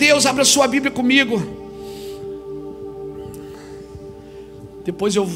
Deus, 0.00 0.24
abra 0.24 0.46
sua 0.46 0.66
Bíblia 0.66 0.90
comigo. 0.90 1.38
Depois 4.82 5.14
eu 5.14 5.28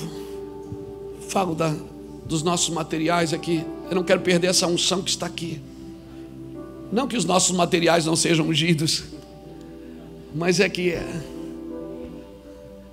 falo 1.29 1.55
da, 1.55 1.69
dos 2.25 2.43
nossos 2.43 2.71
materiais 2.71 3.35
aqui. 3.35 3.63
Eu 3.91 3.97
não 3.97 4.03
quero 4.03 4.23
perder 4.23 4.47
essa 4.47 4.67
unção 4.67 5.03
que 5.03 5.11
está 5.11 5.27
aqui. 5.27 5.61
Não 6.91 7.07
que 7.07 7.15
os 7.15 7.27
nossos 7.27 7.55
materiais 7.55 8.07
não 8.07 8.17
sejam 8.17 8.49
ungidos, 8.49 9.05
mas 10.35 10.61
é 10.61 10.69
que 10.69 10.93
é, 10.93 11.23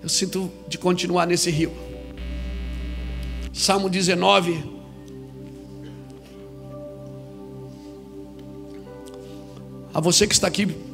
eu 0.04 0.10
sinto 0.10 0.52
de 0.68 0.78
continuar 0.78 1.26
nesse 1.26 1.50
rio. 1.50 1.72
Salmo 3.54 3.90
19. 3.90 4.62
A 9.94 10.02
você 10.02 10.28
que 10.28 10.34
está 10.34 10.48
aqui, 10.48 10.91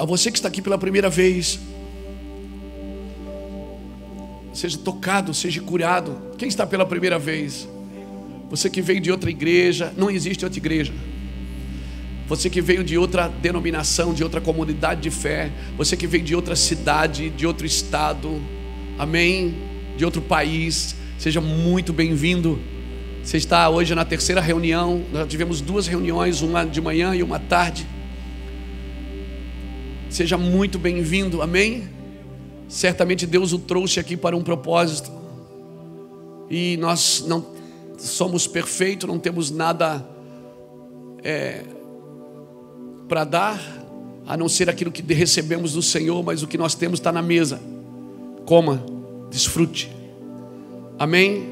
a 0.00 0.04
você 0.06 0.30
que 0.30 0.38
está 0.38 0.48
aqui 0.48 0.62
pela 0.62 0.78
primeira 0.78 1.10
vez, 1.10 1.60
seja 4.50 4.78
tocado, 4.78 5.34
seja 5.34 5.60
curado. 5.60 6.16
Quem 6.38 6.48
está 6.48 6.66
pela 6.66 6.86
primeira 6.86 7.18
vez? 7.18 7.68
Você 8.48 8.70
que 8.70 8.80
veio 8.80 8.98
de 8.98 9.10
outra 9.10 9.28
igreja, 9.28 9.92
não 9.98 10.10
existe 10.10 10.42
outra 10.42 10.58
igreja. 10.58 10.90
Você 12.26 12.48
que 12.48 12.62
veio 12.62 12.82
de 12.82 12.96
outra 12.96 13.28
denominação, 13.28 14.14
de 14.14 14.24
outra 14.24 14.40
comunidade 14.40 15.02
de 15.02 15.10
fé, 15.10 15.52
você 15.76 15.98
que 15.98 16.06
veio 16.06 16.24
de 16.24 16.34
outra 16.34 16.56
cidade, 16.56 17.28
de 17.28 17.46
outro 17.46 17.66
estado, 17.66 18.40
amém? 18.98 19.54
De 19.98 20.04
outro 20.06 20.22
país, 20.22 20.96
seja 21.18 21.42
muito 21.42 21.92
bem-vindo. 21.92 22.58
Você 23.22 23.36
está 23.36 23.68
hoje 23.68 23.94
na 23.94 24.06
terceira 24.06 24.40
reunião, 24.40 25.04
nós 25.12 25.28
tivemos 25.28 25.60
duas 25.60 25.86
reuniões, 25.86 26.40
uma 26.40 26.64
de 26.64 26.80
manhã 26.80 27.14
e 27.14 27.22
uma 27.22 27.38
tarde. 27.38 27.86
Seja 30.10 30.36
muito 30.36 30.76
bem-vindo, 30.76 31.40
amém? 31.40 31.88
Certamente 32.68 33.28
Deus 33.28 33.52
o 33.52 33.60
trouxe 33.60 34.00
aqui 34.00 34.16
para 34.16 34.36
um 34.36 34.42
propósito, 34.42 35.08
e 36.50 36.76
nós 36.78 37.24
não 37.28 37.46
somos 37.96 38.48
perfeitos, 38.48 39.08
não 39.08 39.20
temos 39.20 39.52
nada 39.52 40.04
é, 41.22 41.62
para 43.08 43.22
dar, 43.22 43.84
a 44.26 44.36
não 44.36 44.48
ser 44.48 44.68
aquilo 44.68 44.90
que 44.90 45.00
recebemos 45.14 45.74
do 45.74 45.82
Senhor, 45.82 46.24
mas 46.24 46.42
o 46.42 46.48
que 46.48 46.58
nós 46.58 46.74
temos 46.74 46.98
está 46.98 47.12
na 47.12 47.22
mesa. 47.22 47.60
Coma, 48.44 48.84
desfrute, 49.30 49.94
amém? 50.98 51.44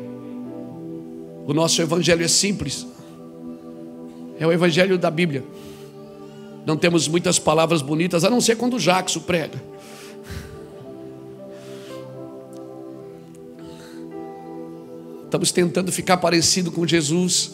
O 1.46 1.54
nosso 1.54 1.80
evangelho 1.80 2.24
é 2.24 2.28
simples. 2.28 2.84
É 4.36 4.44
o 4.44 4.50
evangelho 4.50 4.98
da 4.98 5.12
Bíblia. 5.12 5.44
Não 6.68 6.76
temos 6.76 7.08
muitas 7.08 7.38
palavras 7.38 7.80
bonitas, 7.80 8.24
a 8.24 8.28
não 8.28 8.42
ser 8.42 8.56
quando 8.56 8.76
o 8.76 8.78
Jackson 8.78 9.20
prega. 9.20 9.58
Estamos 15.24 15.50
tentando 15.50 15.90
ficar 15.90 16.18
parecido 16.18 16.70
com 16.70 16.86
Jesus. 16.86 17.52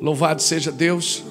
Louvado 0.00 0.40
seja 0.40 0.70
Deus. 0.70 1.24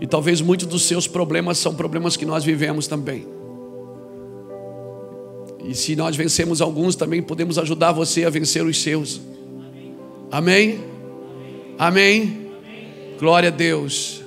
E 0.00 0.06
talvez 0.06 0.40
muitos 0.40 0.68
dos 0.68 0.84
seus 0.84 1.06
problemas 1.06 1.58
são 1.58 1.74
problemas 1.74 2.16
que 2.16 2.24
nós 2.24 2.42
vivemos 2.42 2.86
também. 2.86 3.28
E 5.66 5.74
se 5.74 5.94
nós 5.94 6.16
vencemos 6.16 6.62
alguns, 6.62 6.96
também 6.96 7.22
podemos 7.22 7.58
ajudar 7.58 7.92
você 7.92 8.24
a 8.24 8.30
vencer 8.30 8.64
os 8.64 8.80
seus. 8.80 9.20
Amém? 10.32 10.80
Amém? 11.78 12.43
Glória 13.24 13.48
a 13.48 13.50
Deus. 13.50 14.20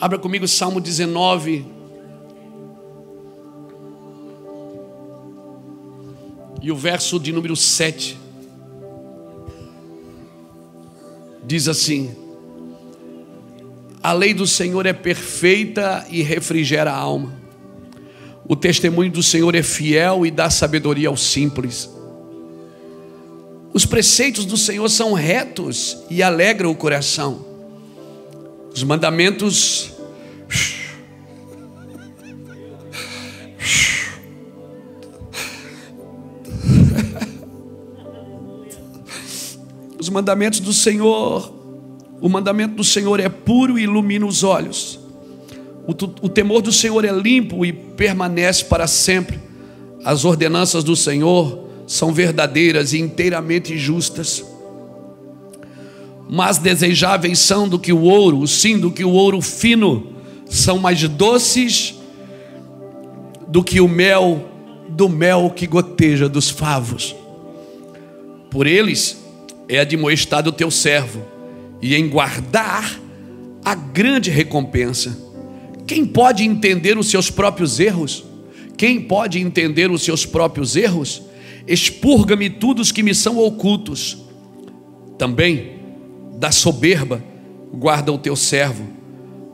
Abra 0.00 0.18
comigo 0.18 0.48
Salmo 0.48 0.80
19. 0.80 1.64
E 6.60 6.72
o 6.72 6.74
verso 6.74 7.20
de 7.20 7.30
número 7.30 7.54
7. 7.54 8.18
Diz 11.44 11.68
assim: 11.68 12.10
A 14.02 14.12
lei 14.12 14.34
do 14.34 14.44
Senhor 14.44 14.84
é 14.84 14.92
perfeita 14.92 16.04
e 16.10 16.22
refrigera 16.22 16.90
a 16.90 16.96
alma. 16.96 17.34
O 18.48 18.56
testemunho 18.56 19.12
do 19.12 19.22
Senhor 19.22 19.54
é 19.54 19.62
fiel 19.62 20.26
e 20.26 20.30
dá 20.32 20.50
sabedoria 20.50 21.08
aos 21.08 21.20
simples. 21.20 21.97
Os 23.78 23.86
preceitos 23.86 24.44
do 24.44 24.56
Senhor 24.56 24.88
são 24.88 25.12
retos 25.12 25.98
e 26.10 26.20
alegram 26.20 26.68
o 26.68 26.74
coração. 26.74 27.46
Os 28.74 28.82
mandamentos. 28.82 29.92
Os 39.96 40.08
mandamentos 40.08 40.58
do 40.58 40.72
Senhor, 40.72 41.54
o 42.20 42.28
mandamento 42.28 42.74
do 42.74 42.82
Senhor 42.82 43.20
é 43.20 43.28
puro 43.28 43.78
e 43.78 43.84
ilumina 43.84 44.26
os 44.26 44.42
olhos. 44.42 44.98
O, 45.86 45.92
o 46.26 46.28
temor 46.28 46.62
do 46.62 46.72
Senhor 46.72 47.04
é 47.04 47.12
limpo 47.12 47.64
e 47.64 47.72
permanece 47.72 48.64
para 48.64 48.88
sempre. 48.88 49.38
As 50.04 50.24
ordenanças 50.24 50.82
do 50.82 50.96
Senhor 50.96 51.67
são 51.88 52.12
verdadeiras 52.12 52.92
e 52.92 52.98
inteiramente 52.98 53.78
justas. 53.78 54.44
Mais 56.28 56.58
desejáveis 56.58 57.38
são 57.38 57.66
do 57.66 57.78
que 57.78 57.94
o 57.94 58.02
ouro, 58.02 58.46
sim, 58.46 58.78
do 58.78 58.90
que 58.90 59.02
o 59.02 59.10
ouro 59.10 59.40
fino, 59.40 60.12
são 60.44 60.78
mais 60.78 61.02
doces 61.08 61.94
do 63.48 63.64
que 63.64 63.80
o 63.80 63.88
mel, 63.88 64.46
do 64.90 65.08
mel 65.08 65.50
que 65.56 65.66
goteja 65.66 66.28
dos 66.28 66.50
favos. 66.50 67.16
Por 68.50 68.66
eles 68.66 69.24
é 69.66 69.80
admoestado 69.80 70.50
o 70.50 70.52
teu 70.52 70.70
servo, 70.70 71.22
e 71.80 71.94
em 71.94 72.06
guardar 72.06 73.00
a 73.64 73.74
grande 73.74 74.30
recompensa. 74.30 75.16
Quem 75.86 76.04
pode 76.04 76.44
entender 76.44 76.98
os 76.98 77.08
seus 77.08 77.30
próprios 77.30 77.80
erros? 77.80 78.24
Quem 78.76 79.00
pode 79.00 79.38
entender 79.40 79.90
os 79.90 80.02
seus 80.02 80.26
próprios 80.26 80.76
erros? 80.76 81.22
Expurga-me 81.68 82.48
tudo 82.48 82.80
os 82.80 82.90
que 82.90 83.02
me 83.02 83.14
são 83.14 83.38
ocultos. 83.38 84.18
Também 85.16 85.78
da 86.38 86.50
soberba 86.50 87.22
guarda 87.72 88.12
o 88.12 88.18
teu 88.18 88.34
servo, 88.34 88.84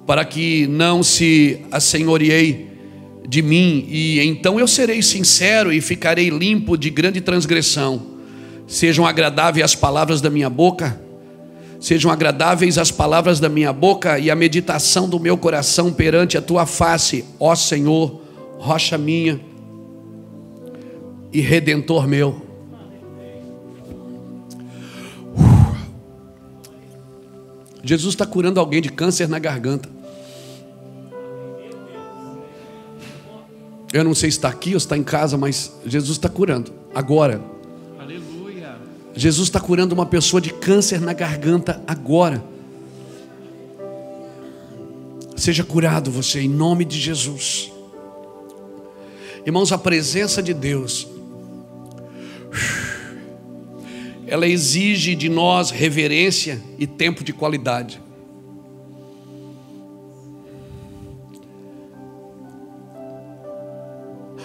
para 0.06 0.25
que 0.25 0.67
não 0.67 1.03
se 1.03 1.61
assenhoreie 1.71 2.69
de 3.27 3.43
mim, 3.43 3.87
e 3.88 4.21
então 4.21 4.61
eu 4.61 4.69
serei 4.69 5.03
sincero 5.03 5.73
e 5.73 5.81
ficarei 5.81 6.29
limpo 6.29 6.77
de 6.77 6.91
grande 6.91 7.21
transgressão. 7.21 8.15
Sejam 8.67 9.06
agradáveis 9.06 9.65
as 9.65 9.75
palavras 9.75 10.21
da 10.21 10.31
minha 10.31 10.50
boca 10.50 11.03
Sejam 11.85 12.11
agradáveis 12.11 12.79
as 12.79 12.91
palavras 12.91 13.38
da 13.38 13.49
minha 13.50 13.71
boca 13.71 14.19
e 14.19 14.31
a 14.31 14.35
meditação 14.35 15.06
do 15.06 15.21
meu 15.21 15.37
coração 15.37 15.93
perante 15.93 16.38
a 16.38 16.41
tua 16.41 16.65
face, 16.65 17.27
ó 17.38 17.55
Senhor, 17.55 18.23
rocha 18.56 18.97
minha 18.97 19.38
e 21.35 21.41
redentor 21.41 22.07
meu. 22.07 22.41
Jesus 27.83 28.15
está 28.15 28.25
curando 28.25 28.61
alguém 28.61 28.81
de 28.81 28.89
câncer 28.89 29.29
na 29.29 29.41
garganta. 29.41 29.91
Eu 33.93 34.05
não 34.05 34.15
sei 34.15 34.31
se 34.31 34.39
está 34.39 34.49
aqui 34.49 34.71
ou 34.71 34.77
está 34.77 34.97
em 34.97 35.03
casa, 35.03 35.37
mas 35.37 35.73
Jesus 35.85 36.13
está 36.13 36.29
curando 36.29 36.73
agora. 36.95 37.43
Jesus 39.17 39.49
está 39.49 39.61
curando 39.61 39.93
uma 39.93 40.07
pessoa 40.07 40.41
de 40.41 40.53
câncer 40.53 41.01
na 41.01 41.13
garganta 41.13 41.83
agora. 41.87 42.43
Seja 45.37 45.65
curado 45.65 46.11
você 46.11 46.41
em 46.41 46.49
nome 46.49 46.85
de 46.85 46.99
Jesus. 46.99 47.73
Irmãos, 49.45 49.73
a 49.73 49.79
presença 49.79 50.43
de 50.43 50.55
Deus, 50.55 51.07
ela 54.27 54.47
exige 54.47 55.15
de 55.15 55.29
nós 55.29 55.71
reverência 55.71 56.61
e 56.79 56.87
tempo 56.87 57.23
de 57.23 57.33
qualidade. 57.33 58.01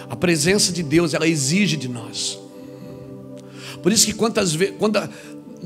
A 0.08 0.16
presença 0.16 0.72
de 0.72 0.82
Deus, 0.82 1.14
ela 1.14 1.26
exige 1.26 1.76
de 1.76 1.88
nós. 1.88 2.38
Por 3.82 3.92
isso 3.92 4.04
que 4.06 4.12
quantas 4.12 4.54
vezes, 4.54 4.74
quando 4.78 5.08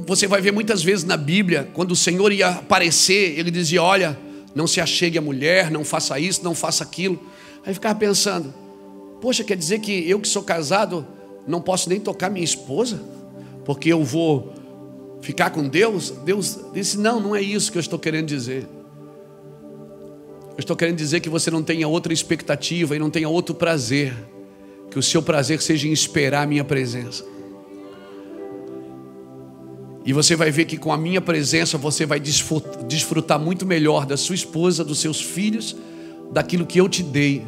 você 0.06 0.26
vai 0.26 0.40
ver 0.40 0.52
muitas 0.52 0.82
vezes 0.82 1.04
na 1.04 1.16
Bíblia, 1.16 1.68
quando 1.72 1.92
o 1.92 1.96
Senhor 1.96 2.32
ia 2.32 2.48
aparecer, 2.48 3.38
ele 3.38 3.50
dizia: 3.50 3.82
Olha, 3.82 4.18
não 4.54 4.66
se 4.66 4.80
achegue 4.80 5.18
a 5.18 5.22
mulher, 5.22 5.70
não 5.70 5.84
faça 5.84 6.18
isso, 6.18 6.44
não 6.44 6.54
faça 6.54 6.84
aquilo. 6.84 7.20
Aí 7.64 7.74
ficava 7.74 7.98
pensando: 7.98 8.54
Poxa, 9.20 9.42
quer 9.42 9.56
dizer 9.56 9.80
que 9.80 10.08
eu 10.08 10.20
que 10.20 10.28
sou 10.28 10.42
casado 10.42 11.06
não 11.46 11.60
posso 11.60 11.88
nem 11.88 12.00
tocar 12.00 12.30
minha 12.30 12.44
esposa, 12.44 13.00
porque 13.64 13.92
eu 13.92 14.02
vou 14.02 14.52
ficar 15.20 15.50
com 15.50 15.66
Deus, 15.68 16.10
Deus 16.24 16.58
disse: 16.72 16.98
Não, 16.98 17.20
não 17.20 17.34
é 17.34 17.40
isso 17.40 17.72
que 17.72 17.78
eu 17.78 17.80
estou 17.80 17.98
querendo 17.98 18.26
dizer. 18.26 18.66
Eu 20.56 20.60
estou 20.60 20.76
querendo 20.76 20.96
dizer 20.96 21.20
que 21.20 21.28
você 21.28 21.50
não 21.50 21.62
tenha 21.62 21.88
outra 21.88 22.12
expectativa 22.12 22.94
e 22.94 22.98
não 22.98 23.10
tenha 23.10 23.28
outro 23.28 23.54
prazer, 23.54 24.14
que 24.90 24.98
o 24.98 25.02
seu 25.02 25.20
prazer 25.20 25.60
seja 25.60 25.88
em 25.88 25.92
esperar 25.92 26.44
a 26.44 26.46
minha 26.46 26.64
presença. 26.64 27.24
E 30.04 30.12
você 30.12 30.36
vai 30.36 30.50
ver 30.50 30.66
que 30.66 30.76
com 30.76 30.92
a 30.92 30.98
minha 30.98 31.20
presença 31.20 31.78
você 31.78 32.04
vai 32.04 32.20
desfrutar 32.20 33.40
muito 33.40 33.64
melhor 33.64 34.04
da 34.04 34.16
sua 34.16 34.34
esposa, 34.34 34.84
dos 34.84 34.98
seus 34.98 35.20
filhos, 35.20 35.74
daquilo 36.30 36.66
que 36.66 36.78
eu 36.78 36.88
te 36.88 37.02
dei. 37.02 37.42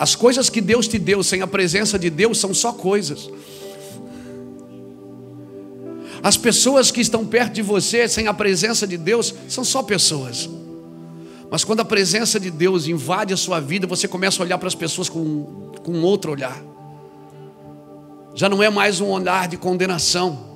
As 0.00 0.14
coisas 0.14 0.48
que 0.48 0.62
Deus 0.62 0.88
te 0.88 0.98
deu 0.98 1.22
sem 1.22 1.42
a 1.42 1.46
presença 1.46 1.98
de 1.98 2.08
Deus 2.08 2.38
são 2.38 2.54
só 2.54 2.72
coisas. 2.72 3.28
As 6.22 6.38
pessoas 6.38 6.90
que 6.90 7.02
estão 7.02 7.26
perto 7.26 7.52
de 7.52 7.60
você 7.60 8.08
sem 8.08 8.26
a 8.26 8.32
presença 8.32 8.86
de 8.86 8.96
Deus 8.96 9.34
são 9.46 9.62
só 9.62 9.82
pessoas. 9.82 10.48
Mas 11.50 11.64
quando 11.64 11.80
a 11.80 11.84
presença 11.84 12.40
de 12.40 12.50
Deus 12.50 12.86
invade 12.86 13.34
a 13.34 13.36
sua 13.36 13.60
vida, 13.60 13.86
você 13.86 14.08
começa 14.08 14.42
a 14.42 14.46
olhar 14.46 14.56
para 14.56 14.68
as 14.68 14.74
pessoas 14.74 15.10
com, 15.10 15.70
com 15.82 16.00
outro 16.00 16.32
olhar. 16.32 16.58
Já 18.34 18.48
não 18.48 18.62
é 18.62 18.70
mais 18.70 19.02
um 19.02 19.08
olhar 19.08 19.48
de 19.48 19.58
condenação. 19.58 20.48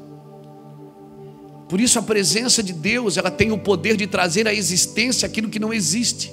Por 1.69 1.83
isso 1.83 1.99
a 1.99 2.03
presença 2.03 2.63
de 2.63 2.73
Deus, 2.73 3.19
ela 3.19 3.31
tem 3.31 3.53
o 3.53 3.59
poder 3.59 3.95
de 3.95 4.07
trazer 4.07 4.49
à 4.49 4.55
existência 4.55 5.27
aquilo 5.27 5.51
que 5.51 5.59
não 5.59 5.71
existe. 5.71 6.33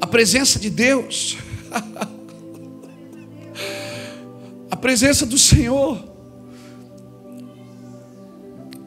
A 0.00 0.06
presença 0.06 0.58
de 0.58 0.68
Deus. 0.68 1.45
a 4.70 4.76
presença 4.76 5.26
do 5.26 5.38
Senhor 5.38 6.16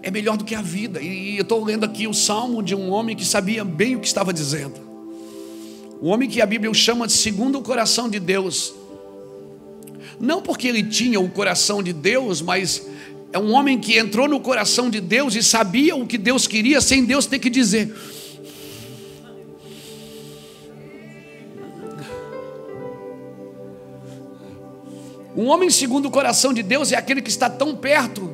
é 0.02 0.12
melhor 0.12 0.38
do 0.38 0.44
que 0.44 0.56
a 0.56 0.62
vida. 0.62 1.02
E 1.02 1.38
eu 1.38 1.44
estou 1.44 1.64
lendo 1.64 1.84
aqui 1.84 2.08
o 2.08 2.14
salmo 2.14 2.64
de 2.64 2.76
um 2.76 2.90
homem 2.90 3.16
que 3.16 3.26
sabia 3.26 3.64
bem 3.64 3.96
o 3.96 4.00
que 4.00 4.08
estava 4.08 4.34
dizendo. 4.34 4.90
O 6.02 6.08
homem 6.08 6.30
que 6.30 6.42
a 6.42 6.46
Bíblia 6.46 6.74
chama 6.74 7.08
de 7.08 7.14
segundo 7.14 7.60
o 7.60 7.62
coração 7.62 8.10
de 8.10 8.20
Deus. 8.20 8.74
Não 10.20 10.42
porque 10.42 10.68
ele 10.68 10.84
tinha 10.84 11.20
o 11.20 11.30
coração 11.30 11.84
de 11.84 11.94
Deus, 11.94 12.42
mas 12.42 12.86
é 13.32 13.40
um 13.40 13.54
homem 13.54 13.80
que 13.80 13.98
entrou 13.98 14.28
no 14.28 14.40
coração 14.40 14.90
de 14.90 15.00
Deus 15.00 15.36
e 15.36 15.44
sabia 15.44 15.96
o 15.96 16.08
que 16.08 16.18
Deus 16.18 16.48
queria 16.48 16.82
sem 16.82 17.06
Deus 17.06 17.26
ter 17.26 17.40
que 17.40 17.50
dizer. 17.50 17.94
Um 25.40 25.48
homem 25.48 25.70
segundo 25.70 26.08
o 26.08 26.12
coração 26.12 26.52
de 26.52 26.62
Deus 26.62 26.92
é 26.92 26.98
aquele 26.98 27.22
que 27.22 27.30
está 27.30 27.50
tão 27.50 27.74
perto 27.74 28.30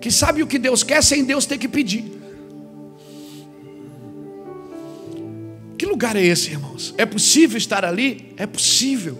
que 0.00 0.08
sabe 0.08 0.40
o 0.40 0.46
que 0.46 0.56
Deus 0.56 0.84
quer 0.84 1.02
sem 1.02 1.24
Deus 1.24 1.44
ter 1.44 1.58
que 1.58 1.66
pedir. 1.66 2.04
Que 5.76 5.84
lugar 5.84 6.14
é 6.14 6.22
esse, 6.22 6.52
irmãos? 6.52 6.94
É 6.96 7.04
possível 7.04 7.58
estar 7.58 7.84
ali? 7.84 8.32
É 8.36 8.46
possível. 8.46 9.18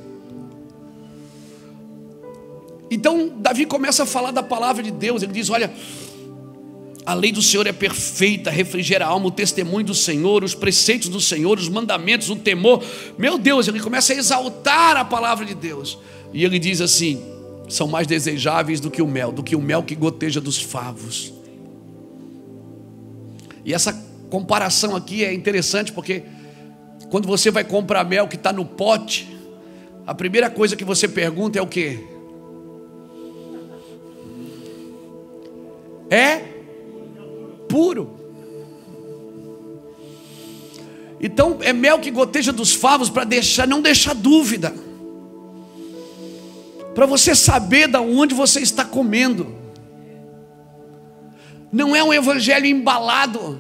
Então, 2.89 3.29
Davi 3.39 3.67
começa 3.67 4.05
a 4.05 4.07
falar 4.07 4.31
da 4.31 4.45
palavra 4.45 4.81
de 4.81 4.93
Deus. 4.93 5.25
Ele 5.25 5.33
diz: 5.33 5.51
Olha, 5.51 5.75
a 7.05 7.15
lei 7.15 7.33
do 7.33 7.43
Senhor 7.43 7.67
é 7.67 7.73
perfeita, 7.73 8.51
refrigera 8.51 9.05
a 9.05 9.09
alma, 9.09 9.27
o 9.27 9.31
testemunho 9.31 9.85
do 9.85 9.95
Senhor, 9.95 10.45
os 10.45 10.55
preceitos 10.55 11.09
do 11.09 11.21
Senhor, 11.21 11.59
os 11.59 11.69
mandamentos, 11.69 12.31
o 12.31 12.37
temor. 12.37 12.85
Meu 13.19 13.39
Deus, 13.39 13.67
ele 13.67 13.81
começa 13.81 14.13
a 14.13 14.17
exaltar 14.17 14.97
a 14.97 15.05
palavra 15.05 15.45
de 15.45 15.55
Deus. 15.55 15.99
E 16.33 16.45
ele 16.45 16.61
diz 16.61 16.81
assim: 16.81 17.21
são 17.69 17.89
mais 17.89 18.07
desejáveis 18.07 18.79
do 18.79 18.91
que 18.91 19.03
o 19.03 19.07
mel, 19.07 19.33
do 19.33 19.43
que 19.43 19.57
o 19.57 19.61
mel 19.61 19.83
que 19.83 19.97
goteja 19.97 20.41
dos 20.41 20.63
favos. 20.63 21.33
E 23.65 23.75
essa 23.75 23.93
comparação 24.31 24.95
aqui 24.95 25.25
é 25.25 25.33
interessante 25.33 25.93
porque 25.93 26.23
quando 27.11 27.27
você 27.27 27.51
vai 27.51 27.65
comprar 27.65 28.05
mel 28.05 28.29
que 28.29 28.37
está 28.37 28.53
no 28.53 28.65
pote, 28.65 29.29
a 30.07 30.15
primeira 30.15 30.49
coisa 30.49 30.77
que 30.77 30.85
você 30.85 31.09
pergunta 31.09 31.59
é 31.59 31.63
o 31.63 31.67
que? 31.67 31.99
É 36.09 36.52
puro. 37.73 38.11
Então 41.19 41.57
é 41.63 41.73
mel 41.73 41.99
que 41.99 42.11
goteja 42.11 42.53
dos 42.53 42.75
favos 42.75 43.09
para 43.09 43.25
deixar, 43.25 43.67
não 43.67 43.81
deixar 43.81 44.15
dúvida 44.15 44.75
para 46.95 47.07
você 47.07 47.35
saber 47.35 47.89
da 47.89 48.03
onde 48.03 48.35
você 48.35 48.61
está 48.61 48.85
comendo. 48.85 49.47
Não 51.73 51.97
é 51.97 52.05
um 52.05 52.13
evangelho 52.13 52.67
embalado, 52.67 53.59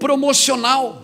promocional, 0.00 1.00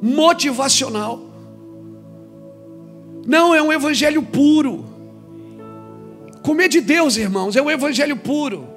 motivacional. 0.00 1.20
Não, 3.26 3.54
é 3.54 3.60
um 3.60 3.70
evangelho 3.70 4.22
puro. 4.22 4.89
Comer 6.42 6.68
de 6.68 6.80
Deus, 6.80 7.16
irmãos, 7.16 7.56
é 7.56 7.62
um 7.62 7.70
evangelho 7.70 8.16
puro. 8.16 8.68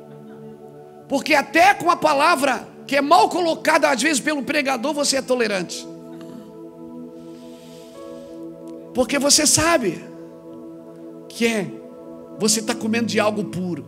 Porque 1.07 1.33
até 1.33 1.73
com 1.73 1.89
a 1.89 1.95
palavra 1.95 2.67
que 2.85 2.95
é 2.95 3.01
mal 3.01 3.29
colocada 3.29 3.89
às 3.89 4.01
vezes 4.01 4.19
pelo 4.19 4.43
pregador, 4.43 4.93
você 4.93 5.17
é 5.17 5.21
tolerante. 5.21 5.87
Porque 8.93 9.17
você 9.17 9.47
sabe 9.47 10.03
que 11.29 11.47
é, 11.47 11.67
você 12.37 12.59
está 12.59 12.75
comendo 12.75 13.07
de 13.07 13.19
algo 13.19 13.45
puro. 13.45 13.85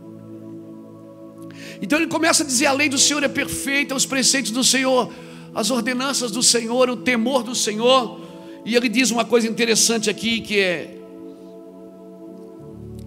Então 1.80 1.98
ele 1.98 2.08
começa 2.08 2.42
a 2.42 2.46
dizer: 2.46 2.66
a 2.66 2.72
lei 2.72 2.88
do 2.88 2.98
Senhor 2.98 3.22
é 3.22 3.28
perfeita, 3.28 3.94
os 3.94 4.06
preceitos 4.06 4.50
do 4.50 4.64
Senhor, 4.64 5.12
as 5.54 5.70
ordenanças 5.70 6.30
do 6.30 6.42
Senhor, 6.42 6.90
o 6.90 6.96
temor 6.96 7.42
do 7.42 7.54
Senhor. 7.54 8.20
E 8.64 8.74
ele 8.74 8.88
diz 8.88 9.10
uma 9.10 9.24
coisa 9.24 9.46
interessante 9.46 10.10
aqui 10.10 10.40
que 10.40 10.58
é: 10.58 10.95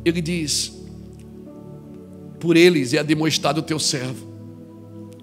ele 0.03 0.21
diz, 0.21 0.73
por 2.39 2.55
eles 2.55 2.93
é 2.93 3.03
demonstrado 3.03 3.59
o 3.59 3.63
teu 3.63 3.79
servo, 3.79 4.27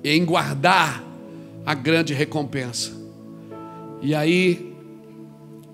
em 0.05 0.25
guardar 0.25 1.03
a 1.65 1.75
grande 1.75 2.13
recompensa. 2.13 2.93
E 4.03 4.15
aí 4.15 4.73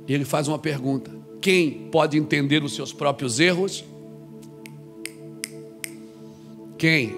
ele 0.09 0.25
faz 0.25 0.49
uma 0.49 0.59
pergunta: 0.59 1.11
quem 1.41 1.89
pode 1.91 2.17
entender 2.17 2.63
os 2.63 2.75
seus 2.75 2.93
próprios 2.93 3.41
erros? 3.41 3.85
Quem 6.79 7.15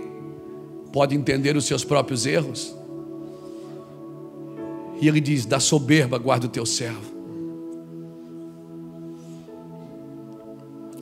pode 0.92 1.14
entender 1.14 1.56
os 1.56 1.64
seus 1.64 1.84
próprios 1.84 2.26
erros? 2.26 2.74
E 5.00 5.06
ele 5.06 5.20
diz: 5.20 5.44
da 5.44 5.60
soberba 5.60 6.18
guarda 6.18 6.46
o 6.46 6.50
teu 6.50 6.66
servo. 6.66 7.13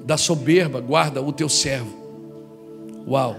Da 0.04 0.16
soberba 0.16 0.80
guarda 0.80 1.22
o 1.22 1.32
teu 1.32 1.48
servo. 1.48 1.96
Uau. 3.06 3.36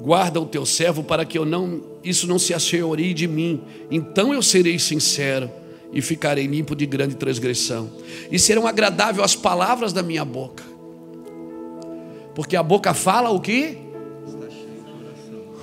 Guarda 0.00 0.40
o 0.40 0.46
teu 0.46 0.66
servo 0.66 1.02
para 1.04 1.24
que 1.24 1.38
eu 1.38 1.44
não 1.44 1.92
isso 2.02 2.26
não 2.26 2.38
se 2.38 2.52
assenhorie 2.52 3.14
de 3.14 3.28
mim. 3.28 3.62
Então 3.90 4.34
eu 4.34 4.42
serei 4.42 4.78
sincero 4.78 5.50
e 5.92 6.00
ficarei 6.00 6.46
limpo 6.46 6.74
de 6.74 6.86
grande 6.86 7.14
transgressão. 7.14 7.90
E 8.30 8.38
serão 8.38 8.66
agradáveis 8.66 9.24
as 9.24 9.36
palavras 9.36 9.92
da 9.92 10.02
minha 10.02 10.24
boca. 10.24 10.64
Porque 12.34 12.56
a 12.56 12.62
boca 12.62 12.94
fala 12.94 13.30
o 13.30 13.40
que? 13.40 13.78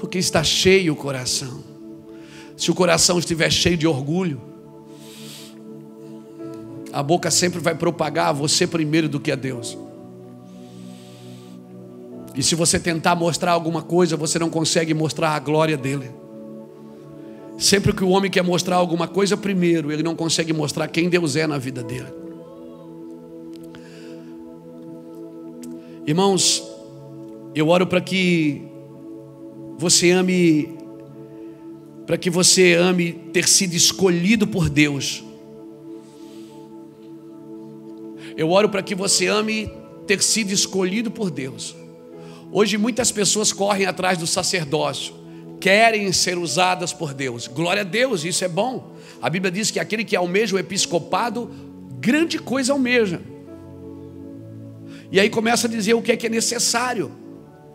O 0.01 0.07
que 0.07 0.17
está 0.17 0.43
cheio 0.43 0.93
o 0.93 0.95
coração. 0.95 1.63
Se 2.55 2.69
o 2.69 2.75
coração 2.75 3.19
estiver 3.19 3.51
cheio 3.51 3.75
de 3.75 3.87
orgulho, 3.87 4.48
a 6.91 7.03
boca 7.03 7.29
sempre 7.29 7.59
vai 7.59 7.75
propagar 7.75 8.33
você 8.33 8.65
primeiro 8.65 9.07
do 9.07 9.19
que 9.19 9.31
a 9.31 9.35
Deus. 9.35 9.77
E 12.35 12.43
se 12.43 12.55
você 12.55 12.79
tentar 12.79 13.15
mostrar 13.15 13.51
alguma 13.51 13.81
coisa, 13.81 14.15
você 14.15 14.39
não 14.39 14.49
consegue 14.49 14.93
mostrar 14.93 15.31
a 15.31 15.39
glória 15.39 15.75
dele. 15.75 16.09
Sempre 17.57 17.91
que 17.91 18.03
o 18.03 18.09
homem 18.09 18.31
quer 18.31 18.43
mostrar 18.43 18.77
alguma 18.77 19.07
coisa 19.07 19.35
primeiro, 19.35 19.91
ele 19.91 20.01
não 20.01 20.15
consegue 20.15 20.53
mostrar 20.53 20.87
quem 20.87 21.09
Deus 21.09 21.35
é 21.35 21.45
na 21.45 21.57
vida 21.57 21.83
dele. 21.83 22.07
Irmãos, 26.07 26.63
eu 27.53 27.67
oro 27.67 27.85
para 27.85 27.99
que 27.99 28.63
você 29.77 30.11
ame, 30.11 30.77
para 32.07 32.17
que 32.17 32.29
você 32.29 32.73
ame 32.73 33.11
ter 33.11 33.47
sido 33.47 33.73
escolhido 33.73 34.47
por 34.47 34.69
Deus. 34.69 35.23
Eu 38.39 38.51
oro 38.51 38.69
para 38.69 38.81
que 38.81 38.95
você 38.95 39.27
ame 39.27 39.69
ter 40.07 40.23
sido 40.23 40.53
escolhido 40.53 41.11
por 41.11 41.29
Deus. 41.29 41.75
Hoje 42.53 42.77
muitas 42.77 43.11
pessoas 43.11 43.51
correm 43.51 43.85
atrás 43.85 44.17
do 44.17 44.25
sacerdócio 44.25 45.13
querem 45.59 46.09
ser 46.13 46.37
usadas 46.37 46.93
por 46.93 47.13
Deus. 47.13 47.47
Glória 47.47 47.81
a 47.81 47.83
Deus, 47.83 48.23
isso 48.23 48.45
é 48.45 48.47
bom. 48.47 48.93
A 49.21 49.29
Bíblia 49.29 49.51
diz 49.51 49.69
que 49.69 49.77
aquele 49.77 50.05
que 50.05 50.15
almeja 50.15 50.55
o 50.55 50.59
episcopado, 50.59 51.51
grande 51.99 52.39
coisa 52.39 52.71
almeja. 52.71 53.19
E 55.11 55.19
aí 55.19 55.29
começa 55.29 55.67
a 55.67 55.69
dizer 55.69 55.95
o 55.95 56.01
que 56.01 56.13
é 56.13 56.15
que 56.15 56.27
é 56.27 56.29
necessário 56.29 57.11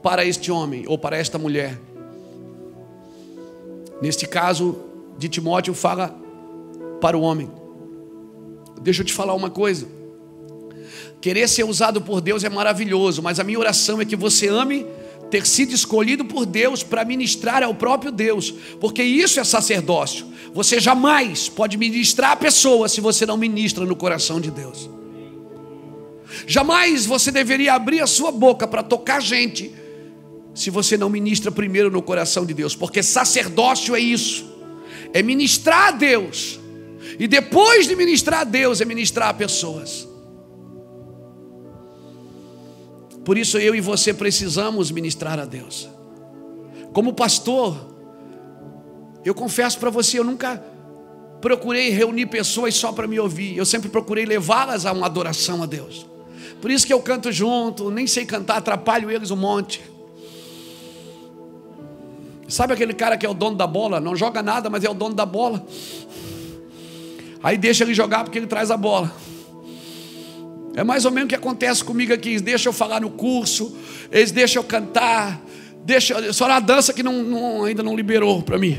para 0.02 0.25
este 0.25 0.50
homem 0.50 0.85
ou 0.87 0.97
para 0.97 1.18
esta 1.18 1.37
mulher. 1.37 1.78
Neste 4.00 4.26
caso 4.26 4.78
de 5.18 5.28
Timóteo, 5.28 5.75
fala 5.75 6.18
para 7.02 7.18
o 7.18 7.21
homem. 7.21 7.50
Deixa 8.80 9.02
eu 9.02 9.06
te 9.06 9.12
falar 9.12 9.35
uma 9.35 9.50
coisa. 9.50 10.04
Querer 11.25 11.49
ser 11.49 11.64
usado 11.64 12.02
por 12.02 12.21
Deus 12.21 12.45
é 12.45 12.50
maravilhoso, 12.50 13.23
mas 13.23 13.40
a 13.40 13.45
minha 13.45 13.59
oração 13.59 13.99
é 13.99 14.04
que 14.04 14.14
você 14.14 14.47
ame 14.47 14.85
ter 15.31 15.47
sido 15.47 15.73
escolhido 15.73 16.23
por 16.23 16.45
Deus 16.45 16.83
para 16.83 17.02
ministrar 17.02 17.62
ao 17.62 17.75
próprio 17.75 18.12
Deus, 18.12 18.52
porque 18.78 19.02
isso 19.02 19.40
é 19.40 19.45
sacerdócio. 19.45 20.26
Você 20.52 20.78
jamais 20.78 21.49
pode 21.49 21.78
ministrar 21.78 22.33
a 22.33 22.37
pessoa 22.37 22.90
se 22.90 23.00
você 23.00 23.25
não 23.25 23.38
ministra 23.38 23.87
no 23.87 23.97
coração 23.97 24.38
de 24.38 24.50
Deus. 24.50 24.90
Jamais 26.47 27.07
você 27.07 27.31
deveria 27.31 27.73
abrir 27.73 28.02
a 28.02 28.07
sua 28.07 28.31
boca 28.31 28.69
para 28.69 28.83
tocar 28.83 29.19
gente 29.23 29.73
se 30.54 30.69
você 30.69 30.99
não 30.99 31.09
ministra 31.09 31.50
primeiro 31.50 31.90
no 31.90 32.02
coração 32.02 32.45
de 32.45 32.52
Deus, 32.52 32.76
porque 32.76 33.02
sacerdócio 33.02 33.97
é 33.97 33.99
isso, 33.99 34.45
é 35.14 35.23
ministrar 35.23 35.88
a 35.88 35.90
Deus, 35.93 36.61
e 37.19 37.26
depois 37.26 37.88
de 37.88 37.97
ministrar 37.97 38.40
a 38.40 38.45
Deus, 38.45 38.83
é 38.83 38.85
ministrar 38.85 39.31
a 39.31 39.33
pessoas. 39.33 40.12
Por 43.25 43.38
isso 43.38 43.59
eu 43.59 43.75
e 43.75 43.81
você 43.81 44.12
precisamos 44.12 44.90
ministrar 44.90 45.38
a 45.38 45.45
Deus. 45.45 45.88
Como 46.93 47.14
pastor, 47.14 47.76
eu 49.25 49.35
confesso 49.35 49.78
para 49.78 49.90
você, 49.90 50.19
eu 50.19 50.25
nunca 50.25 50.62
procurei 51.40 51.90
reunir 51.90 52.26
pessoas 52.26 52.75
só 52.75 52.93
para 52.93 53.07
me 53.07 53.19
ouvir, 53.19 53.57
eu 53.57 53.66
sempre 53.66 53.88
procurei 53.88 54.25
levá-las 54.25 54.87
a 54.87 54.93
uma 54.93 55.07
adoração 55.07 55.62
a 55.62 55.66
Deus. 55.66 56.07
Por 56.61 56.71
isso 56.71 56.87
que 56.87 56.93
eu 56.93 57.00
canto 57.00 57.33
junto, 57.33 57.90
nem 57.90 58.07
sei 58.07 58.25
cantar, 58.25 58.57
atrapalho 58.57 59.11
eles 59.11 59.31
um 59.31 59.37
monte. 59.37 59.83
Sabe 62.49 62.73
aquele 62.73 62.95
cara 62.95 63.16
que 63.16 63.26
é 63.26 63.28
o 63.28 63.35
dono 63.35 63.57
da 63.57 63.66
bola? 63.66 64.00
Não 64.00 64.14
joga 64.14 64.43
nada, 64.43 64.71
mas 64.71 64.85
é 64.85 64.90
o 64.90 64.95
dono 64.95 65.14
da 65.14 65.26
bola. 65.26 65.66
Aí 67.43 67.59
deixa 67.59 67.85
ele 67.85 67.95
jogar 67.95 68.25
porque 68.25 68.38
ele 68.38 68.47
traz 68.47 68.71
a 68.71 68.76
bola. 68.76 69.12
É 70.76 70.83
mais 70.83 71.04
ou 71.04 71.11
menos 71.11 71.26
o 71.26 71.28
que 71.28 71.35
acontece 71.35 71.85
comigo 71.85 72.12
aqui. 72.12 72.31
Eles 72.31 72.43
deixam 72.43 72.71
eu 72.71 72.75
falar 72.75 73.00
no 73.00 73.11
curso, 73.11 73.76
eles 74.11 74.33
deixam 74.33 74.62
eu 74.62 74.66
cantar, 74.66 75.40
deixam, 75.85 76.33
só 76.33 76.49
na 76.49 76.59
dança 76.59 76.93
que 76.93 77.02
não, 77.02 77.23
não, 77.23 77.64
ainda 77.64 77.83
não 77.83 77.95
liberou 77.95 78.43
para 78.43 78.59
mim. 78.59 78.78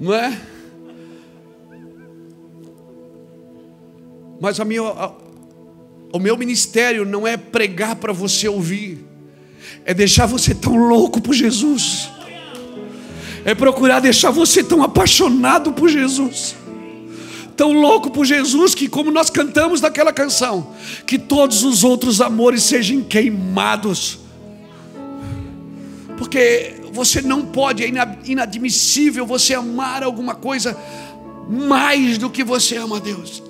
Não 0.00 0.12
é? 0.12 0.36
Mas 4.40 4.58
a 4.58 4.64
minha, 4.64 4.82
a, 4.82 5.12
o 6.12 6.18
meu 6.18 6.36
ministério 6.36 7.04
não 7.04 7.24
é 7.24 7.36
pregar 7.36 7.94
para 7.94 8.12
você 8.12 8.48
ouvir, 8.48 9.06
é 9.84 9.94
deixar 9.94 10.26
você 10.26 10.52
tão 10.52 10.74
louco 10.74 11.20
por 11.20 11.32
Jesus, 11.32 12.10
é 13.44 13.54
procurar 13.54 14.00
deixar 14.00 14.32
você 14.32 14.64
tão 14.64 14.82
apaixonado 14.82 15.72
por 15.72 15.88
Jesus 15.88 16.56
tão 17.56 17.72
louco 17.72 18.10
por 18.10 18.24
Jesus 18.24 18.74
que, 18.74 18.88
como 18.88 19.10
nós 19.10 19.30
cantamos 19.30 19.80
naquela 19.80 20.12
canção, 20.12 20.74
que 21.06 21.18
todos 21.18 21.62
os 21.64 21.84
outros 21.84 22.20
amores 22.20 22.62
sejam 22.62 23.02
queimados, 23.02 24.18
porque 26.16 26.74
você 26.92 27.22
não 27.22 27.42
pode, 27.46 27.84
é 27.84 27.90
inadmissível 28.24 29.26
você 29.26 29.54
amar 29.54 30.02
alguma 30.02 30.34
coisa 30.34 30.76
mais 31.48 32.18
do 32.18 32.30
que 32.30 32.44
você 32.44 32.76
ama 32.76 32.98
a 32.98 33.00
Deus. 33.00 33.42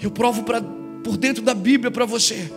Eu 0.00 0.10
provo 0.10 0.42
pra, 0.42 0.60
por 1.04 1.16
dentro 1.16 1.42
da 1.42 1.54
Bíblia 1.54 1.90
para 1.90 2.04
você 2.04 2.50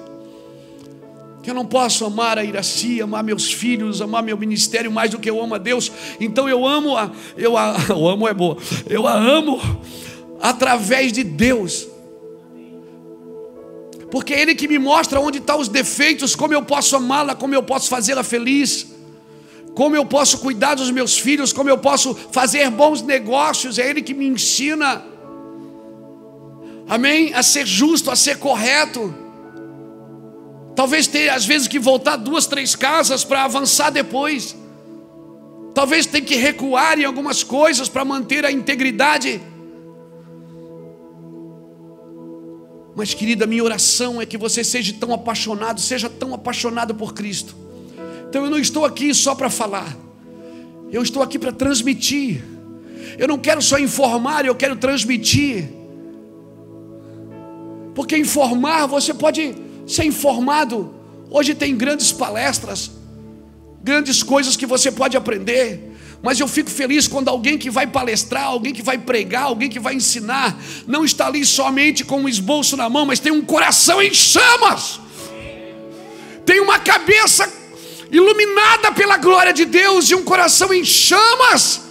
que 1.46 1.52
eu 1.52 1.56
não 1.56 1.66
posso 1.66 2.04
amar 2.04 2.40
a 2.40 2.44
Iraci, 2.44 3.04
amar 3.04 3.24
meus 3.24 3.54
filhos, 3.54 4.02
amar 4.02 4.24
meu 4.24 4.36
ministério 4.36 4.92
mais 4.92 5.12
do 5.12 5.20
que 5.20 5.30
eu 5.30 5.40
amo 5.40 5.54
a 5.54 5.60
Deus. 5.60 5.92
Então 6.20 6.50
eu 6.50 6.66
amo 6.66 6.98
a, 6.98 7.12
eu 7.38 7.56
a, 7.56 7.78
eu 7.88 8.08
amo 8.08 8.28
é 8.28 8.34
boa. 8.34 8.58
Eu 8.90 9.08
a 9.08 9.14
amo 9.14 9.62
através 10.42 11.14
de 11.14 11.24
Deus. 11.24 11.88
Porque 14.10 14.34
é 14.34 14.42
Ele 14.42 14.56
que 14.56 14.68
me 14.68 14.80
mostra 14.80 15.20
onde 15.20 15.38
estão 15.38 15.60
os 15.60 15.68
defeitos, 15.68 16.36
como 16.36 16.52
eu 16.52 16.64
posso 16.64 16.96
amá-la, 16.96 17.36
como 17.36 17.54
eu 17.54 17.62
posso 17.62 17.90
fazê-la 17.90 18.24
feliz, 18.24 18.88
como 19.76 19.96
eu 19.96 20.06
posso 20.06 20.40
cuidar 20.40 20.74
dos 20.74 20.90
meus 20.90 21.16
filhos, 21.16 21.54
como 21.54 21.70
eu 21.70 21.78
posso 21.78 22.16
fazer 22.32 22.72
bons 22.72 23.04
negócios. 23.04 23.78
É 23.78 23.88
Ele 23.88 24.02
que 24.02 24.16
me 24.16 24.26
ensina, 24.26 25.06
amém? 26.90 27.36
A 27.36 27.44
ser 27.44 27.68
justo, 27.68 28.10
a 28.10 28.16
ser 28.16 28.40
correto. 28.40 29.25
Talvez 30.76 31.08
tenha 31.08 31.34
às 31.34 31.46
vezes 31.46 31.68
que 31.68 31.80
voltar 31.80 32.18
duas, 32.18 32.46
três 32.46 32.76
casas 32.76 33.24
para 33.24 33.46
avançar 33.46 33.90
depois. 33.90 34.56
Talvez 35.74 36.06
tenha 36.06 36.24
que 36.24 36.36
recuar 36.36 37.00
em 37.00 37.06
algumas 37.06 37.44
coisas 37.44 37.88
para 37.88 38.04
manter 38.04 38.46
a 38.46 38.52
integridade. 38.52 39.42
Mas, 42.96 43.14
querida, 43.14 43.46
minha 43.46 43.64
oração 43.64 44.22
é 44.22 44.26
que 44.26 44.38
você 44.38 44.64
seja 44.64 44.94
tão 44.98 45.14
apaixonado, 45.14 45.82
seja 45.82 46.10
tão 46.10 46.34
apaixonado 46.34 46.96
por 46.96 47.14
Cristo. 47.14 47.56
Então 48.30 48.46
eu 48.46 48.50
não 48.50 48.60
estou 48.60 48.86
aqui 48.86 49.14
só 49.14 49.36
para 49.36 49.50
falar, 49.50 49.96
eu 50.92 51.02
estou 51.02 51.22
aqui 51.22 51.38
para 51.40 51.52
transmitir. 51.52 52.44
Eu 53.18 53.28
não 53.28 53.38
quero 53.38 53.62
só 53.62 53.78
informar, 53.78 54.46
eu 54.46 54.56
quero 54.56 54.76
transmitir. 54.76 55.70
Porque 57.94 58.18
informar 58.18 58.88
você 58.88 59.14
pode 59.14 59.56
ser 59.86 60.04
informado. 60.04 60.94
Hoje 61.30 61.54
tem 61.54 61.76
grandes 61.76 62.12
palestras, 62.12 62.92
grandes 63.84 64.24
coisas 64.24 64.56
que 64.56 64.66
você 64.66 64.92
pode 64.92 65.16
aprender. 65.18 65.94
Mas 66.22 66.40
eu 66.40 66.48
fico 66.48 66.70
feliz 66.70 67.08
quando 67.08 67.28
alguém 67.28 67.58
que 67.58 67.70
vai 67.70 67.86
palestrar, 67.86 68.46
alguém 68.46 68.74
que 68.74 68.82
vai 68.82 68.98
pregar, 68.98 69.44
alguém 69.44 69.70
que 69.70 69.80
vai 69.80 69.94
ensinar, 69.94 70.60
não 70.88 71.06
está 71.06 71.28
ali 71.28 71.46
somente 71.46 72.04
com 72.04 72.22
um 72.22 72.30
esboço 72.30 72.76
na 72.76 72.90
mão, 72.90 73.06
mas 73.06 73.20
tem 73.20 73.32
um 73.32 73.44
coração 73.44 74.02
em 74.02 74.14
chamas, 74.14 75.00
tem 76.46 76.60
uma 76.60 76.80
cabeça 76.80 77.52
iluminada 78.12 78.92
pela 78.92 79.18
glória 79.18 79.54
de 79.54 79.66
Deus 79.66 80.10
e 80.10 80.16
um 80.16 80.24
coração 80.24 80.74
em 80.74 80.84
chamas. 80.84 81.82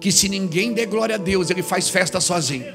Que 0.00 0.12
se 0.12 0.28
ninguém 0.28 0.72
der 0.72 0.86
glória 0.86 1.16
a 1.16 1.18
Deus, 1.18 1.50
ele 1.50 1.62
faz 1.62 1.88
festa 1.88 2.20
sozinho. 2.20 2.72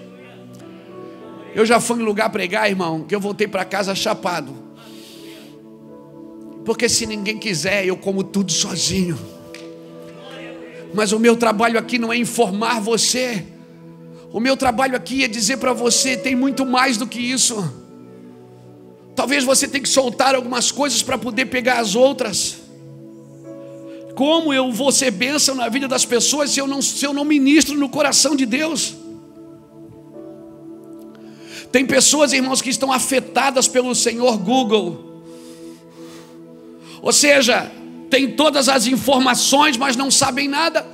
Eu 1.55 1.65
já 1.65 1.79
fui 1.79 2.01
em 2.01 2.03
lugar 2.03 2.29
pregar, 2.29 2.69
irmão, 2.69 3.03
que 3.03 3.13
eu 3.13 3.19
voltei 3.19 3.47
para 3.47 3.63
casa 3.63 3.93
chapado. 3.93 4.53
Porque 6.65 6.89
se 6.89 7.05
ninguém 7.05 7.37
quiser, 7.37 7.85
eu 7.85 7.97
como 7.97 8.23
tudo 8.23 8.51
sozinho. 8.51 9.19
Mas 10.93 11.11
o 11.11 11.19
meu 11.19 11.35
trabalho 11.35 11.77
aqui 11.77 11.99
não 11.99 12.11
é 12.11 12.17
informar 12.17 12.79
você. 12.79 13.45
O 14.31 14.39
meu 14.39 14.55
trabalho 14.55 14.95
aqui 14.95 15.23
é 15.23 15.27
dizer 15.27 15.57
para 15.57 15.73
você: 15.73 16.15
tem 16.15 16.35
muito 16.35 16.65
mais 16.65 16.97
do 16.97 17.05
que 17.05 17.19
isso. 17.19 17.81
Talvez 19.15 19.43
você 19.43 19.67
tenha 19.67 19.83
que 19.83 19.89
soltar 19.89 20.33
algumas 20.33 20.71
coisas 20.71 21.03
para 21.03 21.17
poder 21.17 21.45
pegar 21.45 21.79
as 21.79 21.95
outras. 21.95 22.57
Como 24.15 24.53
eu 24.53 24.71
vou 24.71 24.91
ser 24.91 25.11
bênção 25.11 25.55
na 25.55 25.69
vida 25.69 25.87
das 25.87 26.05
pessoas 26.05 26.51
se 26.51 26.59
eu 26.59 26.67
não, 26.67 26.81
se 26.81 27.03
eu 27.05 27.13
não 27.13 27.25
ministro 27.25 27.77
no 27.77 27.89
coração 27.89 28.35
de 28.35 28.45
Deus? 28.45 28.95
Tem 31.73 31.87
pessoas, 31.87 32.31
irmãos, 32.33 32.61
que 32.61 32.69
estão 32.69 32.93
afetadas 32.93 33.67
pelo 33.67 33.95
Senhor 33.95 34.37
Google. 34.37 35.23
Ou 37.01 37.11
seja, 37.11 37.71
tem 38.11 38.29
todas 38.33 38.69
as 38.69 38.85
informações, 38.85 39.75
mas 39.75 39.95
não 39.95 40.11
sabem 40.11 40.47
nada. 40.47 40.85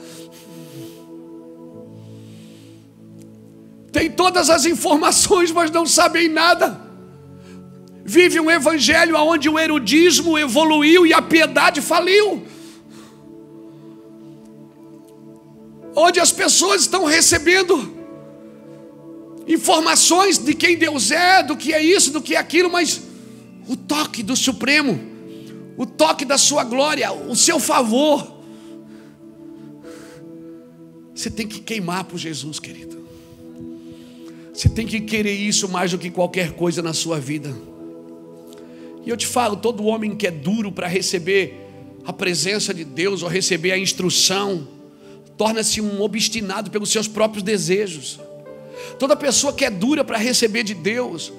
Tem 3.91 4.09
todas 4.09 4.49
as 4.49 4.63
informações, 4.63 5.51
mas 5.51 5.69
não 5.69 5.85
sabem 5.85 6.29
nada. 6.29 6.79
Vive 8.05 8.39
um 8.39 8.49
evangelho 8.49 9.17
onde 9.17 9.49
o 9.49 9.59
erudismo 9.59 10.37
evoluiu 10.37 11.05
e 11.05 11.13
a 11.13 11.21
piedade 11.21 11.81
faliu. 11.81 12.47
Onde 15.93 16.21
as 16.21 16.31
pessoas 16.31 16.83
estão 16.83 17.03
recebendo 17.03 17.98
informações 19.49 20.37
de 20.37 20.53
quem 20.53 20.77
Deus 20.77 21.09
é, 21.09 21.41
do 21.41 21.57
que 21.57 21.73
é 21.73 21.83
isso, 21.83 22.11
do 22.11 22.21
que 22.21 22.35
é 22.35 22.37
aquilo, 22.37 22.71
mas 22.71 23.01
o 23.67 23.75
toque 23.75 24.21
do 24.21 24.35
Supremo, 24.35 24.99
o 25.75 25.87
toque 25.87 26.23
da 26.23 26.37
Sua 26.37 26.63
glória, 26.63 27.11
o 27.11 27.35
seu 27.35 27.59
favor. 27.59 28.39
Você 31.15 31.31
tem 31.31 31.47
que 31.47 31.59
queimar 31.59 32.03
por 32.03 32.17
Jesus, 32.17 32.59
querido. 32.59 32.99
Você 34.53 34.69
tem 34.69 34.85
que 34.85 35.01
querer 35.01 35.33
isso 35.33 35.67
mais 35.67 35.91
do 35.91 35.97
que 35.97 36.09
qualquer 36.09 36.51
coisa 36.51 36.81
na 36.81 36.93
sua 36.93 37.19
vida. 37.19 37.53
E 39.05 39.09
eu 39.09 39.17
te 39.17 39.25
falo, 39.25 39.55
todo 39.55 39.85
homem 39.85 40.15
que 40.15 40.27
é 40.27 40.31
duro 40.31 40.71
para 40.71 40.87
receber 40.87 41.65
a 42.05 42.13
presença 42.13 42.73
de 42.73 42.83
Deus 42.83 43.23
ou 43.23 43.29
receber 43.29 43.71
a 43.71 43.77
instrução, 43.77 44.67
torna-se 45.37 45.79
um 45.81 46.01
obstinado 46.01 46.69
pelos 46.69 46.89
seus 46.89 47.07
próprios 47.07 47.43
desejos. 47.43 48.19
Toda 48.97 49.15
pessoa 49.15 49.53
que 49.53 49.65
é 49.65 49.69
dura 49.69 50.03
para 50.03 50.17
receber 50.17 50.63
de 50.63 50.73
Deus, 50.73 51.31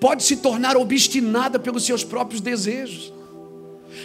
pode 0.00 0.22
se 0.22 0.36
tornar 0.36 0.76
obstinada 0.76 1.58
pelos 1.58 1.84
seus 1.84 2.04
próprios 2.04 2.40
desejos. 2.40 3.12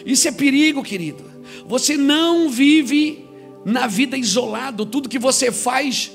Isso 0.06 0.28
é 0.28 0.32
perigo, 0.32 0.84
querido. 0.84 1.24
Você 1.68 1.98
não 1.98 2.50
vive 2.50 3.26
na 3.66 3.88
vida 3.88 4.18
isolado, 4.18 4.86
tudo 4.86 5.10
que 5.10 5.20
você 5.20 5.52
faz 5.52 6.12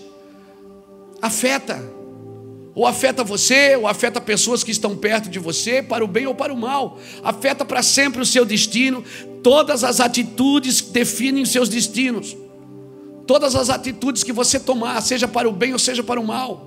afeta. 1.21 1.97
Ou 2.75 2.87
afeta 2.87 3.25
você, 3.25 3.75
ou 3.77 3.89
afeta 3.89 4.21
pessoas 4.21 4.63
que 4.63 4.71
estão 4.71 4.95
perto 4.97 5.31
de 5.31 5.39
você, 5.39 5.83
para 5.83 6.05
o 6.05 6.09
bem 6.09 6.27
ou 6.27 6.35
para 6.35 6.53
o 6.53 6.57
mal. 6.57 6.99
Afeta 7.23 7.65
para 7.65 7.83
sempre 7.83 8.21
o 8.21 8.27
seu 8.27 8.45
destino. 8.45 9.03
Todas 9.47 9.85
as 9.85 10.01
atitudes 10.01 10.81
definem 10.81 11.45
seus 11.45 11.69
destinos. 11.69 12.37
Todas 13.29 13.55
as 13.55 13.71
atitudes 13.71 14.25
que 14.25 14.33
você 14.33 14.59
tomar, 14.59 15.01
seja 15.01 15.29
para 15.29 15.49
o 15.49 15.53
bem 15.53 15.73
ou 15.73 15.79
seja 15.79 16.03
para 16.03 16.21
o 16.21 16.27
mal. 16.27 16.67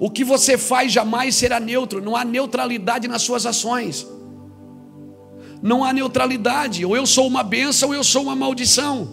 O 0.00 0.10
que 0.10 0.24
você 0.24 0.58
faz 0.58 0.90
jamais 0.90 1.36
será 1.36 1.60
neutro, 1.60 2.02
não 2.02 2.16
há 2.16 2.24
neutralidade 2.24 3.06
nas 3.06 3.22
suas 3.22 3.46
ações. 3.46 4.04
Não 5.62 5.84
há 5.84 5.92
neutralidade, 5.92 6.84
ou 6.84 6.96
eu 6.96 7.06
sou 7.06 7.24
uma 7.24 7.44
bênção 7.44 7.90
ou 7.90 7.94
eu 7.94 8.02
sou 8.02 8.24
uma 8.24 8.34
maldição. 8.34 9.08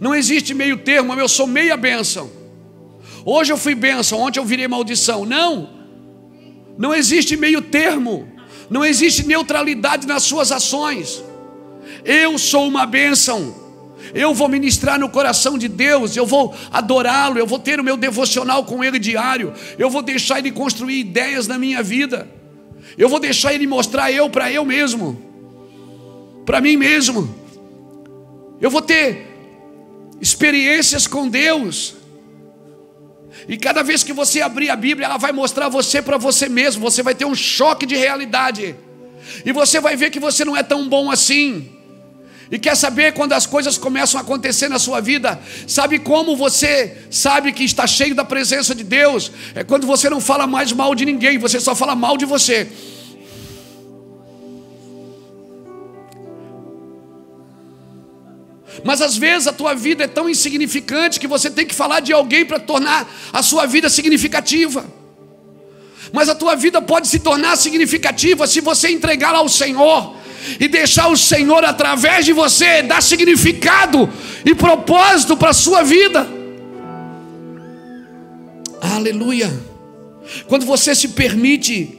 Não 0.00 0.12
existe 0.12 0.52
meio 0.52 0.78
termo, 0.78 1.12
eu 1.12 1.28
sou 1.28 1.46
meia 1.46 1.76
bênção. 1.76 2.28
Hoje 3.24 3.52
eu 3.52 3.56
fui 3.56 3.76
bênção, 3.76 4.18
ontem 4.18 4.40
eu 4.40 4.44
virei 4.44 4.66
maldição. 4.66 5.24
Não, 5.24 5.70
não 6.76 6.92
existe 6.92 7.36
meio 7.36 7.62
termo, 7.62 8.26
não 8.68 8.84
existe 8.84 9.24
neutralidade 9.24 10.08
nas 10.08 10.24
suas 10.24 10.50
ações. 10.50 11.24
Eu 12.06 12.38
sou 12.38 12.68
uma 12.68 12.86
bênção. 12.86 13.66
Eu 14.14 14.32
vou 14.32 14.48
ministrar 14.48 14.98
no 14.98 15.08
coração 15.08 15.58
de 15.58 15.68
Deus, 15.68 16.16
eu 16.16 16.24
vou 16.24 16.54
adorá-lo, 16.70 17.38
eu 17.38 17.46
vou 17.46 17.58
ter 17.58 17.80
o 17.80 17.84
meu 17.84 17.96
devocional 17.96 18.64
com 18.64 18.84
Ele 18.84 18.98
diário, 18.98 19.52
eu 19.78 19.90
vou 19.90 20.00
deixar 20.00 20.38
Ele 20.38 20.52
construir 20.52 21.00
ideias 21.00 21.46
na 21.46 21.58
minha 21.58 21.82
vida, 21.82 22.28
eu 22.96 23.08
vou 23.08 23.18
deixar 23.18 23.52
Ele 23.52 23.66
mostrar 23.66 24.12
eu 24.12 24.30
para 24.30 24.50
eu 24.50 24.64
mesmo, 24.64 25.20
para 26.44 26.60
mim 26.60 26.76
mesmo, 26.76 27.34
eu 28.60 28.70
vou 28.70 28.80
ter 28.80 29.26
experiências 30.20 31.06
com 31.06 31.28
Deus, 31.28 31.96
e 33.48 33.56
cada 33.56 33.82
vez 33.82 34.02
que 34.02 34.12
você 34.12 34.40
abrir 34.40 34.70
a 34.70 34.76
Bíblia, 34.76 35.06
ela 35.06 35.18
vai 35.18 35.32
mostrar 35.32 35.68
você 35.68 36.00
para 36.00 36.16
você 36.16 36.48
mesmo, 36.48 36.80
você 36.80 37.02
vai 37.02 37.14
ter 37.14 37.24
um 37.24 37.34
choque 37.34 37.84
de 37.84 37.96
realidade, 37.96 38.76
e 39.44 39.52
você 39.52 39.80
vai 39.80 39.96
ver 39.96 40.10
que 40.10 40.20
você 40.20 40.44
não 40.44 40.56
é 40.56 40.62
tão 40.62 40.88
bom 40.88 41.10
assim. 41.10 41.75
E 42.50 42.58
quer 42.58 42.76
saber 42.76 43.12
quando 43.12 43.32
as 43.32 43.44
coisas 43.44 43.76
começam 43.76 44.20
a 44.20 44.22
acontecer 44.22 44.68
na 44.68 44.78
sua 44.78 45.00
vida? 45.00 45.40
Sabe 45.66 45.98
como 45.98 46.36
você 46.36 46.96
sabe 47.10 47.52
que 47.52 47.64
está 47.64 47.86
cheio 47.86 48.14
da 48.14 48.24
presença 48.24 48.74
de 48.74 48.84
Deus? 48.84 49.32
É 49.54 49.64
quando 49.64 49.86
você 49.86 50.08
não 50.08 50.20
fala 50.20 50.46
mais 50.46 50.72
mal 50.72 50.94
de 50.94 51.04
ninguém, 51.04 51.38
você 51.38 51.58
só 51.58 51.74
fala 51.74 51.96
mal 51.96 52.16
de 52.16 52.24
você. 52.24 52.68
Mas 58.84 59.02
às 59.02 59.16
vezes 59.16 59.48
a 59.48 59.52
tua 59.52 59.74
vida 59.74 60.04
é 60.04 60.08
tão 60.08 60.28
insignificante 60.28 61.18
que 61.18 61.26
você 61.26 61.50
tem 61.50 61.66
que 61.66 61.74
falar 61.74 61.98
de 61.98 62.12
alguém 62.12 62.44
para 62.44 62.60
tornar 62.60 63.12
a 63.32 63.42
sua 63.42 63.66
vida 63.66 63.88
significativa. 63.88 64.86
Mas 66.12 66.28
a 66.28 66.34
tua 66.34 66.54
vida 66.54 66.80
pode 66.80 67.08
se 67.08 67.18
tornar 67.18 67.56
significativa 67.56 68.46
se 68.46 68.60
você 68.60 68.90
entregá-la 68.90 69.38
ao 69.38 69.48
Senhor 69.48 70.14
e 70.60 70.68
deixar 70.68 71.08
o 71.08 71.16
Senhor, 71.16 71.64
através 71.64 72.24
de 72.24 72.32
você, 72.32 72.82
dar 72.82 73.02
significado 73.02 74.08
e 74.44 74.54
propósito 74.54 75.36
para 75.36 75.50
a 75.50 75.54
sua 75.54 75.82
vida. 75.82 76.26
Aleluia. 78.80 79.52
Quando 80.46 80.64
você 80.66 80.94
se 80.94 81.08
permite 81.08 81.98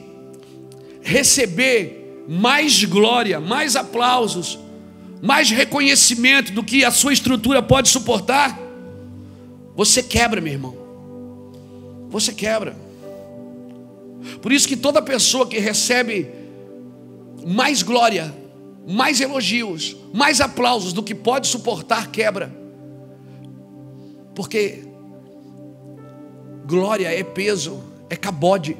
receber 1.02 2.24
mais 2.28 2.84
glória, 2.84 3.40
mais 3.40 3.76
aplausos, 3.76 4.58
mais 5.22 5.50
reconhecimento 5.50 6.52
do 6.52 6.62
que 6.62 6.84
a 6.84 6.90
sua 6.90 7.12
estrutura 7.12 7.62
pode 7.62 7.88
suportar, 7.88 8.58
você 9.74 10.02
quebra, 10.02 10.40
meu 10.40 10.52
irmão. 10.52 10.76
Você 12.10 12.32
quebra. 12.32 12.76
Por 14.42 14.52
isso 14.52 14.68
que 14.68 14.76
toda 14.76 15.00
pessoa 15.00 15.46
que 15.46 15.58
recebe 15.58 16.26
mais 17.46 17.82
glória, 17.82 18.34
mais 18.86 19.20
elogios, 19.20 19.96
mais 20.12 20.40
aplausos 20.40 20.92
do 20.92 21.02
que 21.02 21.14
pode 21.14 21.46
suportar 21.46 22.10
quebra. 22.10 22.54
Porque 24.34 24.84
glória 26.66 27.08
é 27.08 27.22
peso, 27.22 27.82
é 28.08 28.16
cabode. 28.16 28.76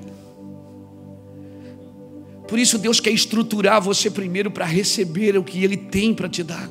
Por 2.46 2.58
isso 2.58 2.78
Deus 2.78 3.00
quer 3.00 3.10
estruturar 3.10 3.80
você 3.80 4.10
primeiro 4.10 4.50
para 4.50 4.64
receber 4.64 5.36
o 5.36 5.44
que 5.44 5.62
Ele 5.62 5.76
tem 5.76 6.14
para 6.14 6.28
te 6.28 6.42
dar. 6.42 6.70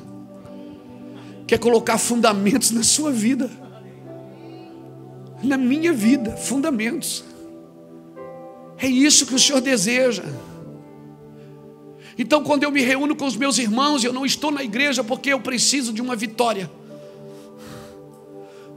Quer 1.46 1.58
colocar 1.58 1.96
fundamentos 1.98 2.70
na 2.72 2.82
sua 2.82 3.10
vida. 3.10 3.48
Na 5.42 5.56
minha 5.56 5.92
vida, 5.92 6.36
fundamentos. 6.36 7.24
É 8.76 8.86
isso 8.86 9.26
que 9.26 9.34
o 9.34 9.38
Senhor 9.38 9.60
deseja. 9.60 10.24
Então, 12.18 12.42
quando 12.42 12.64
eu 12.64 12.72
me 12.72 12.82
reúno 12.82 13.14
com 13.14 13.24
os 13.24 13.36
meus 13.36 13.58
irmãos, 13.58 14.02
eu 14.02 14.12
não 14.12 14.26
estou 14.26 14.50
na 14.50 14.64
igreja 14.64 15.04
porque 15.04 15.32
eu 15.32 15.40
preciso 15.40 15.92
de 15.92 16.02
uma 16.02 16.16
vitória. 16.16 16.68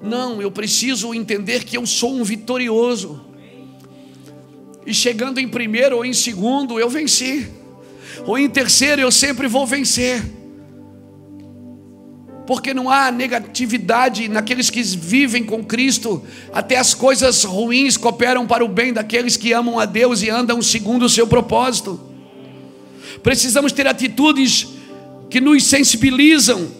Não, 0.01 0.39
eu 0.39 0.51
preciso 0.51 1.11
entender 1.11 1.63
que 1.63 1.75
eu 1.75 1.87
sou 1.87 2.13
um 2.13 2.23
vitorioso. 2.23 3.19
E 4.85 4.93
chegando 4.93 5.39
em 5.39 5.47
primeiro 5.47 5.97
ou 5.97 6.05
em 6.05 6.13
segundo, 6.13 6.79
eu 6.79 6.87
venci. 6.87 7.49
Ou 8.27 8.37
em 8.37 8.47
terceiro, 8.47 9.01
eu 9.01 9.11
sempre 9.11 9.47
vou 9.47 9.65
vencer. 9.65 10.23
Porque 12.45 12.75
não 12.75 12.91
há 12.91 13.11
negatividade 13.11 14.27
naqueles 14.27 14.69
que 14.69 14.83
vivem 14.83 15.43
com 15.43 15.63
Cristo, 15.63 16.23
até 16.53 16.77
as 16.77 16.93
coisas 16.93 17.43
ruins 17.43 17.97
cooperam 17.97 18.45
para 18.45 18.63
o 18.63 18.67
bem 18.67 18.93
daqueles 18.93 19.35
que 19.35 19.51
amam 19.51 19.79
a 19.79 19.85
Deus 19.85 20.21
e 20.21 20.29
andam 20.29 20.61
segundo 20.61 21.05
o 21.05 21.09
seu 21.09 21.25
propósito. 21.25 22.10
Precisamos 23.21 23.71
ter 23.71 23.87
atitudes 23.87 24.67
que 25.29 25.39
nos 25.39 25.63
sensibilizam. 25.65 26.71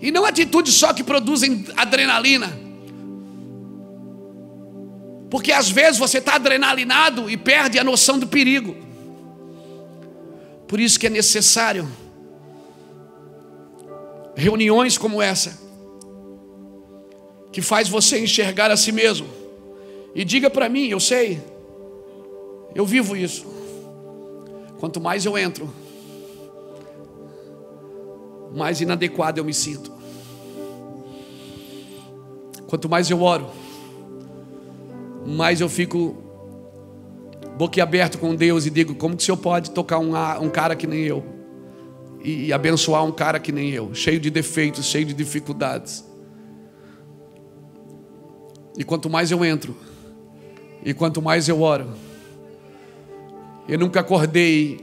E 0.00 0.10
não 0.10 0.24
atitudes 0.24 0.74
só 0.74 0.92
que 0.92 1.02
produzem 1.02 1.64
adrenalina. 1.76 2.66
Porque 5.30 5.52
às 5.52 5.68
vezes 5.68 5.98
você 5.98 6.18
está 6.18 6.34
adrenalinado 6.34 7.28
e 7.30 7.36
perde 7.36 7.78
a 7.78 7.84
noção 7.84 8.18
do 8.18 8.26
perigo. 8.26 8.76
Por 10.68 10.80
isso 10.80 10.98
que 10.98 11.06
é 11.06 11.10
necessário 11.10 11.88
reuniões 14.36 14.98
como 14.98 15.22
essa, 15.22 15.58
que 17.50 17.62
faz 17.62 17.88
você 17.88 18.18
enxergar 18.18 18.70
a 18.70 18.76
si 18.76 18.92
mesmo. 18.92 19.26
E 20.14 20.24
diga 20.24 20.50
para 20.50 20.68
mim, 20.68 20.88
eu 20.88 21.00
sei, 21.00 21.42
eu 22.74 22.84
vivo 22.84 23.16
isso. 23.16 23.55
Quanto 24.78 25.00
mais 25.00 25.24
eu 25.24 25.38
entro, 25.38 25.68
mais 28.54 28.80
inadequado 28.80 29.38
eu 29.38 29.44
me 29.44 29.54
sinto. 29.54 29.92
Quanto 32.66 32.88
mais 32.88 33.10
eu 33.10 33.22
oro, 33.22 33.48
mais 35.24 35.60
eu 35.60 35.68
fico 35.68 36.16
boquiaberto 37.56 38.18
com 38.18 38.34
Deus 38.34 38.66
e 38.66 38.70
digo: 38.70 38.94
como 38.94 39.16
que 39.16 39.22
o 39.22 39.26
Senhor 39.26 39.38
pode 39.38 39.70
tocar 39.70 39.98
um, 39.98 40.12
um 40.42 40.50
cara 40.50 40.74
que 40.76 40.86
nem 40.86 41.04
eu? 41.04 41.24
E, 42.22 42.46
e 42.46 42.52
abençoar 42.52 43.04
um 43.04 43.12
cara 43.12 43.38
que 43.38 43.52
nem 43.52 43.70
eu, 43.70 43.94
cheio 43.94 44.18
de 44.18 44.30
defeitos, 44.30 44.86
cheio 44.86 45.04
de 45.04 45.14
dificuldades. 45.14 46.04
E 48.76 48.84
quanto 48.84 49.08
mais 49.08 49.30
eu 49.30 49.44
entro, 49.44 49.74
e 50.84 50.92
quanto 50.92 51.22
mais 51.22 51.48
eu 51.48 51.62
oro, 51.62 51.88
eu 53.68 53.78
nunca 53.78 54.00
acordei 54.00 54.80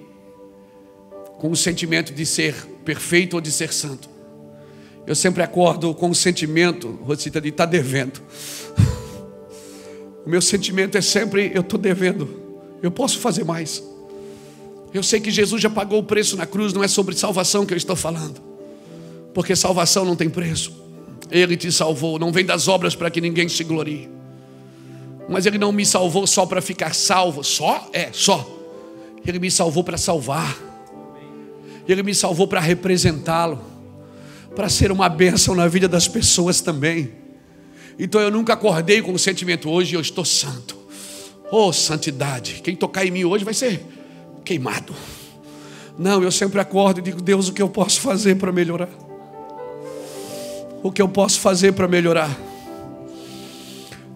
com 1.40 1.52
o 1.52 1.56
sentimento 1.56 2.14
de 2.14 2.26
ser 2.26 2.54
perfeito 2.86 3.36
ou 3.36 3.42
de 3.42 3.52
ser 3.52 3.74
santo. 3.74 4.10
Eu 5.06 5.16
sempre 5.16 5.44
acordo 5.44 5.94
com 5.94 6.10
o 6.10 6.16
sentimento, 6.16 6.90
Rosita, 7.04 7.42
de 7.42 7.50
estar 7.50 7.66
tá 7.66 7.72
devendo. 7.72 8.22
O 10.26 10.30
meu 10.30 10.42
sentimento 10.42 10.98
é 10.98 11.02
sempre: 11.02 11.52
eu 11.54 11.60
estou 11.60 11.78
devendo, 11.78 12.30
eu 12.82 12.90
posso 12.90 13.20
fazer 13.20 13.44
mais. 13.44 13.84
Eu 14.94 15.04
sei 15.04 15.20
que 15.20 15.30
Jesus 15.30 15.62
já 15.62 15.70
pagou 15.70 16.00
o 16.00 16.04
preço 16.04 16.38
na 16.38 16.46
cruz, 16.46 16.72
não 16.72 16.82
é 16.82 16.88
sobre 16.88 17.14
salvação 17.14 17.66
que 17.66 17.74
eu 17.74 17.78
estou 17.78 17.96
falando, 17.96 18.40
porque 19.34 19.54
salvação 19.54 20.06
não 20.06 20.16
tem 20.16 20.30
preço. 20.30 20.72
Ele 21.30 21.58
te 21.58 21.72
salvou, 21.74 22.18
não 22.18 22.32
vem 22.32 22.46
das 22.46 22.70
obras 22.70 22.96
para 22.96 23.10
que 23.10 23.20
ninguém 23.20 23.50
se 23.50 23.66
glorie. 23.66 24.08
Mas 25.28 25.46
Ele 25.46 25.58
não 25.58 25.72
me 25.72 25.86
salvou 25.86 26.28
só 26.28 26.46
para 26.46 26.62
ficar 26.62 26.94
salvo, 26.94 27.44
só? 27.44 27.90
É, 27.92 28.10
só. 28.12 28.53
Ele 29.26 29.40
me 29.40 29.50
salvou 29.50 29.84
para 29.84 29.98
salvar. 29.98 30.58
Ele 31.88 32.04
me 32.04 32.14
salvou 32.14 32.48
para 32.48 32.60
representá-lo. 32.60 33.60
para 34.56 34.70
ser 34.70 34.92
uma 34.92 35.10
bênção 35.10 35.56
na 35.56 35.68
vida 35.68 35.88
das 35.88 36.08
pessoas 36.08 36.62
também. 36.62 37.12
Então 37.98 38.22
eu 38.22 38.32
nunca 38.32 38.54
acordei 38.54 39.02
com 39.02 39.14
o 39.14 39.20
sentimento, 39.20 39.70
hoje 39.70 39.96
eu 39.96 40.02
estou 40.02 40.26
santo. 40.26 40.78
Oh, 41.52 41.72
santidade. 41.72 42.62
Quem 42.64 42.76
tocar 42.76 43.06
em 43.06 43.12
mim 43.12 43.24
hoje 43.24 43.44
vai 43.44 43.54
ser 43.54 43.82
queimado. 44.44 44.94
Não, 45.98 46.24
eu 46.24 46.32
sempre 46.32 46.60
acordo 46.60 47.00
e 47.00 47.04
digo, 47.04 47.22
Deus, 47.22 47.50
o 47.50 47.54
que 47.54 47.62
eu 47.62 47.70
posso 47.70 48.02
fazer 48.02 48.36
para 48.36 48.52
melhorar? 48.52 48.90
O 50.82 50.92
que 50.92 51.02
eu 51.02 51.08
posso 51.08 51.40
fazer 51.40 51.72
para 51.74 51.88
melhorar? 51.88 52.36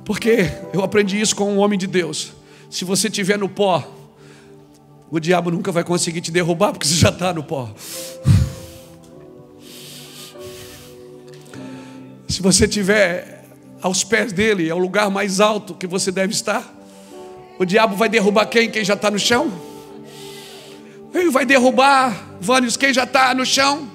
Porque 0.04 0.50
eu 0.74 0.84
aprendi 0.84 1.20
isso 1.20 1.36
com 1.36 1.52
um 1.52 1.60
homem 1.60 1.78
de 1.78 1.86
Deus. 1.86 2.34
Se 2.70 2.84
você 2.84 3.08
estiver 3.08 3.38
no 3.38 3.48
pó, 3.48 3.88
o 5.10 5.20
diabo 5.20 5.50
nunca 5.50 5.72
vai 5.72 5.84
conseguir 5.84 6.22
te 6.22 6.32
derrubar, 6.32 6.72
porque 6.74 6.86
você 6.86 6.96
já 6.96 7.10
está 7.10 7.34
no 7.34 7.44
pó. 7.44 7.74
Se 12.28 12.42
você 12.42 12.66
estiver 12.66 13.46
aos 13.82 14.04
pés 14.04 14.34
dele, 14.34 14.70
é 14.70 14.74
o 14.74 14.78
lugar 14.78 15.10
mais 15.10 15.40
alto 15.40 15.74
que 15.74 15.88
você 15.88 16.12
deve 16.12 16.34
estar. 16.34 16.76
O 17.58 17.66
diabo 17.66 17.96
vai 17.96 18.10
derrubar 18.10 18.46
quem? 18.48 18.70
Quem 18.70 18.84
já 18.84 18.96
está 18.96 19.10
no 19.10 19.18
chão? 19.18 19.52
Ele 21.14 21.32
vai 21.32 21.46
derrubar, 21.46 22.38
Vânios, 22.40 22.76
quem 22.76 22.94
já 22.94 23.06
está 23.06 23.34
no 23.34 23.46
chão? 23.46 23.90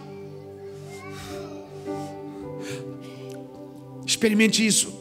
Experimente 4.04 4.66
isso. 4.66 5.00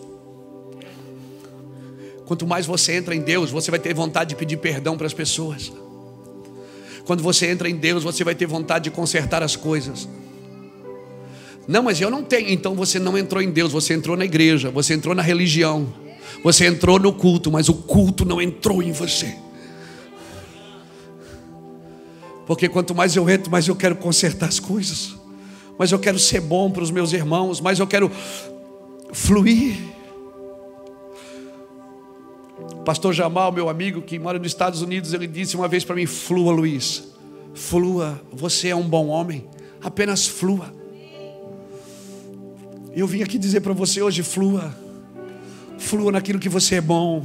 Quanto 2.25 2.45
mais 2.45 2.65
você 2.65 2.93
entra 2.93 3.15
em 3.15 3.21
Deus, 3.21 3.49
você 3.49 3.71
vai 3.71 3.79
ter 3.79 3.93
vontade 3.93 4.29
de 4.29 4.35
pedir 4.35 4.57
perdão 4.57 4.97
para 4.97 5.07
as 5.07 5.13
pessoas. 5.13 5.71
Quando 7.05 7.23
você 7.23 7.47
entra 7.47 7.69
em 7.69 7.75
Deus, 7.75 8.03
você 8.03 8.23
vai 8.23 8.35
ter 8.35 8.45
vontade 8.45 8.85
de 8.85 8.91
consertar 8.91 9.43
as 9.43 9.55
coisas. 9.55 10.07
Não, 11.67 11.83
mas 11.83 11.99
eu 12.01 12.09
não 12.09 12.23
tenho. 12.23 12.49
Então 12.49 12.75
você 12.75 12.99
não 12.99 13.17
entrou 13.17 13.41
em 13.41 13.49
Deus, 13.49 13.71
você 13.71 13.93
entrou 13.93 14.17
na 14.17 14.25
igreja, 14.25 14.69
você 14.69 14.93
entrou 14.93 15.15
na 15.15 15.21
religião, 15.21 15.93
você 16.43 16.65
entrou 16.65 16.99
no 16.99 17.13
culto, 17.13 17.51
mas 17.51 17.69
o 17.69 17.73
culto 17.73 18.25
não 18.25 18.41
entrou 18.41 18.81
em 18.81 18.91
você. 18.91 19.35
Porque 22.45 22.67
quanto 22.67 22.93
mais 22.93 23.15
eu 23.15 23.29
entro, 23.29 23.51
mais 23.51 23.67
eu 23.67 23.75
quero 23.75 23.95
consertar 23.95 24.47
as 24.47 24.59
coisas, 24.59 25.15
mais 25.77 25.91
eu 25.91 25.99
quero 25.99 26.19
ser 26.19 26.41
bom 26.41 26.69
para 26.69 26.83
os 26.83 26.91
meus 26.91 27.13
irmãos, 27.13 27.61
mais 27.61 27.79
eu 27.79 27.87
quero 27.87 28.11
fluir. 29.13 29.77
Pastor 32.85 33.13
Jamal, 33.13 33.51
meu 33.51 33.69
amigo 33.69 34.01
que 34.01 34.17
mora 34.17 34.39
nos 34.39 34.47
Estados 34.47 34.81
Unidos, 34.81 35.13
ele 35.13 35.27
disse 35.27 35.55
uma 35.55 35.67
vez 35.67 35.83
para 35.83 35.95
mim: 35.95 36.07
flua, 36.07 36.51
Luiz, 36.51 37.03
flua, 37.53 38.19
você 38.31 38.69
é 38.69 38.75
um 38.75 38.87
bom 38.87 39.07
homem, 39.07 39.45
apenas 39.81 40.27
flua. 40.27 40.73
Eu 42.95 43.05
vim 43.05 43.21
aqui 43.21 43.37
dizer 43.37 43.61
para 43.61 43.73
você 43.73 44.01
hoje: 44.01 44.23
flua, 44.23 44.75
flua 45.77 46.11
naquilo 46.11 46.39
que 46.39 46.49
você 46.49 46.75
é 46.75 46.81
bom, 46.81 47.23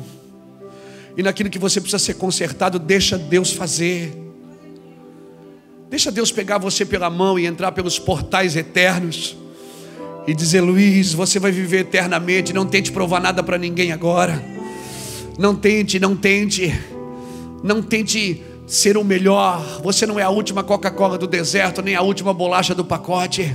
e 1.16 1.22
naquilo 1.22 1.48
que 1.48 1.58
você 1.58 1.80
precisa 1.80 1.98
ser 1.98 2.14
consertado, 2.14 2.78
deixa 2.78 3.16
Deus 3.16 3.52
fazer. 3.52 4.24
Deixa 5.88 6.10
Deus 6.12 6.30
pegar 6.30 6.58
você 6.58 6.84
pela 6.84 7.08
mão 7.08 7.38
e 7.38 7.46
entrar 7.46 7.72
pelos 7.72 7.98
portais 7.98 8.56
eternos 8.56 9.34
e 10.26 10.34
dizer: 10.34 10.60
Luiz, 10.60 11.14
você 11.14 11.38
vai 11.38 11.50
viver 11.50 11.78
eternamente. 11.78 12.52
Não 12.52 12.66
tente 12.66 12.92
provar 12.92 13.20
nada 13.20 13.42
para 13.42 13.56
ninguém 13.56 13.90
agora. 13.90 14.55
Não 15.38 15.55
tente, 15.55 15.99
não 15.99 16.16
tente, 16.16 16.72
não 17.62 17.83
tente 17.83 18.42
ser 18.66 18.96
o 18.96 19.05
melhor. 19.05 19.81
Você 19.83 20.07
não 20.07 20.18
é 20.18 20.22
a 20.22 20.31
última 20.31 20.64
Coca-Cola 20.64 21.18
do 21.18 21.27
deserto, 21.27 21.83
nem 21.83 21.94
a 21.94 22.03
última 22.03 22.33
bolacha 22.33 22.75
do 22.75 22.85
pacote. 22.85 23.55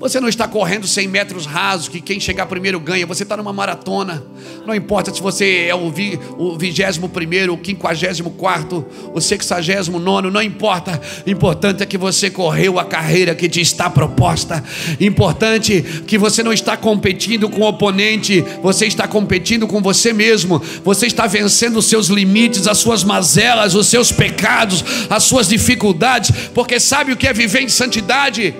Você 0.00 0.18
não 0.18 0.30
está 0.30 0.48
correndo 0.48 0.86
100 0.86 1.08
metros 1.08 1.44
rasos, 1.44 1.86
que 1.86 2.00
quem 2.00 2.18
chegar 2.18 2.46
primeiro 2.46 2.80
ganha. 2.80 3.06
Você 3.06 3.22
está 3.22 3.36
numa 3.36 3.52
maratona. 3.52 4.24
Não 4.66 4.74
importa 4.74 5.12
se 5.12 5.20
você 5.20 5.66
é 5.68 5.74
o, 5.74 5.90
vi, 5.90 6.18
o 6.38 6.56
21, 6.56 7.04
o 7.04 7.62
54, 7.62 8.86
o 9.12 9.20
69, 9.20 10.30
não 10.30 10.40
importa. 10.40 10.98
Importante 11.26 11.82
é 11.82 11.86
que 11.86 11.98
você 11.98 12.30
correu 12.30 12.78
a 12.78 12.84
carreira 12.86 13.34
que 13.34 13.46
te 13.46 13.60
está 13.60 13.90
proposta. 13.90 14.64
Importante 14.98 15.82
que 16.06 16.16
você 16.16 16.42
não 16.42 16.52
está 16.54 16.78
competindo 16.78 17.50
com 17.50 17.60
o 17.60 17.68
oponente, 17.68 18.42
você 18.62 18.86
está 18.86 19.06
competindo 19.06 19.68
com 19.68 19.82
você 19.82 20.14
mesmo. 20.14 20.62
Você 20.82 21.08
está 21.08 21.26
vencendo 21.26 21.76
os 21.76 21.84
seus 21.84 22.06
limites, 22.06 22.66
as 22.66 22.78
suas 22.78 23.04
mazelas, 23.04 23.74
os 23.74 23.88
seus 23.88 24.10
pecados, 24.10 24.82
as 25.10 25.24
suas 25.24 25.46
dificuldades, 25.46 26.30
porque 26.54 26.80
sabe 26.80 27.12
o 27.12 27.18
que 27.18 27.26
é 27.26 27.34
viver 27.34 27.60
em 27.60 27.68
santidade? 27.68 28.54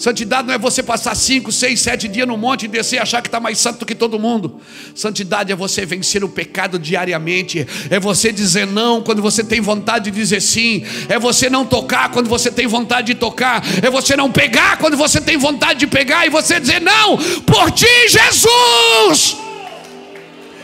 Santidade 0.00 0.48
não 0.48 0.54
é 0.54 0.58
você 0.58 0.82
passar 0.82 1.14
cinco, 1.14 1.52
seis, 1.52 1.78
sete 1.78 2.08
dias 2.08 2.26
no 2.26 2.34
monte 2.34 2.62
e 2.62 2.68
descer 2.68 2.96
e 2.96 2.98
achar 3.00 3.20
que 3.20 3.28
está 3.28 3.38
mais 3.38 3.58
santo 3.58 3.84
que 3.84 3.94
todo 3.94 4.18
mundo. 4.18 4.58
Santidade 4.94 5.52
é 5.52 5.54
você 5.54 5.84
vencer 5.84 6.24
o 6.24 6.28
pecado 6.30 6.78
diariamente. 6.78 7.68
É 7.90 8.00
você 8.00 8.32
dizer 8.32 8.66
não 8.66 9.02
quando 9.02 9.20
você 9.20 9.44
tem 9.44 9.60
vontade 9.60 10.10
de 10.10 10.18
dizer 10.18 10.40
sim. 10.40 10.86
É 11.06 11.18
você 11.18 11.50
não 11.50 11.66
tocar 11.66 12.08
quando 12.08 12.30
você 12.30 12.50
tem 12.50 12.66
vontade 12.66 13.08
de 13.08 13.14
tocar. 13.14 13.62
É 13.82 13.90
você 13.90 14.16
não 14.16 14.32
pegar 14.32 14.78
quando 14.78 14.96
você 14.96 15.20
tem 15.20 15.36
vontade 15.36 15.80
de 15.80 15.86
pegar. 15.86 16.26
E 16.26 16.30
você 16.30 16.58
dizer 16.58 16.80
não 16.80 17.18
por 17.42 17.70
ti, 17.70 18.08
Jesus. 18.08 19.36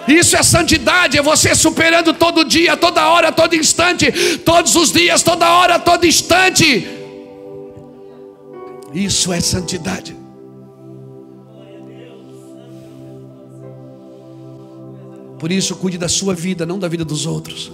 Isso 0.08 0.34
é 0.34 0.42
santidade, 0.42 1.18
é 1.18 1.20
você 1.20 1.54
superando 1.54 2.14
todo 2.14 2.42
dia, 2.42 2.74
toda 2.74 3.06
hora, 3.06 3.30
todo 3.30 3.54
instante, 3.54 4.10
todos 4.46 4.74
os 4.76 4.92
dias, 4.92 5.22
toda 5.22 5.46
hora, 5.52 5.78
todo 5.78 6.06
instante 6.06 6.95
isso 8.96 9.30
é 9.30 9.40
santidade. 9.40 10.16
Por 15.38 15.52
isso, 15.52 15.76
cuide 15.76 15.98
da 15.98 16.08
sua 16.08 16.34
vida, 16.34 16.64
não 16.64 16.78
da 16.78 16.88
vida 16.88 17.04
dos 17.04 17.26
outros. 17.26 17.70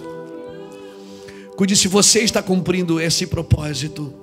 Cuide 1.55 1.77
se 1.77 1.87
você 1.87 2.19
está 2.19 2.43
cumprindo 2.43 2.99
esse 2.99 3.25
propósito. 3.25 4.13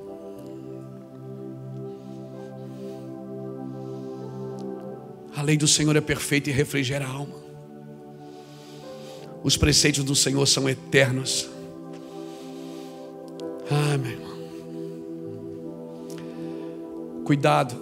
A 5.35 5.41
lei 5.43 5.57
do 5.57 5.67
Senhor 5.67 5.97
é 5.97 6.03
perfeita 6.03 6.51
e 6.51 6.53
refrigera 6.53 7.07
a 7.07 7.11
alma. 7.11 7.35
Os 9.43 9.57
preceitos 9.57 10.05
do 10.05 10.15
Senhor 10.15 10.45
são 10.47 10.69
eternos. 10.69 11.49
Amém. 13.71 14.30
Cuidado, 17.31 17.77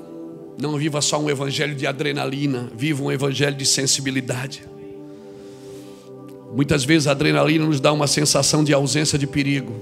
não 0.60 0.76
viva 0.76 1.00
só 1.00 1.18
um 1.18 1.30
evangelho 1.30 1.74
de 1.74 1.86
adrenalina, 1.86 2.70
viva 2.76 3.02
um 3.02 3.10
evangelho 3.10 3.56
de 3.56 3.64
sensibilidade. 3.64 4.62
Muitas 6.54 6.84
vezes 6.84 7.08
a 7.08 7.12
adrenalina 7.12 7.64
nos 7.64 7.80
dá 7.80 7.90
uma 7.90 8.06
sensação 8.06 8.62
de 8.62 8.74
ausência 8.74 9.18
de 9.18 9.26
perigo. 9.26 9.72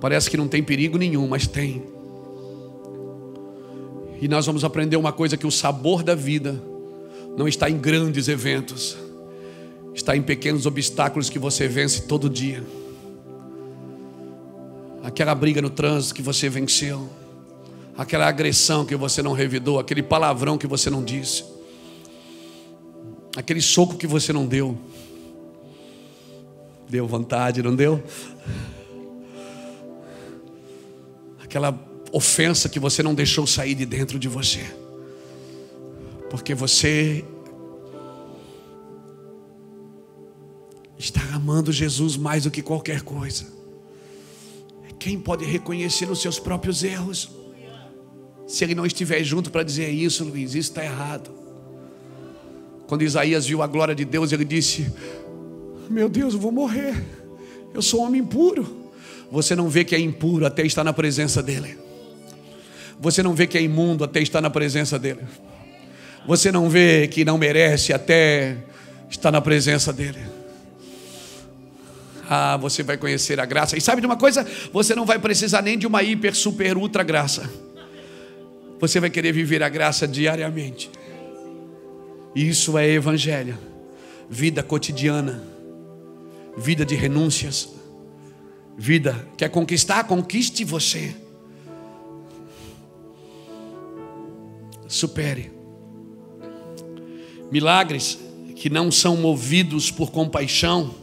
Parece 0.00 0.30
que 0.30 0.38
não 0.38 0.48
tem 0.48 0.62
perigo 0.62 0.96
nenhum, 0.96 1.28
mas 1.28 1.46
tem. 1.46 1.82
E 4.22 4.26
nós 4.26 4.46
vamos 4.46 4.64
aprender 4.64 4.96
uma 4.96 5.12
coisa 5.12 5.36
que 5.36 5.46
o 5.46 5.50
sabor 5.50 6.02
da 6.02 6.14
vida 6.14 6.58
não 7.36 7.46
está 7.46 7.68
em 7.68 7.76
grandes 7.76 8.26
eventos, 8.26 8.96
está 9.94 10.16
em 10.16 10.22
pequenos 10.22 10.64
obstáculos 10.64 11.28
que 11.28 11.38
você 11.38 11.68
vence 11.68 12.04
todo 12.04 12.30
dia. 12.30 12.64
Aquela 15.02 15.34
briga 15.34 15.60
no 15.60 15.68
trânsito 15.68 16.14
que 16.14 16.22
você 16.22 16.48
venceu 16.48 17.06
aquela 17.98 18.28
agressão 18.28 18.86
que 18.86 18.94
você 18.94 19.20
não 19.20 19.32
revidou, 19.32 19.80
aquele 19.80 20.04
palavrão 20.04 20.56
que 20.56 20.68
você 20.68 20.88
não 20.88 21.02
disse, 21.02 21.44
aquele 23.36 23.60
soco 23.60 23.96
que 23.96 24.06
você 24.06 24.32
não 24.32 24.46
deu. 24.46 24.78
Deu 26.88 27.08
vontade, 27.08 27.60
não 27.60 27.74
deu? 27.74 28.02
Aquela 31.42 31.76
ofensa 32.12 32.68
que 32.68 32.78
você 32.78 33.02
não 33.02 33.14
deixou 33.14 33.46
sair 33.46 33.74
de 33.74 33.84
dentro 33.84 34.16
de 34.16 34.28
você, 34.28 34.64
porque 36.30 36.54
você 36.54 37.24
está 40.96 41.20
amando 41.34 41.72
Jesus 41.72 42.16
mais 42.16 42.44
do 42.44 42.50
que 42.50 42.62
qualquer 42.62 43.02
coisa. 43.02 43.44
Quem 45.00 45.18
pode 45.18 45.44
reconhecer 45.44 46.08
os 46.10 46.22
seus 46.22 46.38
próprios 46.38 46.82
erros? 46.82 47.38
Se 48.48 48.64
ele 48.64 48.74
não 48.74 48.86
estiver 48.86 49.22
junto 49.22 49.50
para 49.50 49.62
dizer 49.62 49.90
isso, 49.90 50.24
Luiz, 50.24 50.54
isso 50.54 50.70
está 50.70 50.82
errado. 50.82 51.30
Quando 52.86 53.02
Isaías 53.02 53.44
viu 53.44 53.62
a 53.62 53.66
glória 53.66 53.94
de 53.94 54.06
Deus, 54.06 54.32
ele 54.32 54.44
disse: 54.46 54.90
Meu 55.90 56.08
Deus, 56.08 56.32
eu 56.32 56.40
vou 56.40 56.50
morrer. 56.50 56.94
Eu 57.74 57.82
sou 57.82 58.00
homem 58.00 58.22
impuro. 58.22 58.88
Você 59.30 59.54
não 59.54 59.68
vê 59.68 59.84
que 59.84 59.94
é 59.94 60.00
impuro 60.00 60.46
até 60.46 60.64
estar 60.64 60.82
na 60.82 60.94
presença 60.94 61.42
dele. 61.42 61.76
Você 62.98 63.22
não 63.22 63.34
vê 63.34 63.46
que 63.46 63.58
é 63.58 63.62
imundo 63.62 64.02
até 64.02 64.20
estar 64.22 64.40
na 64.40 64.48
presença 64.48 64.98
dele. 64.98 65.20
Você 66.26 66.50
não 66.50 66.70
vê 66.70 67.06
que 67.06 67.26
não 67.26 67.36
merece 67.36 67.92
até 67.92 68.56
estar 69.10 69.30
na 69.30 69.42
presença 69.42 69.92
dele. 69.92 70.20
Ah, 72.28 72.56
você 72.56 72.82
vai 72.82 72.96
conhecer 72.96 73.38
a 73.38 73.44
graça. 73.44 73.76
E 73.76 73.80
sabe 73.80 74.00
de 74.00 74.06
uma 74.06 74.16
coisa? 74.16 74.46
Você 74.72 74.94
não 74.94 75.04
vai 75.04 75.18
precisar 75.18 75.60
nem 75.60 75.76
de 75.76 75.86
uma 75.86 76.02
hiper, 76.02 76.34
super, 76.34 76.78
ultra 76.78 77.02
graça. 77.02 77.67
Você 78.80 79.00
vai 79.00 79.10
querer 79.10 79.32
viver 79.32 79.62
a 79.62 79.68
graça 79.68 80.06
diariamente. 80.06 80.90
Isso 82.34 82.78
é 82.78 82.88
evangelho, 82.88 83.58
vida 84.28 84.62
cotidiana, 84.62 85.42
vida 86.56 86.84
de 86.84 86.94
renúncias, 86.94 87.68
vida 88.76 89.26
quer 89.36 89.48
conquistar, 89.48 90.04
conquiste 90.04 90.64
você. 90.64 91.14
Supere. 94.86 95.52
Milagres 97.50 98.18
que 98.54 98.68
não 98.68 98.90
são 98.90 99.16
movidos 99.16 99.90
por 99.90 100.10
compaixão, 100.10 100.94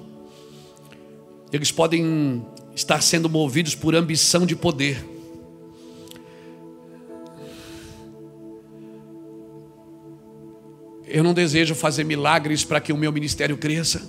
eles 1.52 1.72
podem 1.72 2.46
estar 2.76 3.02
sendo 3.02 3.30
movidos 3.30 3.76
por 3.76 3.96
ambição 3.96 4.46
de 4.46 4.56
poder. 4.56 5.15
Eu 11.16 11.24
não 11.24 11.34
desejo 11.34 11.74
fazer 11.74 12.04
milagres 12.04 12.66
para 12.66 12.82
que 12.82 12.92
o 12.92 12.98
meu 12.98 13.10
ministério 13.10 13.56
cresça. 13.56 14.02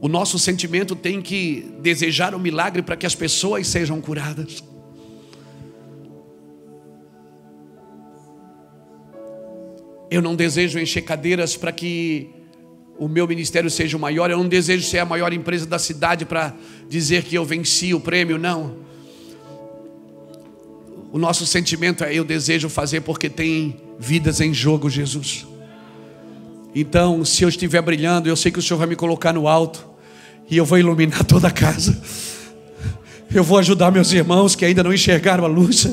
O 0.00 0.08
nosso 0.08 0.38
sentimento 0.38 0.96
tem 0.96 1.20
que 1.20 1.74
desejar 1.82 2.34
um 2.34 2.38
milagre 2.38 2.80
para 2.80 2.96
que 2.96 3.04
as 3.04 3.14
pessoas 3.14 3.66
sejam 3.66 4.00
curadas. 4.00 4.64
Eu 10.10 10.22
não 10.22 10.34
desejo 10.34 10.78
encher 10.78 11.02
cadeiras 11.02 11.54
para 11.54 11.70
que 11.70 12.30
o 12.98 13.06
meu 13.06 13.28
ministério 13.28 13.68
seja 13.68 13.98
o 13.98 14.00
maior. 14.00 14.30
Eu 14.30 14.38
não 14.38 14.48
desejo 14.48 14.88
ser 14.88 15.00
a 15.00 15.04
maior 15.04 15.34
empresa 15.34 15.66
da 15.66 15.78
cidade 15.78 16.24
para 16.24 16.54
dizer 16.88 17.24
que 17.24 17.34
eu 17.34 17.44
venci 17.44 17.92
o 17.92 18.00
prêmio, 18.00 18.38
não. 18.38 18.74
O 21.12 21.18
nosso 21.18 21.44
sentimento 21.44 22.04
é: 22.04 22.14
eu 22.14 22.24
desejo 22.24 22.70
fazer 22.70 23.02
porque 23.02 23.28
tem 23.28 23.89
vidas 24.00 24.40
em 24.40 24.52
jogo, 24.54 24.88
Jesus. 24.88 25.46
Então, 26.74 27.24
se 27.24 27.44
eu 27.44 27.48
estiver 27.48 27.82
brilhando, 27.82 28.28
eu 28.28 28.36
sei 28.36 28.50
que 28.50 28.58
o 28.58 28.62
Senhor 28.62 28.78
vai 28.78 28.86
me 28.86 28.96
colocar 28.96 29.32
no 29.32 29.46
alto 29.46 29.86
e 30.50 30.56
eu 30.56 30.64
vou 30.64 30.78
iluminar 30.78 31.22
toda 31.24 31.48
a 31.48 31.50
casa. 31.50 32.00
Eu 33.32 33.44
vou 33.44 33.58
ajudar 33.58 33.92
meus 33.92 34.10
irmãos 34.12 34.56
que 34.56 34.64
ainda 34.64 34.82
não 34.82 34.92
enxergaram 34.92 35.44
a 35.44 35.48
luz. 35.48 35.86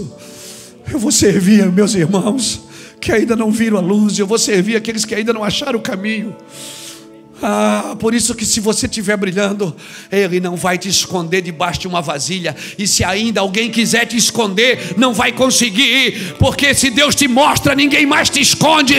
Eu 0.91 0.97
vou 0.97 1.11
servir 1.11 1.69
meus 1.71 1.93
irmãos 1.93 2.61
que 2.99 3.11
ainda 3.11 3.35
não 3.35 3.51
viram 3.51 3.77
a 3.77 3.81
luz, 3.81 4.17
eu 4.17 4.25
vou 4.25 4.37
servir 4.37 4.75
aqueles 4.75 5.05
que 5.05 5.13
ainda 5.13 5.33
não 5.33 5.43
acharam 5.43 5.77
o 5.77 5.81
caminho. 5.81 6.35
Ah, 7.41 7.95
por 7.99 8.15
isso 8.15 8.33
que 8.33 8.45
se 8.45 8.59
você 8.59 8.87
estiver 8.87 9.15
brilhando, 9.15 9.75
Ele 10.11 10.39
não 10.39 10.55
vai 10.55 10.77
te 10.77 10.89
esconder 10.89 11.41
debaixo 11.41 11.81
de 11.81 11.87
uma 11.87 12.01
vasilha. 12.01 12.55
E 12.77 12.87
se 12.87 13.03
ainda 13.03 13.41
alguém 13.41 13.69
quiser 13.69 14.05
te 14.05 14.17
esconder, 14.17 14.95
não 14.97 15.13
vai 15.13 15.31
conseguir, 15.31 16.35
porque 16.39 16.73
se 16.73 16.89
Deus 16.89 17.13
te 17.13 17.27
mostra, 17.27 17.75
ninguém 17.75 18.05
mais 18.05 18.29
te 18.29 18.41
esconde. 18.41 18.95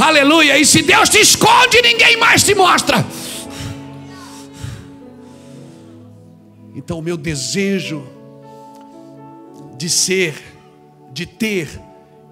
Aleluia! 0.00 0.58
E 0.58 0.64
se 0.64 0.82
Deus 0.82 1.08
te 1.10 1.18
esconde, 1.18 1.82
ninguém 1.82 2.16
mais 2.16 2.42
te 2.42 2.54
mostra. 2.54 3.04
Então, 6.74 6.98
o 6.98 7.02
meu 7.02 7.16
desejo 7.16 8.04
de 9.76 9.90
ser, 9.90 10.34
de 11.12 11.26
ter 11.26 11.68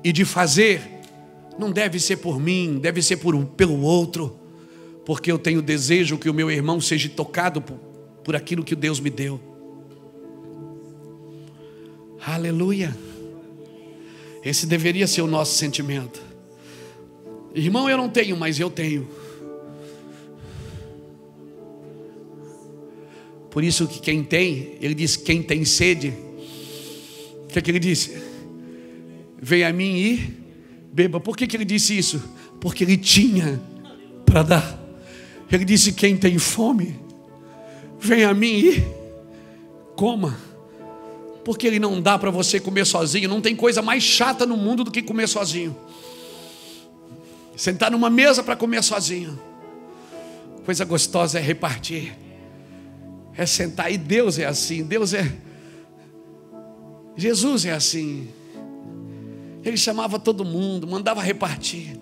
e 0.02 0.12
de 0.12 0.24
fazer 0.24 0.80
não 1.58 1.70
deve 1.70 2.00
ser 2.00 2.16
por 2.16 2.40
mim, 2.40 2.78
deve 2.80 3.02
ser 3.02 3.18
por 3.18 3.38
pelo 3.44 3.80
outro, 3.82 4.41
porque 5.04 5.30
eu 5.30 5.38
tenho 5.38 5.60
desejo 5.60 6.18
que 6.18 6.30
o 6.30 6.34
meu 6.34 6.50
irmão 6.50 6.80
seja 6.80 7.08
tocado 7.08 7.60
por, 7.60 7.76
por 8.24 8.36
aquilo 8.36 8.64
que 8.64 8.76
Deus 8.76 9.00
me 9.00 9.10
deu. 9.10 9.40
Aleluia. 12.24 12.96
Esse 14.44 14.66
deveria 14.66 15.06
ser 15.06 15.22
o 15.22 15.26
nosso 15.26 15.56
sentimento. 15.56 16.22
Irmão, 17.54 17.88
eu 17.88 17.96
não 17.96 18.08
tenho, 18.08 18.36
mas 18.36 18.58
eu 18.58 18.70
tenho. 18.70 19.08
Por 23.50 23.62
isso 23.62 23.86
que 23.86 24.00
quem 24.00 24.24
tem, 24.24 24.78
ele 24.80 24.94
diz: 24.94 25.16
quem 25.16 25.42
tem 25.42 25.64
sede, 25.64 26.14
o 27.44 27.46
que, 27.48 27.58
é 27.58 27.62
que 27.62 27.70
ele 27.70 27.78
disse? 27.78 28.16
Vem 29.40 29.64
a 29.64 29.72
mim 29.72 29.96
e 29.96 30.34
beba. 30.92 31.20
Por 31.20 31.36
que, 31.36 31.46
que 31.46 31.56
ele 31.56 31.64
disse 31.64 31.96
isso? 31.96 32.22
Porque 32.60 32.84
ele 32.84 32.96
tinha 32.96 33.60
para 34.24 34.42
dar. 34.42 34.81
Ele 35.52 35.66
disse: 35.66 35.92
Quem 35.92 36.16
tem 36.16 36.38
fome, 36.38 36.98
vem 38.00 38.24
a 38.24 38.32
mim 38.32 38.58
e 38.58 38.84
coma. 39.94 40.36
Porque 41.44 41.66
ele 41.66 41.78
não 41.78 42.00
dá 42.00 42.18
para 42.18 42.30
você 42.30 42.58
comer 42.58 42.86
sozinho. 42.86 43.28
Não 43.28 43.40
tem 43.40 43.54
coisa 43.54 43.82
mais 43.82 44.02
chata 44.02 44.46
no 44.46 44.56
mundo 44.56 44.82
do 44.82 44.90
que 44.90 45.02
comer 45.02 45.28
sozinho. 45.28 45.76
Sentar 47.54 47.90
numa 47.90 48.08
mesa 48.08 48.42
para 48.42 48.56
comer 48.56 48.82
sozinho. 48.82 49.38
Coisa 50.64 50.84
gostosa 50.84 51.38
é 51.38 51.42
repartir. 51.42 52.16
É 53.36 53.44
sentar. 53.44 53.92
E 53.92 53.98
Deus 53.98 54.38
é 54.38 54.46
assim. 54.46 54.84
Deus 54.84 55.12
é. 55.12 55.30
Jesus 57.16 57.66
é 57.66 57.72
assim. 57.72 58.28
Ele 59.64 59.76
chamava 59.76 60.18
todo 60.18 60.44
mundo, 60.44 60.86
mandava 60.86 61.20
repartir. 61.20 61.98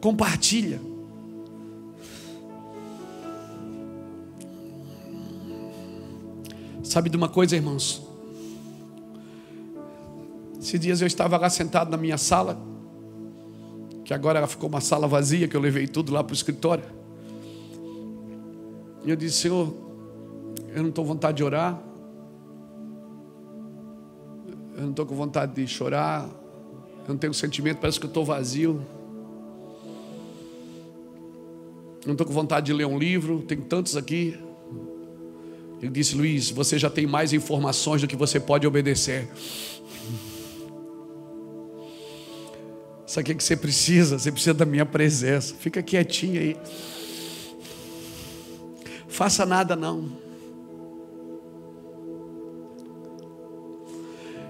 Compartilha. 0.00 0.80
Sabe 6.86 7.10
de 7.10 7.16
uma 7.16 7.28
coisa, 7.28 7.56
irmãos? 7.56 8.00
Esses 10.58 10.78
dias 10.78 11.00
eu 11.00 11.06
estava 11.08 11.36
lá 11.36 11.50
sentado 11.50 11.90
na 11.90 11.96
minha 11.96 12.16
sala, 12.16 12.56
que 14.04 14.14
agora 14.14 14.38
ela 14.38 14.46
ficou 14.46 14.68
uma 14.68 14.80
sala 14.80 15.08
vazia, 15.08 15.48
que 15.48 15.56
eu 15.56 15.60
levei 15.60 15.88
tudo 15.88 16.12
lá 16.12 16.22
para 16.22 16.32
o 16.32 16.34
escritório. 16.34 16.84
E 19.04 19.10
eu 19.10 19.16
disse, 19.16 19.38
Senhor, 19.38 19.74
eu 20.74 20.82
não 20.82 20.90
estou 20.90 21.04
com 21.04 21.12
vontade 21.12 21.36
de 21.38 21.44
orar, 21.44 21.76
eu 24.76 24.82
não 24.82 24.90
estou 24.90 25.06
com 25.06 25.16
vontade 25.16 25.54
de 25.56 25.66
chorar, 25.66 26.28
eu 27.02 27.08
não 27.08 27.18
tenho 27.18 27.34
sentimento, 27.34 27.78
parece 27.78 27.98
que 27.98 28.06
eu 28.06 28.10
estou 28.10 28.24
vazio. 28.24 28.80
Eu 32.00 32.06
não 32.06 32.12
estou 32.12 32.26
com 32.26 32.32
vontade 32.32 32.66
de 32.66 32.72
ler 32.72 32.86
um 32.86 32.96
livro, 32.96 33.42
tem 33.42 33.60
tantos 33.60 33.96
aqui. 33.96 34.38
Ele 35.80 35.90
disse, 35.90 36.14
Luiz, 36.14 36.50
você 36.50 36.78
já 36.78 36.88
tem 36.88 37.06
mais 37.06 37.32
informações 37.32 38.00
do 38.00 38.08
que 38.08 38.16
você 38.16 38.40
pode 38.40 38.66
obedecer. 38.66 39.28
Sabe 43.06 43.32
o 43.32 43.36
que 43.36 43.44
você 43.44 43.56
precisa? 43.56 44.18
Você 44.18 44.32
precisa 44.32 44.54
da 44.54 44.64
minha 44.64 44.84
presença. 44.84 45.54
Fica 45.58 45.82
quietinho 45.82 46.40
aí. 46.40 46.56
Faça 49.06 49.46
nada 49.46 49.76
não. 49.76 50.26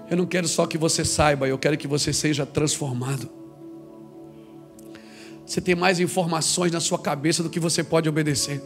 Eu 0.09 0.17
não 0.17 0.25
quero 0.25 0.47
só 0.47 0.65
que 0.65 0.77
você 0.77 1.03
saiba, 1.03 1.47
eu 1.47 1.57
quero 1.57 1.77
que 1.77 1.87
você 1.87 2.13
seja 2.13 2.45
transformado. 2.45 3.29
Você 5.45 5.61
tem 5.61 5.75
mais 5.75 5.99
informações 5.99 6.71
na 6.71 6.79
sua 6.79 6.97
cabeça 6.97 7.43
do 7.43 7.49
que 7.49 7.59
você 7.59 7.83
pode 7.83 8.07
obedecer. 8.09 8.61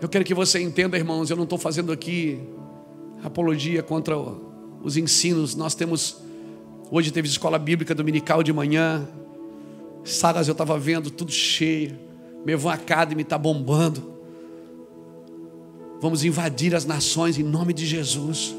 Eu 0.00 0.08
quero 0.08 0.24
que 0.24 0.32
você 0.32 0.60
entenda, 0.60 0.96
irmãos, 0.96 1.28
eu 1.30 1.36
não 1.36 1.44
estou 1.44 1.58
fazendo 1.58 1.92
aqui 1.92 2.40
apologia 3.22 3.82
contra 3.82 4.16
os 4.82 4.96
ensinos. 4.96 5.54
Nós 5.54 5.74
temos, 5.74 6.16
hoje 6.90 7.10
teve 7.10 7.28
escola 7.28 7.58
bíblica 7.58 7.94
dominical 7.94 8.42
de 8.42 8.50
manhã, 8.50 9.06
salas 10.02 10.48
eu 10.48 10.52
estava 10.52 10.78
vendo, 10.78 11.10
tudo 11.10 11.30
cheio. 11.30 11.98
Mevan 12.46 12.72
Academy 12.72 13.22
está 13.22 13.36
bombando. 13.36 14.10
Vamos 16.00 16.24
invadir 16.24 16.74
as 16.74 16.86
nações 16.86 17.38
em 17.38 17.42
nome 17.42 17.74
de 17.74 17.84
Jesus. 17.84 18.56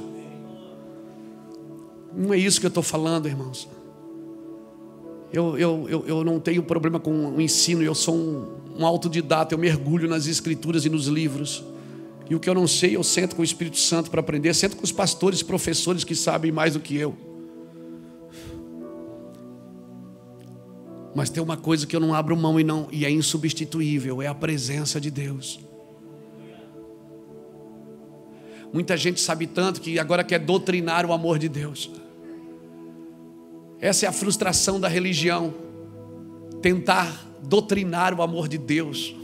Não 2.15 2.34
é 2.34 2.38
isso 2.38 2.60
que 2.60 2.67
eu 2.67 2.69
estou 2.69 2.84
falando, 2.84 3.27
irmãos. 3.27 3.67
Eu, 5.34 5.58
eu, 5.58 5.88
eu, 5.89 6.06
eu, 6.08 6.24
não 6.24 6.39
tenho 6.39 6.62
problema 6.62 7.00
com 7.00 7.36
o 7.36 7.41
ensino, 7.41 7.82
eu 7.82 7.96
sou 7.96 8.15
um, 8.15 8.48
um 8.78 8.86
autodidata, 8.86 9.54
eu 9.54 9.60
mergulho 9.60 10.10
nas 10.10 10.28
escrituras 10.28 10.86
e 10.86 10.89
nos 10.89 11.08
livros. 11.08 11.63
E 12.30 12.36
o 12.36 12.39
que 12.39 12.50
eu 12.50 12.54
não 12.54 12.67
sei, 12.67 12.96
eu 12.96 13.04
sento 13.04 13.36
com 13.36 13.41
o 13.41 13.46
Espírito 13.46 13.78
Santo 13.78 14.12
para 14.12 14.20
aprender, 14.20 14.54
sento 14.54 14.76
com 14.76 14.84
os 14.84 14.91
pastores 14.91 15.39
e 15.39 15.46
professores 15.46 16.04
que 16.04 16.15
sabem 16.15 16.52
mais 16.52 16.74
do 16.74 16.80
que 16.80 16.96
eu. 16.96 17.15
Mas 21.13 21.30
tem 21.30 21.41
uma 21.41 21.58
coisa 21.58 21.86
que 21.86 21.96
eu 21.96 22.00
não 22.00 22.13
abro 22.13 22.36
mão 22.36 22.60
e, 22.60 22.63
não, 22.63 22.88
e 22.91 23.06
é 23.06 23.12
insubstituível, 23.12 24.22
é 24.22 24.28
a 24.28 24.36
presença 24.36 25.00
de 25.00 25.12
Deus. 25.12 25.60
Muita 28.74 28.96
gente 28.96 29.20
sabe 29.20 29.48
tanto 29.48 29.82
que 29.82 30.00
agora 30.00 30.24
quer 30.24 30.39
doutrinar 30.39 31.06
o 31.06 31.12
amor 31.12 31.38
de 31.38 31.50
Deus. 31.50 31.91
Essa 33.82 34.06
é 34.06 34.10
a 34.10 34.13
frustração 34.13 34.80
da 34.80 34.88
religião. 34.88 35.54
Tentar 36.62 37.28
doutrinar 37.41 38.13
o 38.13 38.22
amor 38.22 38.48
de 38.48 38.60
Deus. 38.60 39.15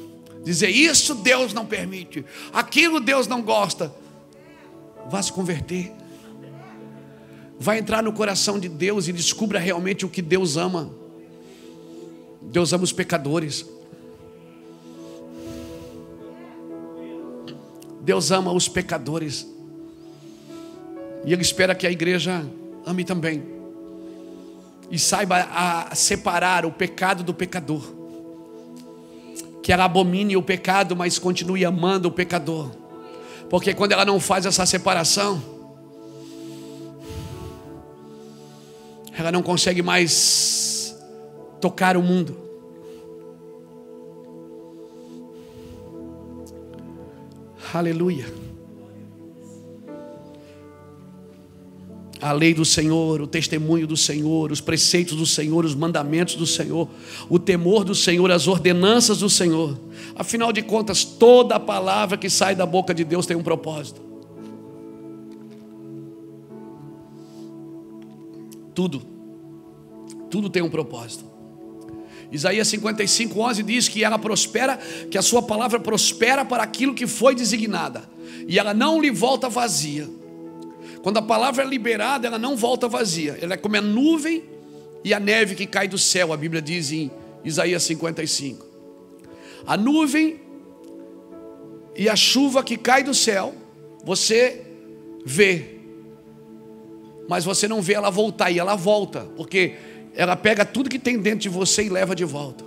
Dizer 0.44 0.70
isso 0.70 1.14
Deus 1.14 1.54
não 1.54 1.66
permite, 1.66 2.26
aquilo 2.52 3.00
Deus 3.00 3.28
não 3.28 3.42
gosta. 3.42 3.94
vá 5.10 5.22
se 5.22 5.32
converter. 5.32 5.92
Vai 7.60 7.80
entrar 7.80 8.02
no 8.02 8.14
coração 8.14 8.60
de 8.60 8.70
Deus 8.70 9.08
e 9.08 9.14
descubra 9.14 9.60
realmente 9.60 10.06
o 10.06 10.10
que 10.10 10.22
Deus 10.22 10.58
ama. 10.58 10.92
Deus 12.42 12.72
ama 12.74 12.84
os 12.84 12.94
pecadores. 12.94 13.66
Deus 18.02 18.32
ama 18.32 18.52
os 18.52 18.68
pecadores. 18.68 19.48
E 21.26 21.34
Ele 21.34 21.42
espera 21.42 21.76
que 21.76 21.86
a 21.86 21.92
igreja 21.92 22.46
ame 22.86 23.04
também. 23.04 23.57
E 24.90 24.98
saiba 24.98 25.48
a 25.52 25.94
separar 25.96 26.66
o 26.66 26.72
pecado 26.72 27.24
do 27.24 27.34
pecador. 27.34 27.84
Que 29.62 29.74
ela 29.74 29.86
abomine 29.86 30.38
o 30.38 30.42
pecado, 30.42 30.96
mas 30.96 31.20
continue 31.20 31.66
amando 31.66 32.08
o 32.08 32.12
pecador. 32.12 32.72
Porque 33.50 33.74
quando 33.74 33.92
ela 33.92 34.06
não 34.06 34.20
faz 34.20 34.46
essa 34.46 34.66
separação, 34.66 35.42
ela 39.18 39.32
não 39.32 39.42
consegue 39.42 39.82
mais 39.82 40.96
tocar 41.60 41.98
o 41.98 42.04
mundo. 42.04 42.38
Aleluia. 47.74 48.26
A 52.22 52.32
lei 52.32 52.54
do 52.54 52.66
Senhor, 52.66 53.22
o 53.22 53.28
testemunho 53.28 53.86
do 53.86 53.96
Senhor, 53.96 54.52
os 54.52 54.62
preceitos 54.62 55.16
do 55.16 55.26
Senhor, 55.26 55.64
os 55.66 55.76
mandamentos 55.76 56.36
do 56.36 56.46
Senhor, 56.46 56.88
o 57.30 57.38
temor 57.38 57.84
do 57.84 57.94
Senhor, 57.94 58.32
as 58.32 58.48
ordenanças 58.48 59.20
do 59.20 59.30
Senhor. 59.30 59.78
Afinal 60.16 60.52
de 60.52 60.62
contas, 60.62 61.04
toda 61.04 61.60
palavra 61.60 62.18
que 62.18 62.30
sai 62.30 62.56
da 62.56 62.66
boca 62.66 62.94
de 62.94 63.04
Deus 63.04 63.26
tem 63.26 63.38
um 63.38 63.44
propósito. 63.44 64.02
Tudo, 68.74 69.02
tudo 70.30 70.50
tem 70.50 70.62
um 70.62 70.70
propósito. 70.70 71.26
Isaías 72.32 72.68
55, 72.68 73.40
11 73.40 73.64
diz 73.64 73.88
que 73.88 74.04
ela 74.04 74.20
prospera, 74.20 74.78
que 75.10 75.18
a 75.18 75.22
sua 75.22 75.42
palavra 75.42 75.80
prospera 75.80 76.44
para 76.44 76.64
aquilo 76.64 76.94
que 76.94 77.08
foi 77.08 77.34
designada, 77.34 78.04
e 78.48 78.60
ela 78.60 78.74
não 78.74 79.02
lhe 79.02 79.10
volta 79.10 79.48
vazia 79.48 80.10
quando 81.08 81.20
a 81.20 81.22
palavra 81.22 81.64
é 81.64 81.66
liberada, 81.66 82.28
ela 82.28 82.38
não 82.38 82.58
volta 82.58 82.86
vazia. 82.86 83.38
Ela 83.42 83.54
é 83.54 83.58
como 83.58 83.78
a 83.78 83.82
nuvem 83.82 84.44
e 85.06 85.14
a 85.14 85.20
neve 85.22 85.56
que 85.56 85.66
cai 85.66 85.88
do 85.88 85.98
céu, 85.98 86.34
a 86.34 86.36
Bíblia 86.36 86.62
diz 86.62 86.92
em 86.92 87.10
Isaías 87.46 87.84
55. 87.84 88.66
A 89.66 89.78
nuvem 89.78 90.38
e 91.96 92.10
a 92.10 92.16
chuva 92.18 92.62
que 92.62 92.76
cai 92.76 93.04
do 93.04 93.14
céu, 93.14 93.56
você 94.04 94.66
vê, 95.26 95.78
mas 97.30 97.46
você 97.46 97.70
não 97.70 97.82
vê 97.82 97.94
ela 97.94 98.10
voltar, 98.10 98.52
e 98.52 98.60
ela 98.60 98.76
volta, 98.76 99.22
porque 99.38 99.76
ela 100.14 100.36
pega 100.36 100.66
tudo 100.66 100.90
que 100.90 101.00
tem 101.00 101.18
dentro 101.18 101.40
de 101.40 101.48
você 101.48 101.86
e 101.86 101.90
leva 101.90 102.14
de 102.14 102.26
volta. 102.26 102.66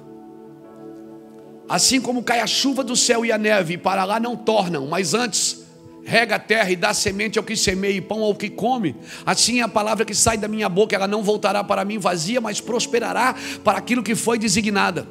Assim 1.68 2.00
como 2.00 2.22
cai 2.22 2.40
a 2.40 2.46
chuva 2.46 2.82
do 2.82 2.96
céu 2.96 3.22
e 3.22 3.30
a 3.30 3.36
neve, 3.36 3.74
e 3.74 3.76
para 3.76 4.02
lá 4.04 4.18
não 4.18 4.34
tornam, 4.34 4.86
mas 4.86 5.12
antes 5.12 5.59
rega 6.04 6.36
a 6.36 6.38
terra 6.38 6.70
e 6.70 6.76
dá 6.76 6.92
semente 6.94 7.38
ao 7.38 7.44
que 7.44 7.56
semeia 7.56 7.96
e 7.96 8.00
pão 8.00 8.22
ao 8.22 8.34
que 8.34 8.48
come. 8.48 8.96
Assim 9.24 9.60
é 9.60 9.62
a 9.62 9.68
palavra 9.68 10.04
que 10.04 10.14
sai 10.14 10.36
da 10.36 10.48
minha 10.48 10.68
boca, 10.68 10.94
ela 10.94 11.06
não 11.06 11.22
voltará 11.22 11.62
para 11.62 11.84
mim 11.84 11.98
vazia, 11.98 12.40
mas 12.40 12.60
prosperará 12.60 13.34
para 13.62 13.78
aquilo 13.78 14.02
que 14.02 14.14
foi 14.14 14.38
designada. 14.38 15.06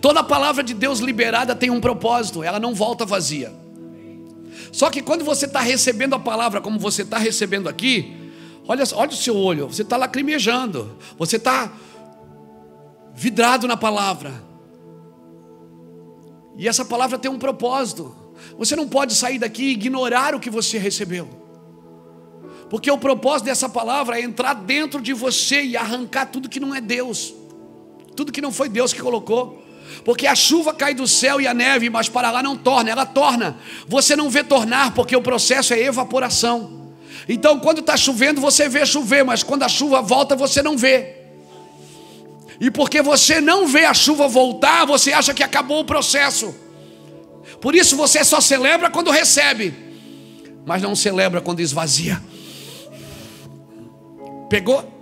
Toda 0.00 0.22
palavra 0.22 0.62
de 0.62 0.74
Deus 0.74 0.98
liberada 0.98 1.54
tem 1.54 1.70
um 1.70 1.80
propósito, 1.80 2.42
ela 2.42 2.58
não 2.58 2.74
volta 2.74 3.04
vazia. 3.04 3.52
Só 4.72 4.90
que 4.90 5.02
quando 5.02 5.24
você 5.24 5.46
está 5.46 5.60
recebendo 5.60 6.14
a 6.14 6.18
palavra 6.18 6.60
como 6.60 6.78
você 6.78 7.02
está 7.02 7.18
recebendo 7.18 7.68
aqui, 7.68 8.16
olha, 8.66 8.84
olha 8.94 9.10
o 9.10 9.14
seu 9.14 9.36
olho, 9.36 9.66
você 9.66 9.82
está 9.82 9.96
lacrimejando, 9.96 10.96
você 11.18 11.36
está 11.36 11.72
vidrado 13.14 13.66
na 13.66 13.76
palavra. 13.76 14.32
E 16.56 16.68
essa 16.68 16.84
palavra 16.84 17.18
tem 17.18 17.30
um 17.30 17.38
propósito. 17.38 18.19
Você 18.58 18.76
não 18.76 18.88
pode 18.88 19.14
sair 19.14 19.38
daqui 19.38 19.64
e 19.64 19.72
ignorar 19.72 20.34
o 20.34 20.40
que 20.40 20.50
você 20.50 20.78
recebeu. 20.78 21.28
Porque 22.68 22.90
o 22.90 22.98
propósito 22.98 23.46
dessa 23.46 23.68
palavra 23.68 24.18
é 24.18 24.22
entrar 24.22 24.54
dentro 24.54 25.00
de 25.00 25.12
você 25.12 25.62
e 25.62 25.76
arrancar 25.76 26.26
tudo 26.26 26.48
que 26.48 26.60
não 26.60 26.74
é 26.74 26.80
Deus, 26.80 27.34
tudo 28.14 28.30
que 28.30 28.40
não 28.40 28.52
foi 28.52 28.68
Deus 28.68 28.92
que 28.92 29.00
colocou. 29.00 29.60
Porque 30.04 30.26
a 30.26 30.34
chuva 30.34 30.72
cai 30.72 30.94
do 30.94 31.06
céu 31.06 31.40
e 31.40 31.48
a 31.48 31.52
neve, 31.52 31.90
mas 31.90 32.08
para 32.08 32.30
lá 32.30 32.42
não 32.42 32.56
torna, 32.56 32.90
ela 32.90 33.04
torna. 33.04 33.56
Você 33.88 34.14
não 34.14 34.30
vê 34.30 34.44
tornar, 34.44 34.94
porque 34.94 35.16
o 35.16 35.20
processo 35.20 35.74
é 35.74 35.80
evaporação. 35.80 36.94
Então, 37.28 37.58
quando 37.58 37.80
está 37.80 37.96
chovendo, 37.96 38.40
você 38.40 38.68
vê 38.68 38.86
chover, 38.86 39.24
mas 39.24 39.42
quando 39.42 39.64
a 39.64 39.68
chuva 39.68 40.00
volta, 40.00 40.36
você 40.36 40.62
não 40.62 40.76
vê. 40.76 41.16
E 42.60 42.70
porque 42.70 43.02
você 43.02 43.40
não 43.40 43.66
vê 43.66 43.84
a 43.84 43.94
chuva 43.94 44.28
voltar, 44.28 44.84
você 44.84 45.12
acha 45.12 45.34
que 45.34 45.42
acabou 45.42 45.80
o 45.80 45.84
processo. 45.84 46.54
Por 47.60 47.74
isso 47.74 47.96
você 47.96 48.22
só 48.24 48.40
celebra 48.40 48.90
quando 48.90 49.10
recebe, 49.10 49.74
mas 50.66 50.82
não 50.82 50.94
celebra 50.94 51.40
quando 51.40 51.60
esvazia. 51.60 52.20
Pegou? 54.48 55.00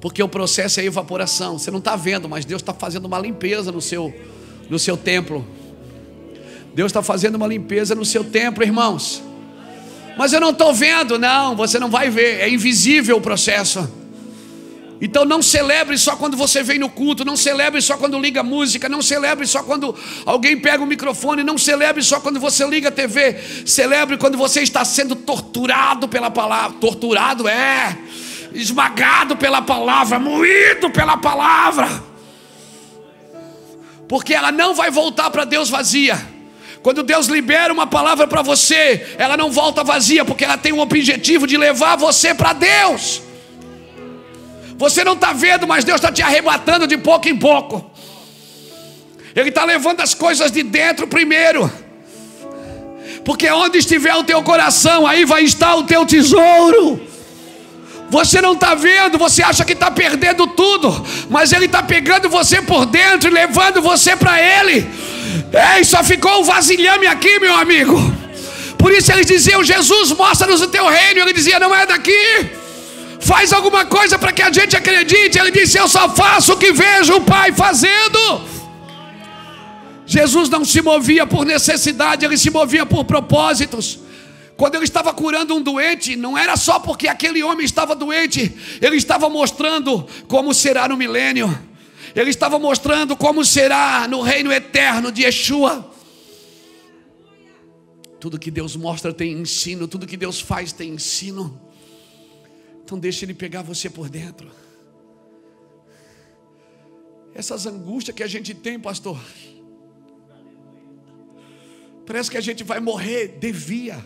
Porque 0.00 0.22
o 0.22 0.28
processo 0.28 0.80
é 0.80 0.84
evaporação. 0.84 1.58
Você 1.58 1.70
não 1.70 1.78
está 1.78 1.96
vendo, 1.96 2.28
mas 2.28 2.44
Deus 2.44 2.60
está 2.60 2.74
fazendo 2.74 3.06
uma 3.06 3.18
limpeza 3.18 3.70
no 3.70 3.80
seu, 3.80 4.14
no 4.68 4.78
seu 4.78 4.96
templo. 4.96 5.46
Deus 6.74 6.90
está 6.90 7.02
fazendo 7.02 7.36
uma 7.36 7.46
limpeza 7.46 7.94
no 7.94 8.04
seu 8.04 8.24
templo, 8.24 8.62
irmãos. 8.62 9.22
Mas 10.16 10.32
eu 10.32 10.40
não 10.40 10.50
estou 10.50 10.72
vendo, 10.74 11.18
não, 11.18 11.56
você 11.56 11.78
não 11.78 11.90
vai 11.90 12.10
ver, 12.10 12.40
é 12.40 12.48
invisível 12.48 13.16
o 13.16 13.20
processo. 13.20 13.88
Então 15.04 15.26
não 15.26 15.42
celebre 15.42 15.98
só 15.98 16.16
quando 16.16 16.34
você 16.34 16.62
vem 16.62 16.78
no 16.78 16.88
culto, 16.88 17.26
não 17.26 17.36
celebre 17.36 17.78
só 17.82 17.94
quando 17.94 18.18
liga 18.18 18.42
música, 18.42 18.88
não 18.88 19.02
celebre 19.02 19.46
só 19.46 19.62
quando 19.62 19.94
alguém 20.24 20.58
pega 20.58 20.82
o 20.82 20.86
microfone, 20.86 21.44
não 21.44 21.58
celebre 21.58 22.02
só 22.02 22.18
quando 22.20 22.40
você 22.40 22.66
liga 22.66 22.88
a 22.88 22.90
TV, 22.90 23.38
celebre 23.66 24.16
quando 24.16 24.38
você 24.38 24.62
está 24.62 24.82
sendo 24.82 25.14
torturado 25.14 26.08
pela 26.08 26.30
palavra. 26.30 26.78
Torturado 26.80 27.46
é 27.46 27.98
esmagado 28.54 29.36
pela 29.36 29.60
palavra, 29.60 30.18
moído 30.18 30.88
pela 30.88 31.18
palavra. 31.18 32.02
Porque 34.08 34.32
ela 34.32 34.50
não 34.50 34.74
vai 34.74 34.90
voltar 34.90 35.28
para 35.28 35.44
Deus 35.44 35.68
vazia. 35.68 36.18
Quando 36.82 37.02
Deus 37.02 37.26
libera 37.26 37.70
uma 37.70 37.86
palavra 37.86 38.26
para 38.26 38.40
você, 38.40 39.14
ela 39.18 39.36
não 39.36 39.52
volta 39.52 39.84
vazia, 39.84 40.24
porque 40.24 40.46
ela 40.46 40.56
tem 40.56 40.72
o 40.72 40.78
objetivo 40.78 41.46
de 41.46 41.58
levar 41.58 41.94
você 41.94 42.34
para 42.34 42.54
Deus. 42.54 43.23
Você 44.76 45.04
não 45.04 45.14
está 45.14 45.32
vendo, 45.32 45.66
mas 45.66 45.84
Deus 45.84 45.96
está 45.96 46.10
te 46.10 46.22
arrebatando 46.22 46.86
de 46.86 46.96
pouco 46.96 47.28
em 47.28 47.36
pouco. 47.36 47.90
Ele 49.34 49.48
está 49.48 49.64
levando 49.64 50.00
as 50.00 50.14
coisas 50.14 50.50
de 50.50 50.62
dentro 50.62 51.06
primeiro. 51.06 51.70
Porque 53.24 53.50
onde 53.50 53.78
estiver 53.78 54.14
o 54.14 54.24
teu 54.24 54.42
coração, 54.42 55.06
aí 55.06 55.24
vai 55.24 55.42
estar 55.42 55.74
o 55.76 55.84
teu 55.84 56.04
tesouro. 56.04 57.00
Você 58.10 58.40
não 58.40 58.52
está 58.52 58.74
vendo, 58.74 59.16
você 59.16 59.42
acha 59.42 59.64
que 59.64 59.72
está 59.72 59.90
perdendo 59.90 60.46
tudo, 60.48 61.04
mas 61.30 61.52
Ele 61.52 61.64
está 61.64 61.82
pegando 61.82 62.28
você 62.28 62.60
por 62.60 62.86
dentro 62.86 63.28
e 63.28 63.32
levando 63.32 63.80
você 63.80 64.14
para 64.14 64.40
Ele. 64.40 64.86
Ei, 65.76 65.84
só 65.84 66.04
ficou 66.04 66.42
um 66.42 66.44
vasilhame 66.44 67.06
aqui, 67.06 67.40
meu 67.40 67.54
amigo. 67.56 67.98
Por 68.76 68.92
isso 68.92 69.10
eles 69.10 69.26
diziam: 69.26 69.64
Jesus, 69.64 70.12
mostra-nos 70.12 70.60
o 70.60 70.68
teu 70.68 70.86
reino. 70.86 71.20
Ele 71.20 71.32
dizia: 71.32 71.58
Não 71.58 71.74
é 71.74 71.86
daqui 71.86 72.63
faz 73.24 73.52
alguma 73.52 73.84
coisa 73.86 74.18
para 74.18 74.32
que 74.32 74.42
a 74.42 74.52
gente 74.52 74.76
acredite. 74.76 75.38
Ele 75.38 75.50
disse: 75.50 75.78
Eu 75.78 75.88
só 75.88 76.08
faço 76.14 76.52
o 76.52 76.56
que 76.58 76.72
vejo 76.72 77.16
o 77.16 77.20
Pai 77.22 77.52
fazendo. 77.52 78.54
Jesus 80.06 80.48
não 80.50 80.64
se 80.64 80.82
movia 80.82 81.26
por 81.26 81.46
necessidade, 81.46 82.24
ele 82.24 82.36
se 82.36 82.50
movia 82.50 82.84
por 82.84 83.04
propósitos. 83.04 83.98
Quando 84.56 84.76
ele 84.76 84.84
estava 84.84 85.12
curando 85.12 85.54
um 85.54 85.62
doente, 85.62 86.14
não 86.14 86.36
era 86.38 86.56
só 86.56 86.78
porque 86.78 87.08
aquele 87.08 87.42
homem 87.42 87.64
estava 87.64 87.96
doente, 87.96 88.54
ele 88.80 88.96
estava 88.96 89.28
mostrando 89.28 90.06
como 90.28 90.54
será 90.54 90.86
no 90.86 90.96
milênio, 90.96 91.58
ele 92.14 92.30
estava 92.30 92.58
mostrando 92.58 93.16
como 93.16 93.44
será 93.44 94.06
no 94.06 94.20
reino 94.20 94.52
eterno 94.52 95.10
de 95.10 95.22
Yeshua. 95.22 95.90
Tudo 98.20 98.38
que 98.38 98.50
Deus 98.50 98.76
mostra 98.76 99.12
tem 99.12 99.32
ensino, 99.32 99.88
tudo 99.88 100.06
que 100.06 100.16
Deus 100.16 100.40
faz 100.40 100.72
tem 100.72 100.90
ensino. 100.90 101.63
Então 102.84 102.98
deixe 102.98 103.24
ele 103.24 103.32
pegar 103.32 103.62
você 103.62 103.88
por 103.88 104.10
dentro. 104.10 104.50
Essas 107.34 107.66
angústias 107.66 108.14
que 108.14 108.22
a 108.22 108.26
gente 108.26 108.54
tem, 108.54 108.78
pastor. 108.78 109.18
Parece 112.06 112.30
que 112.30 112.36
a 112.36 112.42
gente 112.42 112.62
vai 112.62 112.80
morrer, 112.80 113.38
devia. 113.38 114.04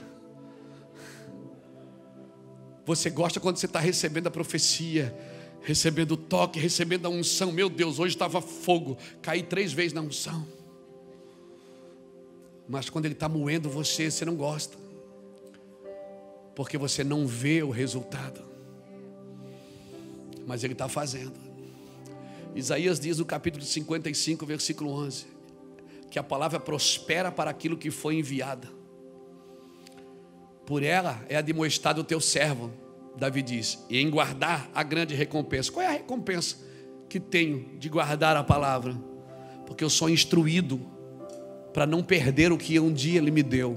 Você 2.86 3.10
gosta 3.10 3.40
quando 3.40 3.56
você 3.56 3.66
está 3.66 3.80
recebendo 3.80 4.28
a 4.28 4.30
profecia, 4.30 5.14
recebendo 5.60 6.12
o 6.12 6.16
toque, 6.16 6.60
recebendo 6.60 7.06
a 7.06 7.08
unção. 7.10 7.50
Meu 7.50 7.68
Deus, 7.68 7.98
hoje 7.98 8.14
estava 8.14 8.40
fogo. 8.40 8.96
Caí 9.20 9.42
três 9.42 9.72
vezes 9.72 9.92
na 9.92 10.00
unção. 10.00 10.46
Mas 12.68 12.88
quando 12.88 13.06
ele 13.06 13.14
está 13.14 13.28
moendo 13.28 13.68
você, 13.68 14.08
você 14.10 14.24
não 14.24 14.36
gosta. 14.36 14.78
Porque 16.54 16.78
você 16.78 17.02
não 17.02 17.26
vê 17.26 17.62
o 17.62 17.70
resultado. 17.70 18.47
Mas 20.48 20.64
ele 20.64 20.72
está 20.72 20.88
fazendo. 20.88 21.34
Isaías 22.54 22.98
diz 22.98 23.18
no 23.18 23.26
capítulo 23.26 23.62
55, 23.62 24.46
versículo 24.46 24.90
11: 24.90 25.26
que 26.10 26.18
a 26.18 26.22
palavra 26.22 26.58
prospera 26.58 27.30
para 27.30 27.50
aquilo 27.50 27.76
que 27.76 27.90
foi 27.90 28.14
enviada. 28.14 28.66
Por 30.64 30.82
ela 30.82 31.22
é 31.28 31.36
admoestado 31.36 32.00
o 32.00 32.04
teu 32.04 32.18
servo, 32.18 32.72
Davi 33.14 33.42
diz, 33.42 33.84
e 33.90 33.98
em 33.98 34.08
guardar 34.08 34.70
a 34.74 34.82
grande 34.82 35.14
recompensa. 35.14 35.70
Qual 35.70 35.84
é 35.84 35.86
a 35.86 35.92
recompensa 35.92 36.56
que 37.10 37.20
tenho 37.20 37.78
de 37.78 37.90
guardar 37.90 38.34
a 38.34 38.42
palavra? 38.42 38.96
Porque 39.66 39.84
eu 39.84 39.90
sou 39.90 40.08
instruído 40.08 40.80
para 41.74 41.86
não 41.86 42.02
perder 42.02 42.52
o 42.52 42.56
que 42.56 42.80
um 42.80 42.90
dia 42.90 43.18
ele 43.18 43.30
me 43.30 43.42
deu. 43.42 43.76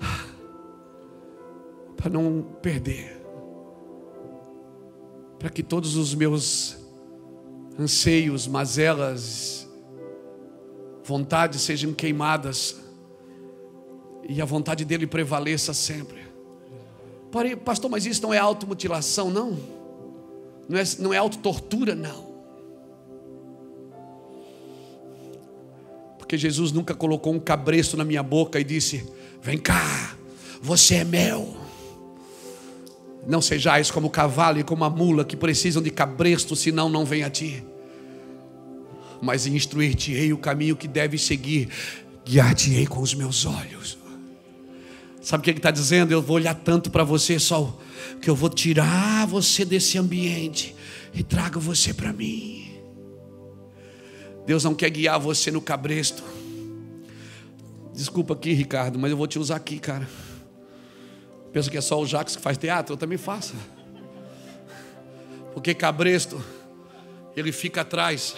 Para 1.98 2.08
não 2.08 2.42
perder. 2.62 3.19
Para 5.40 5.50
que 5.50 5.62
todos 5.62 5.96
os 5.96 6.14
meus 6.14 6.76
anseios, 7.76 8.46
mazelas, 8.46 9.66
vontades 11.02 11.62
sejam 11.62 11.92
queimadas 11.92 12.76
e 14.28 14.40
a 14.40 14.44
vontade 14.44 14.84
dele 14.84 15.06
prevaleça 15.06 15.74
sempre. 15.74 16.20
Pastor, 17.64 17.90
mas 17.90 18.06
isso 18.06 18.22
não 18.22 18.34
é 18.34 18.38
automutilação, 18.38 19.30
não? 19.30 19.58
Não 20.68 20.78
é, 20.78 20.82
não 20.98 21.12
é 21.12 21.16
autotortura, 21.16 21.94
não. 21.94 22.30
Porque 26.18 26.36
Jesus 26.36 26.70
nunca 26.70 26.94
colocou 26.94 27.32
um 27.32 27.40
cabresto 27.40 27.96
na 27.96 28.04
minha 28.04 28.22
boca 28.22 28.60
e 28.60 28.64
disse: 28.64 29.10
Vem 29.42 29.58
cá, 29.58 30.16
você 30.60 30.96
é 30.96 31.04
mel. 31.04 31.59
Não 33.26 33.40
sejais 33.42 33.90
como 33.90 34.06
o 34.06 34.10
cavalo 34.10 34.58
e 34.58 34.64
como 34.64 34.84
a 34.84 34.90
mula 34.90 35.24
que 35.24 35.36
precisam 35.36 35.82
de 35.82 35.90
cabresto, 35.90 36.56
senão 36.56 36.88
não 36.88 37.04
vem 37.04 37.22
a 37.22 37.30
ti. 37.30 37.64
Mas 39.20 39.46
instruir-te-ei 39.46 40.32
o 40.32 40.38
caminho 40.38 40.76
que 40.76 40.88
deves 40.88 41.22
seguir, 41.22 41.68
guiar-te-ei 42.24 42.86
com 42.86 43.00
os 43.00 43.14
meus 43.14 43.44
olhos. 43.44 43.98
Sabe 45.20 45.42
o 45.42 45.44
que 45.44 45.50
ele 45.50 45.58
está 45.58 45.70
dizendo? 45.70 46.12
Eu 46.12 46.22
vou 46.22 46.36
olhar 46.36 46.54
tanto 46.54 46.90
para 46.90 47.04
você, 47.04 47.38
só 47.38 47.78
que 48.22 48.30
eu 48.30 48.34
vou 48.34 48.48
tirar 48.48 49.26
você 49.26 49.64
desse 49.64 49.98
ambiente 49.98 50.74
e 51.12 51.22
trago 51.22 51.60
você 51.60 51.92
para 51.92 52.12
mim. 52.12 52.70
Deus 54.46 54.64
não 54.64 54.74
quer 54.74 54.88
guiar 54.90 55.20
você 55.20 55.50
no 55.50 55.60
cabresto. 55.60 56.22
Desculpa 57.94 58.32
aqui, 58.32 58.52
Ricardo, 58.54 58.98
mas 58.98 59.10
eu 59.10 59.16
vou 59.16 59.26
te 59.26 59.38
usar 59.38 59.56
aqui, 59.56 59.78
cara. 59.78 60.08
Pensa 61.52 61.70
que 61.70 61.76
é 61.76 61.80
só 61.80 62.00
o 62.00 62.06
Jacques 62.06 62.36
que 62.36 62.42
faz 62.42 62.56
teatro? 62.56 62.94
Eu 62.94 62.96
também 62.96 63.18
faço. 63.18 63.54
Porque 65.52 65.74
cabresto, 65.74 66.42
ele 67.36 67.52
fica 67.52 67.80
atrás, 67.80 68.36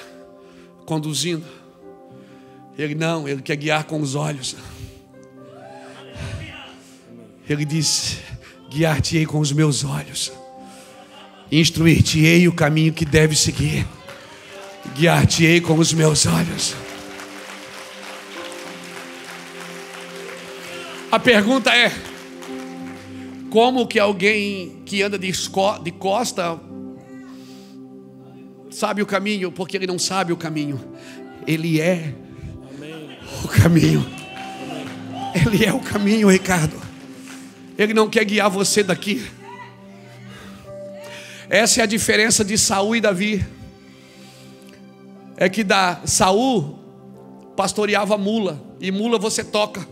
conduzindo. 0.86 1.44
Ele 2.78 2.94
não, 2.94 3.28
ele 3.28 3.42
quer 3.42 3.56
guiar 3.56 3.84
com 3.84 4.00
os 4.00 4.14
olhos. 4.14 4.56
Ele 7.48 7.64
diz: 7.64 8.18
Guiar-te-ei 8.70 9.26
com 9.26 9.38
os 9.38 9.52
meus 9.52 9.84
olhos, 9.84 10.32
instruir-te-ei 11.50 12.48
o 12.48 12.52
caminho 12.52 12.92
que 12.92 13.04
deve 13.04 13.36
seguir 13.36 13.86
guiar-te-ei 14.94 15.60
com 15.60 15.78
os 15.78 15.92
meus 15.92 16.26
olhos. 16.26 16.74
A 21.10 21.18
pergunta 21.18 21.70
é: 21.74 21.92
como 23.52 23.86
que 23.86 23.98
alguém 23.98 24.80
que 24.86 25.02
anda 25.02 25.18
de, 25.18 25.30
costa 25.98 26.58
sabe 28.70 29.02
o 29.02 29.06
caminho? 29.06 29.52
Porque 29.52 29.76
ele 29.76 29.86
não 29.86 29.98
sabe 29.98 30.32
o 30.32 30.38
caminho, 30.38 30.82
ele 31.46 31.78
é 31.78 32.14
o 33.44 33.48
caminho. 33.48 34.06
Ele 35.34 35.66
é 35.66 35.72
o 35.72 35.80
caminho, 35.80 36.30
Ricardo. 36.30 36.80
Ele 37.76 37.92
não 37.92 38.08
quer 38.08 38.24
guiar 38.24 38.48
você 38.48 38.82
daqui. 38.82 39.22
Essa 41.50 41.80
é 41.80 41.82
a 41.82 41.86
diferença 41.86 42.42
de 42.42 42.56
Saul 42.56 42.96
e 42.96 43.02
Davi 43.02 43.44
é 45.36 45.46
que 45.50 45.62
da 45.62 46.00
Saul 46.06 46.78
pastoreava 47.54 48.16
mula, 48.16 48.64
e 48.80 48.90
mula 48.90 49.18
você 49.18 49.44
toca. 49.44 49.86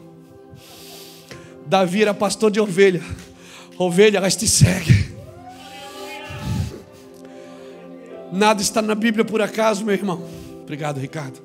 Davi 1.66 2.00
era 2.00 2.14
pastor 2.14 2.50
de 2.50 2.58
ovelha. 2.58 3.02
Ovelha, 3.80 4.18
elas 4.18 4.36
te 4.36 4.46
seguem. 4.46 5.06
Nada 8.30 8.60
está 8.60 8.82
na 8.82 8.94
Bíblia 8.94 9.24
por 9.24 9.40
acaso, 9.40 9.86
meu 9.86 9.94
irmão. 9.94 10.22
Obrigado, 10.60 11.00
Ricardo. 11.00 11.40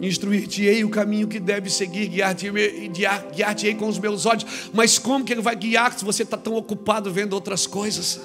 Instruir-te-ei 0.00 0.82
o 0.82 0.88
caminho 0.88 1.28
que 1.28 1.38
deve 1.38 1.70
seguir, 1.70 2.08
guiar-te-ei 2.08 2.88
guiar 2.88 3.54
com 3.78 3.86
os 3.86 3.96
meus 3.96 4.26
olhos. 4.26 4.44
Mas 4.72 4.98
como 4.98 5.24
que 5.24 5.32
ele 5.32 5.40
vai 5.40 5.54
guiar 5.54 5.96
se 5.96 6.04
você 6.04 6.24
está 6.24 6.36
tão 6.36 6.56
ocupado 6.56 7.12
vendo 7.12 7.34
outras 7.34 7.64
coisas? 7.64 8.20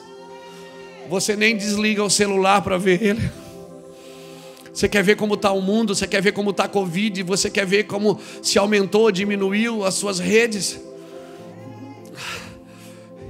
Você 1.12 1.36
nem 1.36 1.56
desliga 1.56 2.04
o 2.04 2.10
celular 2.10 2.64
para 2.64 2.76
ver 2.80 3.04
ele. 3.04 3.32
Você 4.74 4.90
quer 4.90 5.04
ver 5.04 5.16
como 5.16 5.36
está 5.36 5.52
o 5.52 5.62
mundo, 5.62 5.94
você 5.94 6.08
quer 6.08 6.24
ver 6.24 6.32
como 6.32 6.50
está 6.50 6.64
a 6.64 6.68
Covid, 6.68 7.22
você 7.22 7.52
quer 7.52 7.68
ver 7.68 7.84
como 7.84 8.20
se 8.42 8.58
aumentou, 8.58 9.12
diminuiu 9.12 9.86
as 9.86 9.94
suas 9.94 10.18
redes. 10.18 10.89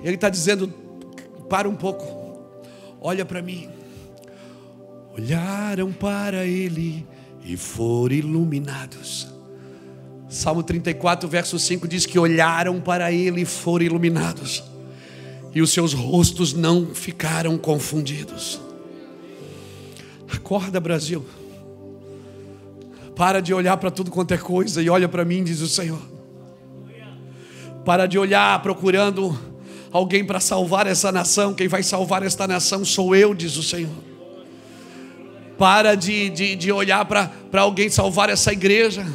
Ele 0.04 0.16
está 0.16 0.30
dizendo: 0.30 0.68
para 1.50 1.68
um 1.68 1.76
pouco, 1.76 2.06
olha 3.02 3.26
para 3.26 3.42
mim. 3.42 3.70
Olharam 5.18 5.92
para 5.92 6.46
ele 6.46 7.06
e 7.44 7.58
foram 7.58 8.16
iluminados. 8.16 9.28
Salmo 10.30 10.64
34, 10.64 11.28
verso 11.28 11.58
5 11.58 11.88
diz 11.88 12.06
que 12.06 12.20
olharam 12.20 12.80
para 12.80 13.12
ele 13.12 13.42
e 13.42 13.46
foram 13.46 13.86
iluminados 13.86 14.64
e 15.54 15.62
os 15.62 15.72
seus 15.72 15.94
rostos 15.94 16.54
não 16.54 16.94
ficaram 16.94 17.58
confundidos. 17.58 18.62
Acorda, 20.32 20.80
Brasil. 20.80 21.26
Para 23.16 23.42
de 23.42 23.54
olhar 23.54 23.76
para 23.78 23.92
tudo 23.92 24.12
quanto 24.12 24.34
é 24.34 24.38
coisa 24.38 24.82
e 24.82 24.90
olha 24.90 25.10
para 25.10 25.26
mim, 25.26 25.44
diz 25.44 25.60
o 25.62 25.68
Senhor. 25.68 26.00
Para 27.84 28.06
de 28.06 28.18
olhar 28.18 28.62
procurando 28.62 29.38
alguém 29.92 30.26
para 30.26 30.40
salvar 30.40 30.88
essa 30.88 31.12
nação. 31.12 31.54
Quem 31.54 31.68
vai 31.68 31.84
salvar 31.84 32.24
esta 32.24 32.48
nação 32.48 32.86
sou 32.86 33.16
eu, 33.16 33.34
diz 33.34 33.58
o 33.58 33.64
Senhor. 33.64 33.92
Para 35.58 35.96
de, 35.96 36.30
de, 36.30 36.56
de 36.56 36.72
olhar 36.72 37.06
para 37.06 37.62
alguém 37.62 37.90
salvar 37.90 38.30
essa 38.30 38.54
igreja. 38.54 39.06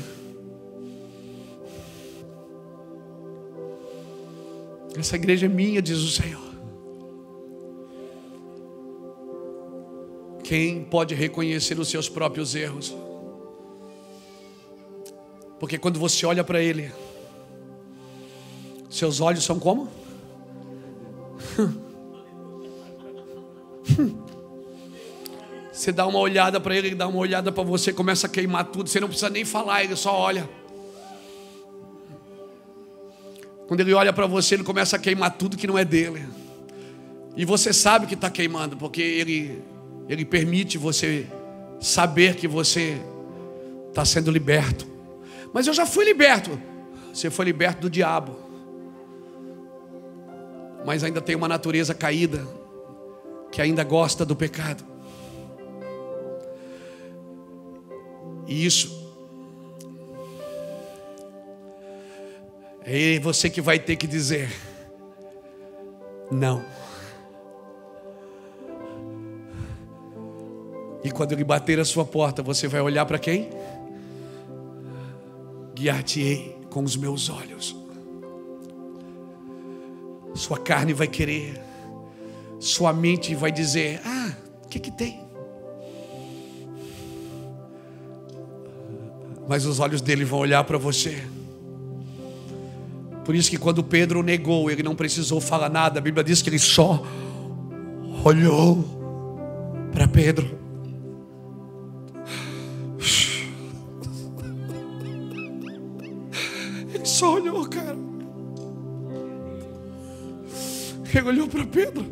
Essa 4.96 5.16
igreja 5.16 5.46
é 5.46 5.48
minha, 5.48 5.82
diz 5.82 5.98
o 5.98 6.10
Senhor. 6.10 6.44
Quem 10.44 10.84
pode 10.84 11.14
reconhecer 11.14 11.78
os 11.78 11.88
seus 11.88 12.08
próprios 12.08 12.54
erros? 12.54 12.94
Porque 15.58 15.78
quando 15.78 15.98
você 15.98 16.26
olha 16.26 16.44
para 16.44 16.62
Ele, 16.62 16.92
seus 18.90 19.20
olhos 19.20 19.42
são 19.42 19.58
como? 19.58 20.03
Você 25.74 25.90
dá 25.90 26.06
uma 26.06 26.20
olhada 26.20 26.60
para 26.60 26.76
ele, 26.76 26.88
ele 26.88 26.94
dá 26.94 27.08
uma 27.08 27.18
olhada 27.18 27.50
para 27.50 27.64
você, 27.64 27.92
começa 27.92 28.28
a 28.28 28.30
queimar 28.30 28.64
tudo. 28.66 28.88
Você 28.88 29.00
não 29.00 29.08
precisa 29.08 29.28
nem 29.28 29.44
falar, 29.44 29.82
ele 29.82 29.96
só 29.96 30.16
olha. 30.16 30.48
Quando 33.66 33.80
ele 33.80 33.92
olha 33.92 34.12
para 34.12 34.26
você, 34.26 34.54
ele 34.54 34.62
começa 34.62 34.94
a 34.94 34.98
queimar 35.00 35.32
tudo 35.32 35.56
que 35.56 35.66
não 35.66 35.76
é 35.76 35.84
dele. 35.84 36.24
E 37.36 37.44
você 37.44 37.72
sabe 37.72 38.06
que 38.06 38.14
está 38.14 38.30
queimando, 38.30 38.76
porque 38.76 39.02
ele, 39.02 39.62
ele 40.08 40.24
permite 40.24 40.78
você 40.78 41.26
saber 41.80 42.36
que 42.36 42.46
você 42.46 43.00
está 43.88 44.04
sendo 44.04 44.30
liberto. 44.30 44.86
Mas 45.52 45.66
eu 45.66 45.74
já 45.74 45.84
fui 45.84 46.04
liberto. 46.04 46.56
Você 47.12 47.30
foi 47.30 47.46
liberto 47.46 47.82
do 47.82 47.90
diabo. 47.90 48.43
Mas 50.84 51.02
ainda 51.02 51.20
tem 51.20 51.34
uma 51.34 51.48
natureza 51.48 51.94
caída 51.94 52.46
que 53.50 53.62
ainda 53.62 53.82
gosta 53.84 54.24
do 54.24 54.36
pecado. 54.36 54.84
E 58.46 58.66
isso 58.66 59.04
É 62.86 63.18
você 63.18 63.48
que 63.48 63.62
vai 63.62 63.78
ter 63.78 63.96
que 63.96 64.06
dizer: 64.06 64.52
não. 66.30 66.62
E 71.02 71.10
quando 71.10 71.32
ele 71.32 71.44
bater 71.44 71.80
a 71.80 71.84
sua 71.84 72.04
porta, 72.04 72.42
você 72.42 72.68
vai 72.68 72.80
olhar 72.80 73.06
para 73.06 73.18
quem? 73.18 73.50
Guiar-te-ei 75.74 76.58
com 76.70 76.82
os 76.82 76.96
meus 76.96 77.28
olhos. 77.28 77.83
Sua 80.34 80.58
carne 80.58 80.92
vai 80.92 81.06
querer, 81.06 81.60
sua 82.58 82.92
mente 82.92 83.34
vai 83.34 83.52
dizer: 83.52 84.00
Ah, 84.04 84.32
o 84.64 84.68
que, 84.68 84.78
que 84.78 84.90
tem? 84.90 85.22
Mas 89.48 89.66
os 89.66 89.78
olhos 89.78 90.00
dele 90.00 90.24
vão 90.24 90.38
olhar 90.38 90.64
para 90.64 90.78
você. 90.78 91.22
Por 93.24 93.34
isso 93.34 93.48
que 93.48 93.56
quando 93.56 93.82
Pedro 93.82 94.22
negou, 94.22 94.70
ele 94.70 94.82
não 94.82 94.94
precisou 94.94 95.40
falar 95.40 95.70
nada. 95.70 95.98
A 95.98 96.02
Bíblia 96.02 96.22
diz 96.22 96.42
que 96.42 96.50
ele 96.50 96.58
só 96.58 97.02
olhou 98.24 98.84
para 99.92 100.06
Pedro. 100.08 100.58
Ele 106.92 107.04
só 107.04 107.34
olhou, 107.34 107.66
cara. 107.68 107.96
Ele 111.18 111.28
olhou 111.28 111.48
para 111.48 111.64
Pedro. 111.64 112.04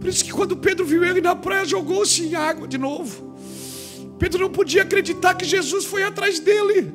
Por 0.00 0.08
isso 0.08 0.24
que 0.24 0.32
quando 0.32 0.56
Pedro 0.56 0.84
viu 0.84 1.04
ele 1.04 1.20
na 1.20 1.36
praia, 1.36 1.64
jogou-se 1.64 2.22
em 2.24 2.34
água 2.34 2.66
de 2.66 2.76
novo. 2.76 3.32
Pedro 4.18 4.40
não 4.40 4.50
podia 4.50 4.82
acreditar 4.82 5.34
que 5.34 5.44
Jesus 5.44 5.84
foi 5.84 6.02
atrás 6.02 6.38
dele. 6.38 6.92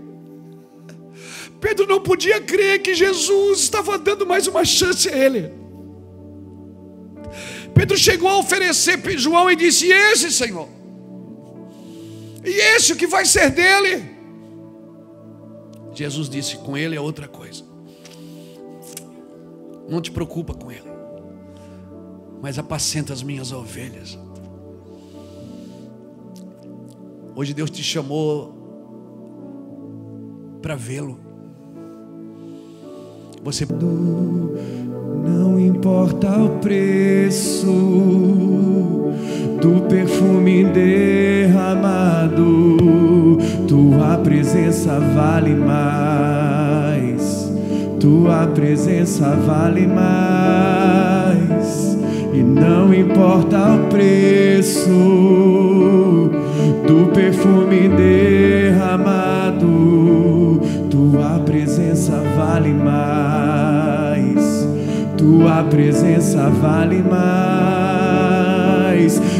Pedro 1.59 1.87
não 1.87 1.99
podia 1.99 2.39
crer 2.39 2.81
que 2.81 2.93
Jesus 2.93 3.59
estava 3.59 3.97
dando 3.97 4.25
mais 4.25 4.47
uma 4.47 4.63
chance 4.63 5.09
a 5.09 5.17
ele. 5.17 5.51
Pedro 7.73 7.97
chegou 7.97 8.29
a 8.29 8.37
oferecer 8.37 8.97
João 9.17 9.49
e 9.49 9.55
disse: 9.55 9.91
Esse, 9.91 10.31
Senhor, 10.31 10.67
e 12.43 12.49
esse 12.49 12.93
o 12.93 12.95
que 12.95 13.07
vai 13.07 13.25
ser 13.25 13.51
dele? 13.51 14.03
Jesus 15.93 16.29
disse: 16.29 16.57
Com 16.57 16.77
ele 16.77 16.95
é 16.95 17.01
outra 17.01 17.27
coisa. 17.27 17.63
Não 19.89 20.01
te 20.01 20.11
preocupa 20.11 20.53
com 20.53 20.71
ele, 20.71 20.89
mas 22.41 22.59
apacenta 22.59 23.13
as 23.13 23.23
minhas 23.23 23.51
ovelhas. 23.51 24.17
Hoje 27.35 27.53
Deus 27.53 27.69
te 27.69 27.83
chamou 27.83 28.53
para 30.61 30.75
vê-lo. 30.75 31.19
Você 33.43 33.65
não 33.65 35.59
importa 35.59 36.37
o 36.37 36.59
preço 36.59 37.67
do 39.61 39.81
perfume 39.87 40.65
derramado, 40.65 42.77
tua 43.67 44.17
presença 44.17 44.99
vale 44.99 45.55
mais. 45.55 47.51
Tua 47.99 48.47
presença 48.47 49.35
vale 49.35 49.87
mais. 49.87 51.96
E 52.37 52.43
não 52.43 52.93
importa 52.93 53.57
o 53.73 53.87
preço 53.87 54.91
do 56.85 57.07
perfume 57.11 57.89
derramado, 57.89 59.65
tua 60.87 61.39
presença 61.43 62.21
vale 62.37 62.75
mais. 62.75 64.37
Tua 65.17 65.63
presença 65.63 66.47
vale 66.61 67.01
mais. 67.01 67.19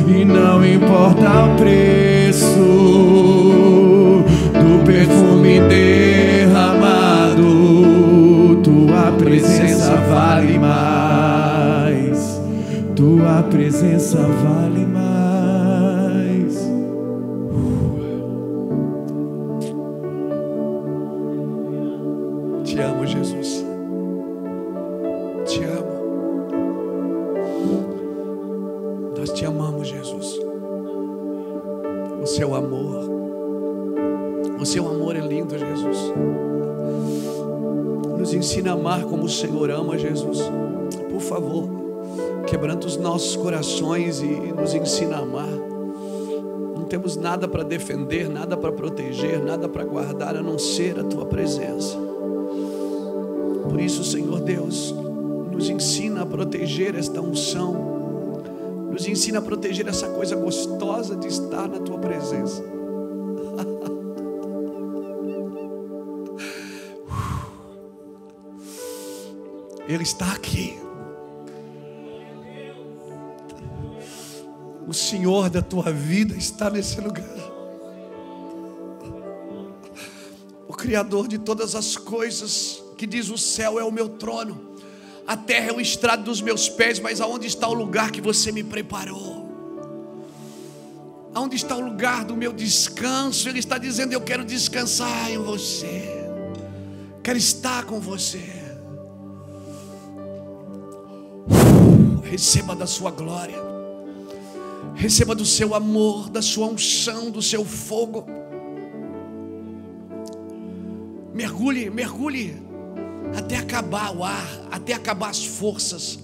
E 0.08 0.26
não 0.26 0.66
importa 0.66 1.46
o 1.46 1.56
preço 1.56 2.48
do 4.54 4.84
perfume 4.84 5.60
derramado, 5.70 7.46
tua 8.64 9.12
presença 9.20 9.94
vale 10.10 10.58
mais. 10.58 10.97
Tua 12.98 13.44
presença 13.44 14.18
vale 14.18 14.84
mais. 14.88 14.97
Nossos 43.18 43.36
corações 43.36 44.22
e 44.22 44.28
nos 44.28 44.76
ensina 44.76 45.16
a 45.16 45.22
amar. 45.22 45.50
Não 45.50 46.86
temos 46.86 47.18
nada 47.18 47.48
para 47.48 47.64
defender, 47.64 48.30
nada 48.30 48.56
para 48.56 48.72
proteger, 48.72 49.44
nada 49.44 49.68
para 49.68 49.84
guardar 49.84 50.36
a 50.36 50.44
não 50.44 50.60
ser 50.60 51.00
a 51.00 51.04
tua 51.04 51.26
presença. 51.26 51.98
Por 53.68 53.82
isso, 53.82 54.04
Senhor 54.04 54.40
Deus, 54.42 54.94
nos 55.52 55.68
ensina 55.68 56.22
a 56.22 56.28
proteger 56.28 56.94
esta 56.94 57.20
unção, 57.20 58.44
nos 58.92 59.08
ensina 59.08 59.40
a 59.40 59.42
proteger 59.42 59.88
essa 59.88 60.10
coisa 60.10 60.36
gostosa 60.36 61.16
de 61.16 61.26
estar 61.26 61.68
na 61.68 61.80
tua 61.80 61.98
presença. 61.98 62.64
Ele 69.90 70.04
está 70.04 70.34
aqui. 70.34 70.87
O 74.88 74.94
Senhor 74.94 75.50
da 75.50 75.62
tua 75.62 75.92
vida 75.92 76.34
está 76.38 76.70
nesse 76.70 77.02
lugar. 77.02 77.26
O 80.66 80.74
Criador 80.74 81.28
de 81.28 81.38
todas 81.38 81.76
as 81.76 81.98
coisas, 81.98 82.82
que 82.98 83.06
diz: 83.06 83.30
O 83.30 83.38
céu 83.38 83.78
é 83.78 83.84
o 83.84 83.92
meu 83.92 84.08
trono, 84.08 84.78
a 85.28 85.36
terra 85.36 85.72
é 85.72 85.74
o 85.74 85.82
estrado 85.82 86.24
dos 86.24 86.40
meus 86.40 86.70
pés, 86.70 87.00
mas 87.00 87.20
aonde 87.20 87.48
está 87.48 87.68
o 87.68 87.74
lugar 87.74 88.12
que 88.12 88.22
você 88.22 88.50
me 88.50 88.64
preparou? 88.64 89.46
Aonde 91.34 91.58
está 91.58 91.76
o 91.76 91.82
lugar 91.82 92.24
do 92.24 92.36
meu 92.36 92.54
descanso? 92.54 93.50
Ele 93.50 93.60
está 93.60 93.78
dizendo: 93.78 94.14
Eu 94.14 94.22
quero 94.22 94.46
descansar 94.46 95.30
em 95.30 95.38
você, 95.38 96.02
quero 97.22 97.38
estar 97.38 97.84
com 97.86 98.00
você. 98.00 98.42
Receba 102.24 102.76
da 102.76 102.88
sua 102.88 103.12
glória, 103.12 103.58
receba 104.98 105.36
do 105.36 105.46
seu 105.46 105.76
amor, 105.76 106.28
da 106.28 106.42
sua 106.42 106.66
unção, 106.66 107.30
do 107.30 107.42
seu 107.42 107.64
fogo. 107.64 108.26
Mergulhe, 111.34 111.88
mergulhe 111.92 112.58
até 113.38 113.58
acabar 113.58 114.16
o 114.16 114.24
ar, 114.24 114.68
até 114.72 114.94
acabar 114.94 115.30
as 115.30 115.46
forças. 115.46 116.18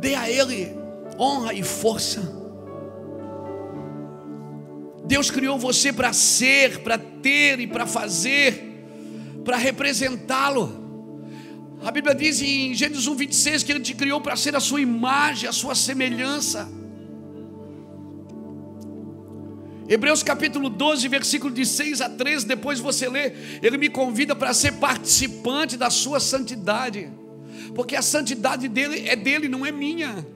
Dê 0.00 0.14
a 0.14 0.28
Ele 0.30 0.74
honra 1.18 1.52
e 1.52 1.62
força. 1.62 2.40
Deus 5.04 5.30
criou 5.30 5.58
você 5.58 5.92
para 5.92 6.14
ser, 6.14 6.78
para 6.78 6.96
ter 6.96 7.60
e 7.60 7.66
para 7.66 7.86
fazer, 7.86 8.86
para 9.44 9.58
representá-lo. 9.58 10.80
A 11.84 11.90
Bíblia 11.90 12.14
diz 12.14 12.40
em 12.40 12.72
Gênesis 12.72 13.06
1, 13.06 13.14
26 13.16 13.62
que 13.64 13.72
Ele 13.72 13.80
te 13.80 13.92
criou 13.92 14.18
para 14.18 14.34
ser 14.34 14.56
a 14.56 14.60
sua 14.60 14.80
imagem, 14.80 15.46
a 15.46 15.52
sua 15.52 15.74
semelhança. 15.74 16.80
Hebreus 19.92 20.22
capítulo 20.22 20.70
12, 20.70 21.06
versículo 21.06 21.52
de 21.52 21.66
6 21.66 22.00
a 22.00 22.08
13, 22.08 22.46
depois 22.46 22.80
você 22.80 23.10
lê, 23.10 23.34
ele 23.62 23.76
me 23.76 23.90
convida 23.90 24.34
para 24.34 24.54
ser 24.54 24.72
participante 24.76 25.76
da 25.76 25.90
sua 25.90 26.18
santidade, 26.18 27.10
porque 27.74 27.94
a 27.94 28.00
santidade 28.00 28.68
dele 28.68 29.06
é 29.06 29.14
dele, 29.14 29.50
não 29.50 29.66
é 29.66 29.70
minha. 29.70 30.26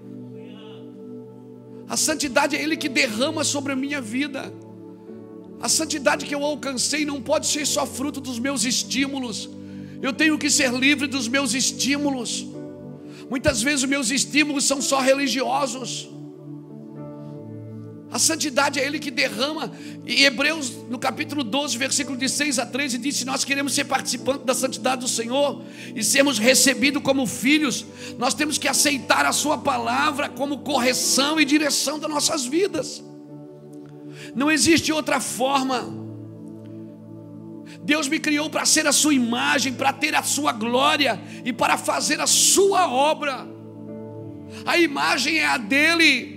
A 1.88 1.96
santidade 1.96 2.54
é 2.54 2.62
ele 2.62 2.76
que 2.76 2.86
derrama 2.86 3.44
sobre 3.44 3.72
a 3.72 3.76
minha 3.76 3.98
vida. 3.98 4.52
A 5.58 5.70
santidade 5.70 6.26
que 6.26 6.34
eu 6.34 6.44
alcancei 6.44 7.06
não 7.06 7.22
pode 7.22 7.46
ser 7.46 7.64
só 7.64 7.86
fruto 7.86 8.20
dos 8.20 8.38
meus 8.38 8.62
estímulos. 8.62 9.48
Eu 10.02 10.12
tenho 10.12 10.36
que 10.36 10.50
ser 10.50 10.70
livre 10.70 11.06
dos 11.06 11.28
meus 11.28 11.54
estímulos. 11.54 12.46
Muitas 13.30 13.62
vezes 13.62 13.84
os 13.84 13.88
meus 13.88 14.10
estímulos 14.10 14.64
são 14.64 14.82
só 14.82 15.00
religiosos. 15.00 16.10
A 18.16 18.18
santidade 18.18 18.80
é 18.80 18.86
Ele 18.86 18.98
que 18.98 19.10
derrama. 19.10 19.70
E 20.06 20.24
Hebreus, 20.24 20.70
no 20.88 20.98
capítulo 20.98 21.44
12, 21.44 21.76
versículo 21.76 22.16
de 22.16 22.30
6 22.30 22.58
a 22.58 22.64
13, 22.64 22.96
diz: 22.96 23.14
Se 23.14 23.26
nós 23.26 23.44
queremos 23.44 23.74
ser 23.74 23.84
participantes 23.84 24.46
da 24.46 24.54
santidade 24.54 25.02
do 25.02 25.08
Senhor 25.08 25.62
e 25.94 26.02
sermos 26.02 26.38
recebidos 26.38 27.02
como 27.02 27.26
filhos, 27.26 27.84
nós 28.16 28.32
temos 28.32 28.56
que 28.56 28.66
aceitar 28.66 29.26
a 29.26 29.32
Sua 29.32 29.58
palavra 29.58 30.30
como 30.30 30.60
correção 30.60 31.38
e 31.38 31.44
direção 31.44 31.98
das 31.98 32.08
nossas 32.08 32.46
vidas. 32.46 33.04
Não 34.34 34.50
existe 34.50 34.90
outra 34.90 35.20
forma. 35.20 35.84
Deus 37.82 38.08
me 38.08 38.18
criou 38.18 38.48
para 38.48 38.64
ser 38.64 38.86
a 38.86 38.92
sua 38.92 39.12
imagem, 39.12 39.74
para 39.74 39.92
ter 39.92 40.14
a 40.14 40.22
sua 40.22 40.52
glória 40.52 41.20
e 41.44 41.52
para 41.52 41.76
fazer 41.76 42.18
a 42.18 42.26
sua 42.26 42.88
obra. 42.90 43.46
A 44.64 44.78
imagem 44.78 45.36
é 45.36 45.44
a 45.44 45.58
dele, 45.58 46.35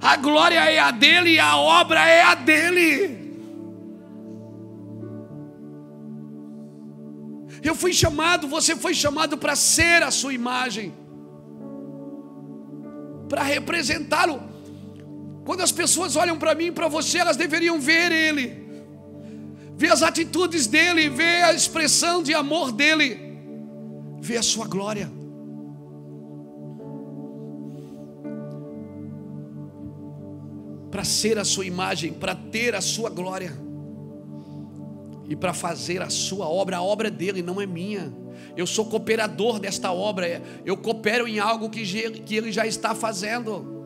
a 0.00 0.16
glória 0.16 0.58
é 0.58 0.78
a 0.78 0.90
dele 0.90 1.34
e 1.34 1.38
a 1.38 1.56
obra 1.56 2.08
é 2.08 2.22
a 2.22 2.34
dele. 2.34 3.20
Eu 7.62 7.74
fui 7.74 7.92
chamado, 7.92 8.48
você 8.48 8.74
foi 8.74 8.94
chamado 8.94 9.36
para 9.36 9.54
ser 9.54 10.02
a 10.02 10.10
sua 10.10 10.32
imagem, 10.32 10.94
para 13.28 13.42
representá-lo. 13.42 14.42
Quando 15.44 15.60
as 15.60 15.72
pessoas 15.72 16.16
olham 16.16 16.38
para 16.38 16.54
mim 16.54 16.66
e 16.66 16.72
para 16.72 16.88
você, 16.88 17.18
elas 17.18 17.36
deveriam 17.36 17.78
ver 17.78 18.10
Ele, 18.10 18.66
ver 19.76 19.92
as 19.92 20.02
atitudes 20.02 20.66
dele, 20.66 21.10
ver 21.10 21.44
a 21.44 21.52
expressão 21.52 22.22
de 22.22 22.32
amor 22.32 22.72
dele, 22.72 23.20
ver 24.20 24.38
a 24.38 24.42
sua 24.42 24.66
glória. 24.66 25.19
Para 30.90 31.04
ser 31.04 31.38
a 31.38 31.44
sua 31.44 31.64
imagem, 31.64 32.12
para 32.12 32.34
ter 32.34 32.74
a 32.74 32.80
sua 32.80 33.10
glória 33.10 33.56
e 35.28 35.36
para 35.36 35.54
fazer 35.54 36.02
a 36.02 36.10
sua 36.10 36.48
obra, 36.48 36.78
a 36.78 36.82
obra 36.82 37.08
dele 37.08 37.40
não 37.40 37.60
é 37.60 37.66
minha. 37.66 38.12
Eu 38.56 38.66
sou 38.66 38.84
cooperador 38.86 39.60
desta 39.60 39.92
obra, 39.92 40.42
eu 40.66 40.76
coopero 40.76 41.28
em 41.28 41.38
algo 41.38 41.70
que, 41.70 41.82
que 42.22 42.34
ele 42.34 42.50
já 42.50 42.66
está 42.66 42.96
fazendo. 42.96 43.80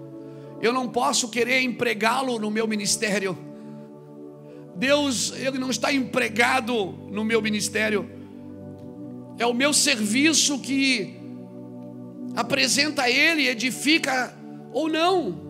Eu 0.62 0.72
não 0.72 0.88
posso 0.88 1.28
querer 1.28 1.60
empregá-lo 1.60 2.38
no 2.38 2.50
meu 2.50 2.66
ministério. 2.66 3.36
Deus, 4.74 5.32
ele 5.36 5.58
não 5.58 5.68
está 5.68 5.92
empregado 5.92 6.92
no 7.10 7.22
meu 7.22 7.42
ministério. 7.42 8.08
É 9.38 9.44
o 9.44 9.52
meu 9.52 9.74
serviço 9.74 10.58
que 10.58 11.14
apresenta 12.34 13.10
ele, 13.10 13.48
edifica 13.48 14.34
ou 14.72 14.88
não. 14.88 15.43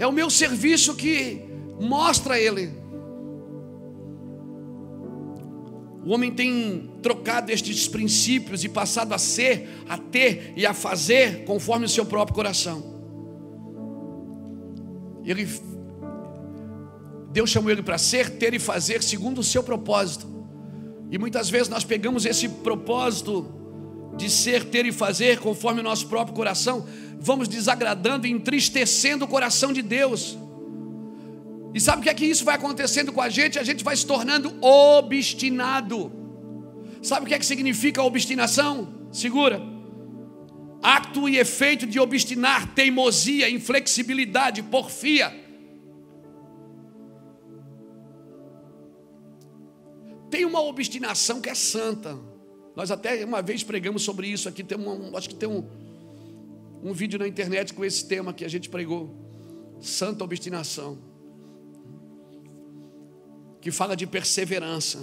É 0.00 0.06
o 0.06 0.12
meu 0.12 0.30
serviço 0.30 0.94
que 0.94 1.44
mostra 1.78 2.40
ele. 2.40 2.72
O 6.02 6.14
homem 6.14 6.32
tem 6.32 6.90
trocado 7.02 7.52
estes 7.52 7.86
princípios 7.86 8.64
e 8.64 8.68
passado 8.70 9.12
a 9.12 9.18
ser, 9.18 9.68
a 9.86 9.98
ter 9.98 10.54
e 10.56 10.64
a 10.64 10.72
fazer 10.72 11.44
conforme 11.44 11.84
o 11.84 11.88
seu 11.88 12.06
próprio 12.06 12.34
coração. 12.34 12.82
Ele, 15.22 15.46
Deus 17.30 17.50
chamou 17.50 17.70
ele 17.70 17.82
para 17.82 17.98
ser, 17.98 18.38
ter 18.38 18.54
e 18.54 18.58
fazer 18.58 19.02
segundo 19.02 19.40
o 19.40 19.44
seu 19.44 19.62
propósito. 19.62 20.26
E 21.10 21.18
muitas 21.18 21.50
vezes 21.50 21.68
nós 21.68 21.84
pegamos 21.84 22.24
esse 22.24 22.48
propósito 22.48 23.59
de 24.20 24.30
ser, 24.30 24.64
ter 24.66 24.84
e 24.84 24.92
fazer 24.92 25.40
conforme 25.40 25.80
o 25.80 25.82
nosso 25.82 26.06
próprio 26.06 26.34
coração, 26.34 26.86
vamos 27.18 27.48
desagradando 27.48 28.26
e 28.26 28.30
entristecendo 28.30 29.24
o 29.24 29.28
coração 29.28 29.72
de 29.72 29.80
Deus. 29.80 30.38
E 31.74 31.80
sabe 31.80 32.00
o 32.00 32.02
que 32.02 32.10
é 32.10 32.14
que 32.14 32.26
isso 32.26 32.44
vai 32.44 32.56
acontecendo 32.56 33.12
com 33.12 33.20
a 33.20 33.28
gente? 33.28 33.58
A 33.58 33.64
gente 33.64 33.82
vai 33.82 33.96
se 33.96 34.06
tornando 34.06 34.54
obstinado. 34.62 36.12
Sabe 37.02 37.24
o 37.24 37.28
que 37.28 37.34
é 37.34 37.38
que 37.38 37.46
significa 37.46 38.02
obstinação? 38.02 39.08
Segura. 39.10 39.62
Acto 40.82 41.28
e 41.28 41.38
efeito 41.38 41.86
de 41.86 41.98
obstinar, 41.98 42.74
teimosia, 42.74 43.48
inflexibilidade, 43.48 44.62
porfia. 44.62 45.34
Tem 50.30 50.44
uma 50.44 50.60
obstinação 50.60 51.40
que 51.40 51.48
é 51.48 51.54
santa. 51.54 52.29
Nós 52.76 52.90
até 52.90 53.24
uma 53.24 53.42
vez 53.42 53.62
pregamos 53.62 54.02
sobre 54.02 54.28
isso 54.28 54.48
aqui. 54.48 54.62
Tem 54.62 54.78
um, 54.78 55.16
acho 55.16 55.28
que 55.28 55.34
tem 55.34 55.48
um, 55.48 55.64
um 56.82 56.92
vídeo 56.92 57.18
na 57.18 57.26
internet 57.26 57.74
com 57.74 57.84
esse 57.84 58.06
tema 58.06 58.32
que 58.32 58.44
a 58.44 58.48
gente 58.48 58.68
pregou. 58.68 59.14
Santa 59.80 60.24
obstinação 60.24 60.98
que 63.60 63.70
fala 63.70 63.94
de 63.94 64.06
perseverança. 64.06 64.98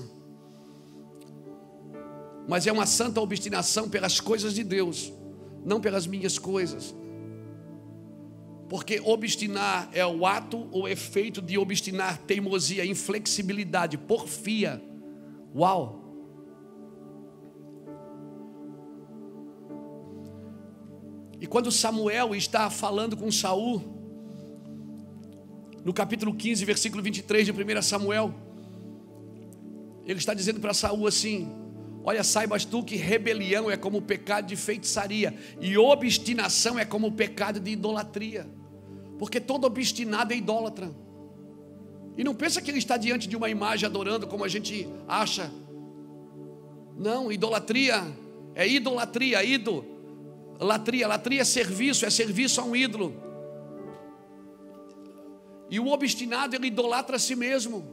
Mas 2.47 2.65
é 2.65 2.71
uma 2.71 2.85
santa 2.85 3.21
obstinação 3.21 3.89
pelas 3.89 4.19
coisas 4.19 4.53
de 4.53 4.63
Deus, 4.63 5.11
não 5.65 5.79
pelas 5.79 6.07
minhas 6.07 6.39
coisas. 6.39 6.95
Porque 8.69 8.99
obstinar 8.99 9.89
é 9.93 10.05
o 10.05 10.25
ato 10.25 10.67
ou 10.71 10.87
efeito 10.87 11.41
de 11.41 11.57
obstinar 11.57 12.17
teimosia, 12.19 12.85
inflexibilidade, 12.85 13.97
porfia. 13.97 14.81
Uau! 15.55 16.06
E 21.39 21.45
quando 21.45 21.71
Samuel 21.71 22.35
está 22.35 22.69
falando 22.69 23.15
com 23.15 23.31
Saul, 23.31 23.81
no 25.83 25.93
capítulo 25.93 26.33
15, 26.33 26.65
versículo 26.65 27.03
23 27.03 27.45
de 27.45 27.51
1 27.51 27.81
Samuel, 27.81 28.33
ele 30.05 30.19
está 30.19 30.33
dizendo 30.33 30.59
para 30.59 30.73
Saul 30.73 31.05
assim: 31.05 31.49
Olha, 32.03 32.23
saibas 32.23 32.65
tu 32.65 32.83
que 32.83 32.95
rebelião 32.95 33.69
é 33.69 33.77
como 33.77 33.97
o 33.97 34.01
pecado 34.01 34.47
de 34.47 34.55
feitiçaria, 34.55 35.37
e 35.59 35.77
obstinação 35.77 36.79
é 36.79 36.85
como 36.85 37.07
o 37.07 37.11
pecado 37.11 37.59
de 37.59 37.71
idolatria. 37.71 38.47
Porque 39.19 39.39
todo 39.39 39.65
obstinado 39.65 40.33
é 40.33 40.37
idólatra. 40.37 40.89
E 42.17 42.23
não 42.23 42.33
pensa 42.33 42.61
que 42.61 42.71
ele 42.71 42.79
está 42.79 42.97
diante 42.97 43.27
de 43.27 43.35
uma 43.35 43.49
imagem 43.49 43.85
adorando 43.85 44.25
como 44.25 44.43
a 44.43 44.47
gente 44.47 44.87
acha. 45.07 45.51
Não, 46.97 47.31
idolatria 47.31 48.03
é 48.55 48.67
idolatria, 48.67 49.43
ídolo. 49.43 49.96
Latria, 50.59 51.07
latria 51.07 51.41
é 51.41 51.45
serviço, 51.45 52.05
é 52.05 52.09
serviço 52.09 52.59
a 52.59 52.63
um 52.63 52.75
ídolo. 52.75 53.13
E 55.69 55.79
o 55.79 55.87
obstinado 55.87 56.55
ele 56.55 56.67
idolatra 56.67 57.17
a 57.17 57.19
si 57.19 57.35
mesmo. 57.35 57.85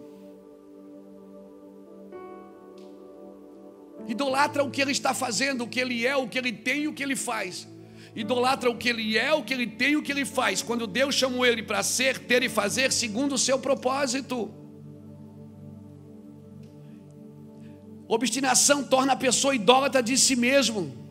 Idolatra 4.07 4.63
o 4.63 4.71
que 4.71 4.81
ele 4.81 4.93
está 4.93 5.13
fazendo, 5.15 5.65
o 5.65 5.69
que 5.69 5.81
ele 5.81 6.07
é, 6.07 6.17
o 6.17 6.29
que 6.29 6.39
ele 6.39 6.53
tem 6.53 6.83
e 6.83 6.89
o 6.89 6.93
que 6.93 7.03
ele 7.03 7.17
faz. 7.17 7.67
Idolatra 8.15 8.71
o 8.71 8.77
que 8.77 8.89
ele 8.89 9.19
é, 9.19 9.33
o 9.33 9.43
que 9.43 9.53
ele 9.53 9.67
tem 9.67 9.93
e 9.93 9.97
o 9.97 10.03
que 10.03 10.13
ele 10.13 10.25
faz. 10.25 10.63
Quando 10.63 10.87
Deus 10.87 11.15
chamou 11.15 11.45
ele 11.45 11.63
para 11.63 11.83
ser, 11.83 12.19
ter 12.19 12.43
e 12.43 12.49
fazer 12.49 12.93
segundo 12.93 13.35
o 13.35 13.39
seu 13.39 13.59
propósito. 13.59 14.51
Obstinação 18.07 18.85
torna 18.85 19.15
a 19.15 19.17
pessoa 19.17 19.55
idólatra 19.55 20.03
de 20.03 20.17
si 20.17 20.37
mesmo, 20.37 21.04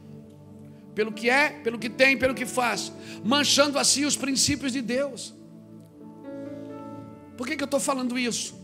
pelo 0.95 1.11
que 1.11 1.29
é, 1.29 1.49
pelo 1.49 1.79
que 1.79 1.89
tem, 1.89 2.17
pelo 2.17 2.35
que 2.35 2.45
faz, 2.45 2.91
manchando 3.23 3.79
assim 3.79 4.05
os 4.05 4.15
princípios 4.15 4.71
de 4.71 4.81
Deus. 4.81 5.33
Por 7.37 7.47
que, 7.47 7.55
que 7.55 7.63
eu 7.63 7.65
estou 7.65 7.79
falando 7.79 8.17
isso? 8.17 8.61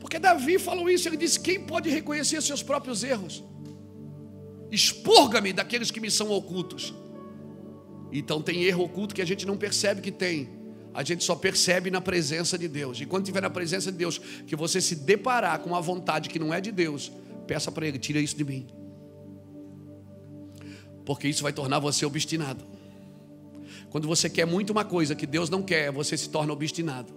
Porque 0.00 0.18
Davi 0.18 0.58
falou 0.58 0.88
isso, 0.88 1.08
ele 1.08 1.16
disse: 1.16 1.40
Quem 1.40 1.60
pode 1.60 1.88
reconhecer 1.88 2.40
seus 2.42 2.62
próprios 2.62 3.02
erros? 3.02 3.42
Expurga-me 4.70 5.52
daqueles 5.52 5.90
que 5.90 6.00
me 6.00 6.10
são 6.10 6.30
ocultos. 6.30 6.94
Então 8.12 8.42
tem 8.42 8.64
erro 8.64 8.84
oculto 8.84 9.14
que 9.14 9.22
a 9.22 9.26
gente 9.26 9.46
não 9.46 9.56
percebe 9.56 10.00
que 10.00 10.10
tem. 10.10 10.48
A 10.92 11.04
gente 11.04 11.22
só 11.22 11.36
percebe 11.36 11.90
na 11.90 12.00
presença 12.00 12.58
de 12.58 12.66
Deus. 12.66 13.00
E 13.00 13.06
quando 13.06 13.22
estiver 13.22 13.40
na 13.40 13.50
presença 13.50 13.92
de 13.92 13.98
Deus, 13.98 14.18
que 14.18 14.56
você 14.56 14.80
se 14.80 14.96
deparar 14.96 15.60
com 15.60 15.70
uma 15.70 15.80
vontade 15.80 16.28
que 16.28 16.38
não 16.38 16.52
é 16.52 16.60
de 16.60 16.72
Deus, 16.72 17.12
peça 17.46 17.70
para 17.70 17.86
Ele, 17.86 17.98
tira 17.98 18.20
isso 18.20 18.36
de 18.36 18.44
mim. 18.44 18.66
Porque 21.10 21.26
isso 21.26 21.42
vai 21.42 21.52
tornar 21.52 21.80
você 21.80 22.06
obstinado. 22.06 22.64
Quando 23.90 24.06
você 24.06 24.30
quer 24.30 24.46
muito 24.46 24.70
uma 24.70 24.84
coisa 24.84 25.12
que 25.12 25.26
Deus 25.26 25.50
não 25.50 25.60
quer, 25.60 25.90
você 25.90 26.16
se 26.16 26.28
torna 26.28 26.52
obstinado. 26.52 27.12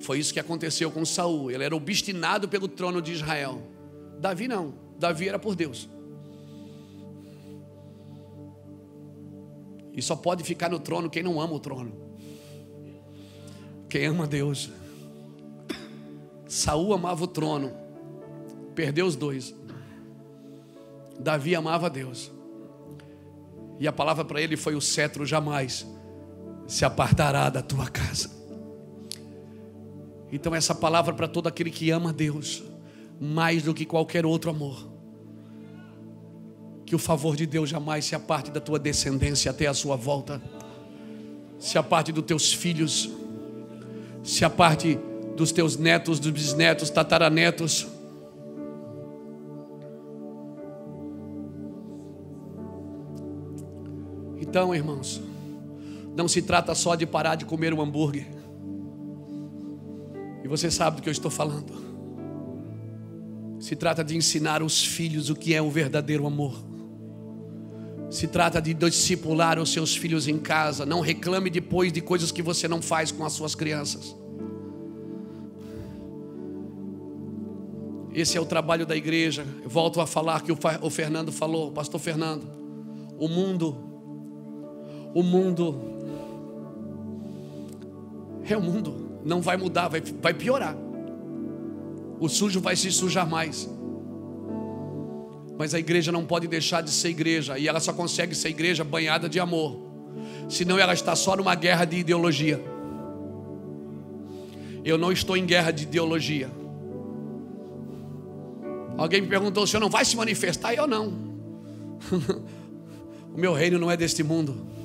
Foi 0.00 0.18
isso 0.18 0.32
que 0.32 0.40
aconteceu 0.40 0.90
com 0.90 1.04
Saul. 1.04 1.52
Ele 1.52 1.62
era 1.62 1.76
obstinado 1.76 2.48
pelo 2.48 2.66
trono 2.66 3.00
de 3.00 3.12
Israel. 3.12 3.62
Davi 4.18 4.48
não. 4.48 4.74
Davi 4.98 5.28
era 5.28 5.38
por 5.38 5.54
Deus. 5.54 5.88
E 9.92 10.02
só 10.02 10.16
pode 10.16 10.42
ficar 10.42 10.68
no 10.68 10.80
trono 10.80 11.08
quem 11.08 11.22
não 11.22 11.40
ama 11.40 11.54
o 11.54 11.60
trono. 11.60 11.92
Quem 13.88 14.06
ama 14.06 14.26
Deus. 14.26 14.72
Saul 16.48 16.92
amava 16.92 17.22
o 17.22 17.28
trono. 17.28 17.72
Perdeu 18.74 19.06
os 19.06 19.14
dois. 19.14 19.54
Davi 21.16 21.54
amava 21.54 21.88
Deus. 21.88 22.34
E 23.78 23.86
a 23.86 23.92
palavra 23.92 24.24
para 24.24 24.40
ele 24.40 24.56
foi: 24.56 24.74
o 24.74 24.80
cetro 24.80 25.24
jamais 25.26 25.86
se 26.66 26.84
apartará 26.84 27.48
da 27.48 27.62
tua 27.62 27.88
casa. 27.88 28.30
Então, 30.32 30.54
essa 30.54 30.74
palavra 30.74 31.14
para 31.14 31.28
todo 31.28 31.46
aquele 31.46 31.70
que 31.70 31.90
ama 31.90 32.12
Deus, 32.12 32.62
mais 33.20 33.62
do 33.62 33.72
que 33.72 33.84
qualquer 33.86 34.26
outro 34.26 34.50
amor. 34.50 34.88
Que 36.84 36.94
o 36.94 36.98
favor 36.98 37.36
de 37.36 37.46
Deus 37.46 37.68
jamais 37.68 38.04
se 38.04 38.14
aparte 38.14 38.50
da 38.50 38.60
tua 38.60 38.78
descendência 38.78 39.50
até 39.50 39.66
a 39.66 39.74
sua 39.74 39.96
volta. 39.96 40.42
se 41.58 41.78
aparte 41.78 42.12
dos 42.12 42.24
teus 42.24 42.52
filhos, 42.52 43.10
se 44.22 44.44
aparte 44.44 44.98
dos 45.36 45.52
teus 45.52 45.76
netos, 45.76 46.18
dos 46.18 46.30
bisnetos, 46.30 46.90
tataranetos. 46.90 47.86
Então, 54.48 54.74
irmãos, 54.74 55.20
não 56.16 56.26
se 56.26 56.40
trata 56.40 56.74
só 56.74 56.94
de 56.94 57.06
parar 57.06 57.34
de 57.34 57.44
comer 57.44 57.74
um 57.74 57.80
hambúrguer. 57.80 58.26
E 60.42 60.48
você 60.48 60.70
sabe 60.70 60.96
do 60.96 61.02
que 61.02 61.08
eu 61.08 61.12
estou 61.12 61.30
falando. 61.30 61.84
Se 63.58 63.74
trata 63.74 64.04
de 64.04 64.16
ensinar 64.16 64.62
os 64.62 64.84
filhos 64.84 65.28
o 65.28 65.34
que 65.34 65.54
é 65.54 65.60
o 65.60 65.70
verdadeiro 65.70 66.26
amor. 66.26 66.64
Se 68.08 68.28
trata 68.28 68.62
de 68.62 68.72
discipular 68.72 69.58
os 69.58 69.72
seus 69.72 69.96
filhos 69.96 70.28
em 70.28 70.38
casa. 70.38 70.86
Não 70.86 71.00
reclame 71.00 71.50
depois 71.50 71.92
de 71.92 72.00
coisas 72.00 72.30
que 72.30 72.42
você 72.42 72.68
não 72.68 72.80
faz 72.80 73.10
com 73.10 73.24
as 73.24 73.32
suas 73.32 73.54
crianças. 73.54 74.14
Esse 78.14 78.38
é 78.38 78.40
o 78.40 78.46
trabalho 78.46 78.86
da 78.86 78.96
igreja. 78.96 79.44
Eu 79.62 79.68
volto 79.68 80.00
a 80.00 80.06
falar 80.06 80.40
que 80.42 80.50
o 80.52 80.90
Fernando 80.90 81.30
falou, 81.30 81.68
o 81.68 81.72
pastor 81.72 82.00
Fernando. 82.00 82.48
O 83.18 83.28
mundo, 83.28 83.85
o 85.16 85.22
mundo, 85.22 85.80
é 88.46 88.54
o 88.54 88.60
mundo, 88.60 89.22
não 89.24 89.40
vai 89.40 89.56
mudar, 89.56 89.88
vai, 89.88 90.02
vai 90.02 90.34
piorar. 90.34 90.76
O 92.20 92.28
sujo 92.28 92.60
vai 92.60 92.76
se 92.76 92.92
sujar 92.92 93.26
mais. 93.26 93.66
Mas 95.56 95.72
a 95.72 95.78
igreja 95.78 96.12
não 96.12 96.26
pode 96.26 96.46
deixar 96.46 96.82
de 96.82 96.90
ser 96.90 97.08
igreja, 97.08 97.58
e 97.58 97.66
ela 97.66 97.80
só 97.80 97.94
consegue 97.94 98.34
ser 98.34 98.50
igreja 98.50 98.84
banhada 98.84 99.26
de 99.26 99.40
amor, 99.40 99.80
senão 100.50 100.78
ela 100.78 100.92
está 100.92 101.16
só 101.16 101.34
numa 101.34 101.54
guerra 101.54 101.86
de 101.86 101.96
ideologia. 101.96 102.62
Eu 104.84 104.98
não 104.98 105.10
estou 105.10 105.34
em 105.34 105.46
guerra 105.46 105.70
de 105.70 105.84
ideologia. 105.84 106.50
Alguém 108.98 109.22
me 109.22 109.28
perguntou: 109.28 109.64
o 109.64 109.66
senhor 109.66 109.80
não 109.80 109.88
vai 109.88 110.04
se 110.04 110.14
manifestar? 110.14 110.74
Eu 110.74 110.86
não. 110.86 111.06
o 113.34 113.40
meu 113.40 113.54
reino 113.54 113.78
não 113.78 113.90
é 113.90 113.96
deste 113.96 114.22
mundo. 114.22 114.75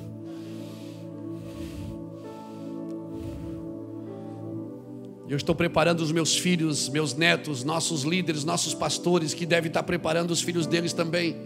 Eu 5.28 5.36
estou 5.36 5.54
preparando 5.54 6.00
os 6.00 6.10
meus 6.10 6.36
filhos, 6.36 6.88
meus 6.88 7.14
netos, 7.14 7.62
nossos 7.62 8.02
líderes, 8.02 8.44
nossos 8.44 8.74
pastores, 8.74 9.32
que 9.32 9.46
devem 9.46 9.68
estar 9.68 9.82
preparando 9.82 10.30
os 10.30 10.42
filhos 10.42 10.66
deles 10.66 10.92
também, 10.92 11.36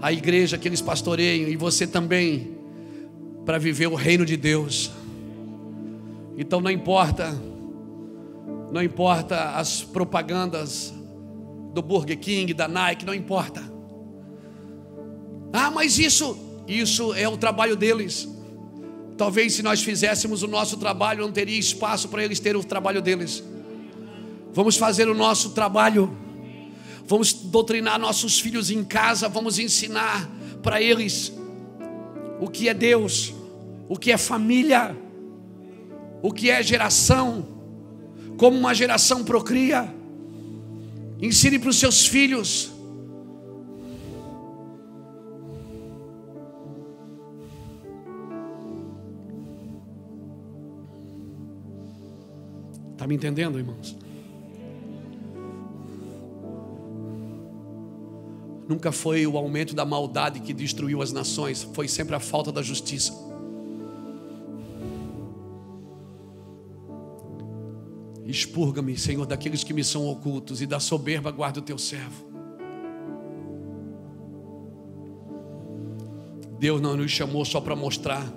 a 0.00 0.12
igreja 0.12 0.58
que 0.58 0.66
eles 0.66 0.80
pastoreiam 0.80 1.48
e 1.48 1.56
você 1.56 1.86
também, 1.86 2.56
para 3.44 3.58
viver 3.58 3.86
o 3.86 3.94
reino 3.94 4.26
de 4.26 4.36
Deus. 4.36 4.90
Então 6.36 6.60
não 6.60 6.70
importa, 6.70 7.32
não 8.72 8.82
importa 8.82 9.50
as 9.52 9.82
propagandas 9.82 10.92
do 11.72 11.80
Burger 11.80 12.18
King, 12.18 12.52
da 12.52 12.66
Nike, 12.66 13.04
não 13.06 13.14
importa. 13.14 13.62
Ah, 15.52 15.70
mas 15.70 15.98
isso, 15.98 16.36
isso 16.66 17.14
é 17.14 17.28
o 17.28 17.36
trabalho 17.36 17.76
deles. 17.76 18.28
Talvez 19.16 19.54
se 19.54 19.62
nós 19.62 19.82
fizéssemos 19.82 20.42
o 20.42 20.48
nosso 20.48 20.76
trabalho, 20.76 21.22
não 21.22 21.32
teria 21.32 21.58
espaço 21.58 22.08
para 22.08 22.24
eles 22.24 22.40
terem 22.40 22.60
o 22.60 22.64
trabalho 22.64 23.00
deles. 23.00 23.42
Vamos 24.52 24.76
fazer 24.76 25.08
o 25.08 25.14
nosso 25.14 25.50
trabalho. 25.50 26.16
Vamos 27.06 27.32
doutrinar 27.32 27.98
nossos 27.98 28.40
filhos 28.40 28.70
em 28.70 28.84
casa, 28.84 29.28
vamos 29.28 29.58
ensinar 29.58 30.30
para 30.62 30.80
eles 30.80 31.32
o 32.40 32.48
que 32.48 32.68
é 32.68 32.74
Deus, 32.74 33.34
o 33.88 33.96
que 33.96 34.10
é 34.10 34.16
família, 34.16 34.96
o 36.22 36.32
que 36.32 36.50
é 36.50 36.62
geração, 36.62 37.46
como 38.36 38.58
uma 38.58 38.74
geração 38.74 39.24
procria. 39.24 39.92
Ensine 41.20 41.58
para 41.58 41.70
os 41.70 41.76
seus 41.78 42.06
filhos 42.06 42.71
Está 53.02 53.08
me 53.08 53.16
entendendo, 53.16 53.58
irmãos? 53.58 53.96
Nunca 58.68 58.92
foi 58.92 59.26
o 59.26 59.36
aumento 59.36 59.74
da 59.74 59.84
maldade 59.84 60.38
que 60.38 60.52
destruiu 60.52 61.02
as 61.02 61.10
nações, 61.10 61.64
foi 61.64 61.88
sempre 61.88 62.14
a 62.14 62.20
falta 62.20 62.52
da 62.52 62.62
justiça. 62.62 63.12
Expurga-me, 68.24 68.96
Senhor, 68.96 69.26
daqueles 69.26 69.64
que 69.64 69.74
me 69.74 69.82
são 69.82 70.06
ocultos 70.06 70.62
e 70.62 70.66
da 70.66 70.78
soberba 70.78 71.32
guarda 71.32 71.58
o 71.58 71.62
teu 71.62 71.78
servo. 71.78 72.24
Deus 76.56 76.80
não 76.80 76.96
nos 76.96 77.10
chamou 77.10 77.44
só 77.44 77.60
para 77.60 77.74
mostrar, 77.74 78.32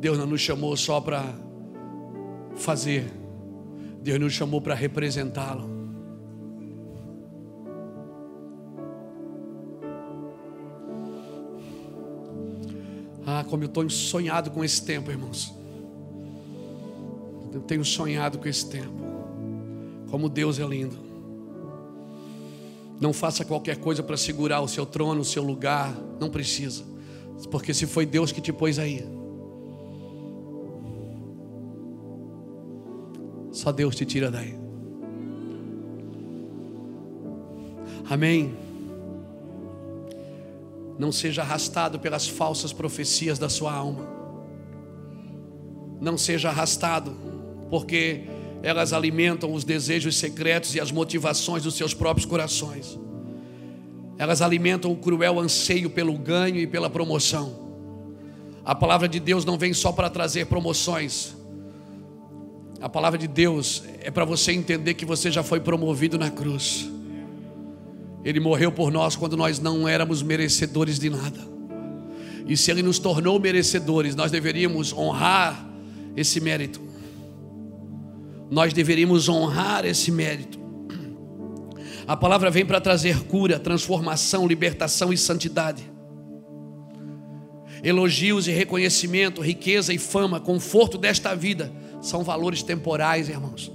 Deus 0.00 0.18
não 0.18 0.26
nos 0.26 0.40
chamou 0.40 0.76
só 0.76 1.00
para 1.00 1.22
fazer, 2.56 3.17
Deus 4.02 4.20
nos 4.20 4.32
chamou 4.32 4.60
para 4.60 4.74
representá-lo. 4.74 5.78
Ah, 13.26 13.44
como 13.44 13.62
eu 13.62 13.66
estou 13.66 13.88
sonhado 13.90 14.50
com 14.50 14.64
esse 14.64 14.82
tempo, 14.82 15.10
irmãos. 15.10 15.52
Eu 17.52 17.60
tenho 17.60 17.84
sonhado 17.84 18.38
com 18.38 18.48
esse 18.48 18.68
tempo. 18.68 18.94
Como 20.10 20.28
Deus 20.28 20.58
é 20.58 20.64
lindo. 20.64 20.96
Não 23.00 23.12
faça 23.12 23.44
qualquer 23.44 23.76
coisa 23.76 24.02
para 24.02 24.16
segurar 24.16 24.60
o 24.60 24.68
seu 24.68 24.86
trono, 24.86 25.20
o 25.20 25.24
seu 25.24 25.42
lugar. 25.42 25.94
Não 26.18 26.30
precisa. 26.30 26.84
Porque 27.50 27.74
se 27.74 27.86
foi 27.86 28.06
Deus 28.06 28.32
que 28.32 28.40
te 28.40 28.52
pôs 28.52 28.78
aí. 28.78 29.17
Só 33.58 33.72
Deus 33.72 33.96
te 33.96 34.06
tira 34.06 34.30
daí. 34.30 34.54
Amém. 38.08 38.54
Não 40.96 41.10
seja 41.10 41.42
arrastado 41.42 41.98
pelas 41.98 42.28
falsas 42.28 42.72
profecias 42.72 43.36
da 43.36 43.48
sua 43.48 43.72
alma. 43.72 44.06
Não 46.00 46.16
seja 46.16 46.50
arrastado, 46.50 47.16
porque 47.68 48.28
elas 48.62 48.92
alimentam 48.92 49.52
os 49.52 49.64
desejos 49.64 50.16
secretos 50.16 50.76
e 50.76 50.80
as 50.80 50.92
motivações 50.92 51.64
dos 51.64 51.74
seus 51.74 51.92
próprios 51.92 52.26
corações. 52.26 52.96
Elas 54.18 54.40
alimentam 54.40 54.92
o 54.92 54.96
cruel 54.96 55.40
anseio 55.40 55.90
pelo 55.90 56.16
ganho 56.16 56.60
e 56.60 56.66
pela 56.68 56.88
promoção. 56.88 57.58
A 58.64 58.76
palavra 58.76 59.08
de 59.08 59.18
Deus 59.18 59.44
não 59.44 59.58
vem 59.58 59.74
só 59.74 59.90
para 59.90 60.08
trazer 60.08 60.46
promoções, 60.46 61.36
a 62.80 62.88
palavra 62.88 63.18
de 63.18 63.26
Deus 63.26 63.82
é 64.00 64.10
para 64.10 64.24
você 64.24 64.52
entender 64.52 64.94
que 64.94 65.04
você 65.04 65.30
já 65.30 65.42
foi 65.42 65.58
promovido 65.60 66.18
na 66.18 66.30
cruz. 66.30 66.88
Ele 68.24 68.38
morreu 68.40 68.70
por 68.70 68.92
nós 68.92 69.16
quando 69.16 69.36
nós 69.36 69.58
não 69.58 69.88
éramos 69.88 70.22
merecedores 70.22 70.98
de 70.98 71.10
nada. 71.10 71.40
E 72.46 72.56
se 72.56 72.70
Ele 72.70 72.82
nos 72.82 72.98
tornou 72.98 73.38
merecedores, 73.38 74.14
nós 74.14 74.30
deveríamos 74.30 74.92
honrar 74.92 75.68
esse 76.16 76.40
mérito. 76.40 76.80
Nós 78.50 78.72
deveríamos 78.72 79.28
honrar 79.28 79.84
esse 79.84 80.10
mérito. 80.10 80.58
A 82.06 82.16
palavra 82.16 82.50
vem 82.50 82.64
para 82.64 82.80
trazer 82.80 83.24
cura, 83.24 83.58
transformação, 83.58 84.46
libertação 84.46 85.12
e 85.12 85.18
santidade. 85.18 85.97
Elogios 87.82 88.48
e 88.48 88.50
reconhecimento, 88.50 89.40
riqueza 89.40 89.92
e 89.92 89.98
fama, 89.98 90.40
conforto 90.40 90.98
desta 90.98 91.34
vida 91.34 91.72
são 92.00 92.22
valores 92.22 92.62
temporais, 92.62 93.28
irmãos. 93.28 93.70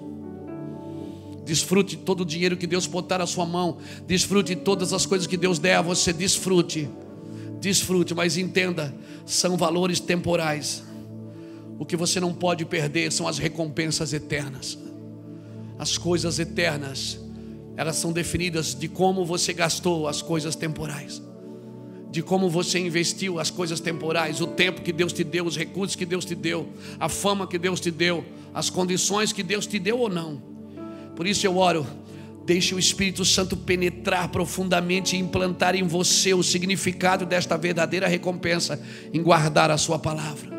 Desfrute 1.45 1.97
todo 1.97 2.21
o 2.21 2.25
dinheiro 2.25 2.55
que 2.55 2.65
Deus 2.65 2.87
botar 2.87 3.17
na 3.17 3.27
sua 3.27 3.45
mão. 3.45 3.77
Desfrute 4.07 4.55
todas 4.55 4.93
as 4.93 5.05
coisas 5.05 5.27
que 5.27 5.35
Deus 5.35 5.59
der 5.59 5.75
a 5.75 5.81
você. 5.81 6.13
Desfrute. 6.13 6.87
Desfrute, 7.59 8.13
mas 8.13 8.37
entenda, 8.37 8.93
são 9.25 9.57
valores 9.57 9.99
temporais. 9.99 10.83
O 11.77 11.85
que 11.85 11.97
você 11.97 12.19
não 12.19 12.33
pode 12.33 12.63
perder 12.65 13.11
são 13.11 13.27
as 13.27 13.37
recompensas 13.37 14.13
eternas. 14.13 14.77
As 15.77 15.97
coisas 15.97 16.39
eternas, 16.39 17.19
elas 17.75 17.97
são 17.97 18.13
definidas 18.13 18.73
de 18.73 18.87
como 18.87 19.25
você 19.25 19.51
gastou 19.51 20.07
as 20.07 20.21
coisas 20.21 20.55
temporais 20.55 21.21
de 22.13 22.21
como 22.21 22.47
você 22.47 22.77
investiu 22.77 23.39
as 23.39 23.49
coisas 23.49 23.79
temporais, 23.79 24.39
o 24.39 24.45
tempo 24.45 24.83
que 24.83 24.93
Deus 24.93 25.11
te 25.11 25.23
deu, 25.23 25.47
os 25.47 25.57
recursos 25.57 25.95
que 25.95 26.05
Deus 26.05 26.23
te 26.23 26.35
deu, 26.35 26.69
a 26.99 27.09
fama 27.09 27.47
que 27.47 27.57
Deus 27.57 27.79
te 27.79 27.89
deu, 27.89 28.23
as 28.53 28.69
condições 28.69 29.33
que 29.33 29.41
Deus 29.41 29.65
te 29.65 29.79
deu 29.79 29.97
ou 29.97 30.07
não. 30.07 30.39
Por 31.15 31.25
isso 31.25 31.43
eu 31.47 31.57
oro, 31.57 31.87
deixe 32.45 32.75
o 32.75 32.77
Espírito 32.77 33.25
Santo 33.25 33.57
penetrar 33.57 34.29
profundamente 34.29 35.15
e 35.15 35.19
implantar 35.19 35.73
em 35.73 35.81
você 35.81 36.35
o 36.35 36.43
significado 36.43 37.25
desta 37.25 37.57
verdadeira 37.57 38.07
recompensa 38.07 38.79
em 39.11 39.23
guardar 39.23 39.71
a 39.71 39.77
sua 39.79 39.97
palavra. 39.97 40.53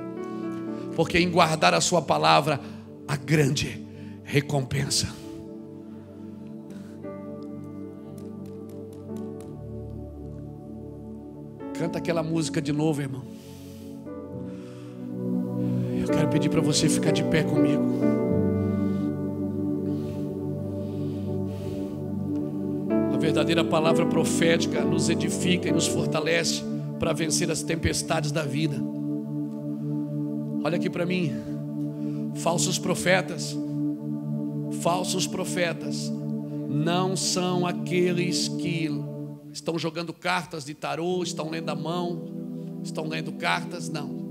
porque 0.97 1.19
em 1.21 1.31
guardar 1.31 1.73
a 1.73 1.81
Sua 1.81 2.03
palavra 2.03 2.61
há 3.07 3.17
grande 3.17 3.81
recompensa. 4.25 5.24
Canta 11.79 11.99
aquela 11.99 12.23
música 12.23 12.63
de 12.63 12.73
novo, 12.73 13.03
irmão. 13.03 13.23
Eu 16.01 16.07
quero 16.07 16.29
pedir 16.29 16.49
para 16.49 16.61
você 16.61 16.89
ficar 16.89 17.11
de 17.11 17.25
pé 17.25 17.43
comigo. 17.43 17.83
A 23.13 23.17
verdadeira 23.17 23.65
palavra 23.65 24.07
profética 24.07 24.85
nos 24.85 25.09
edifica 25.09 25.69
e 25.69 25.73
nos 25.73 25.89
fortalece 25.89 26.63
para 27.01 27.13
vencer 27.13 27.51
as 27.51 27.63
tempestades 27.63 28.31
da 28.31 28.43
vida. 28.43 28.77
Olha 30.63 30.77
aqui 30.77 30.89
para 30.89 31.05
mim. 31.05 31.33
Falsos 32.37 32.79
profetas, 32.79 33.57
falsos 34.81 35.27
profetas 35.27 36.13
não 36.69 37.17
são 37.17 37.67
aqueles 37.67 38.49
que 38.49 38.89
estão 39.55 39.79
jogando 39.79 40.13
cartas 40.13 40.65
de 40.65 40.75
tarô, 40.75 41.23
estão 41.23 41.49
lendo 41.49 41.71
a 41.71 41.77
mão, 41.77 42.81
estão 42.83 43.07
lendo 43.07 43.31
cartas, 43.35 43.89
não. 43.89 44.25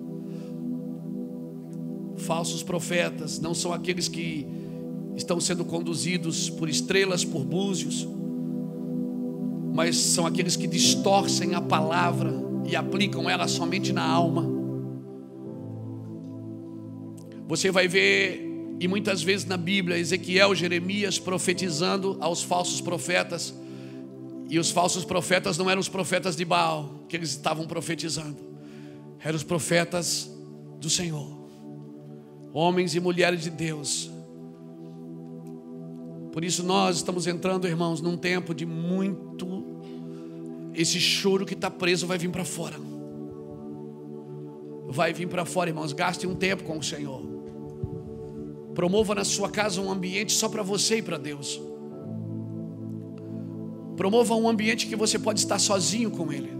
Falsos 2.18 2.62
profetas 2.62 3.40
não 3.40 3.54
são 3.54 3.72
aqueles 3.72 4.10
que 4.10 4.46
estão 5.16 5.40
sendo 5.40 5.64
conduzidos 5.64 6.50
por 6.50 6.68
estrelas, 6.68 7.24
por 7.24 7.46
búzios, 7.46 8.06
mas 9.74 9.96
são 9.96 10.26
aqueles 10.26 10.58
que 10.58 10.68
distorcem 10.68 11.56
a 11.56 11.62
palavra 11.62 12.34
e 12.66 12.76
aplicam 12.76 13.30
ela 13.30 13.48
somente 13.48 13.94
na 13.94 14.04
alma. 14.04 14.46
Você 17.48 17.72
vai 17.72 17.88
ver, 17.88 18.76
e 18.78 18.90
muitas 18.90 19.24
vezes 19.24 19.46
na 19.46 19.56
Bíblia, 19.56 19.98
Ezequiel, 19.98 20.54
Jeremias 20.54 21.18
profetizando 21.18 22.18
aos 22.20 22.44
falsos 22.44 22.82
profetas, 22.82 23.54
e 24.54 24.60
os 24.60 24.70
falsos 24.70 25.04
profetas 25.04 25.58
não 25.58 25.68
eram 25.68 25.82
os 25.82 25.90
profetas 25.90 26.36
de 26.36 26.46
Baal 26.46 27.06
que 27.10 27.18
eles 27.18 27.32
estavam 27.32 27.66
profetizando, 27.66 28.38
eram 29.20 29.36
os 29.36 29.42
profetas 29.42 30.30
do 30.80 30.92
Senhor, 30.92 31.28
homens 32.54 32.94
e 32.94 33.00
mulheres 33.00 33.42
de 33.42 33.50
Deus. 33.50 34.12
Por 36.32 36.44
isso 36.44 36.62
nós 36.62 36.98
estamos 36.98 37.26
entrando, 37.26 37.68
irmãos, 37.68 38.00
num 38.00 38.16
tempo 38.16 38.54
de 38.54 38.64
muito. 38.64 39.82
Esse 40.76 41.00
choro 41.00 41.48
que 41.48 41.56
está 41.56 41.72
preso 41.72 42.06
vai 42.06 42.20
vir 42.20 42.30
para 42.30 42.46
fora. 42.46 42.78
Vai 44.88 45.14
vir 45.14 45.28
para 45.28 45.46
fora, 45.46 45.72
irmãos. 45.72 45.94
Gaste 45.94 46.28
um 46.28 46.36
tempo 46.36 46.64
com 46.64 46.78
o 46.78 46.84
Senhor. 46.84 47.24
Promova 48.76 49.16
na 49.16 49.26
sua 49.26 49.50
casa 49.50 49.82
um 49.82 49.92
ambiente 49.92 50.32
só 50.32 50.48
para 50.48 50.62
você 50.62 50.98
e 50.98 51.02
para 51.02 51.18
Deus. 51.18 51.60
Promova 53.96 54.36
um 54.36 54.48
ambiente 54.48 54.88
que 54.88 54.96
você 54.96 55.20
pode 55.20 55.40
estar 55.40 55.60
sozinho 55.60 56.10
com 56.10 56.32
Ele. 56.32 56.52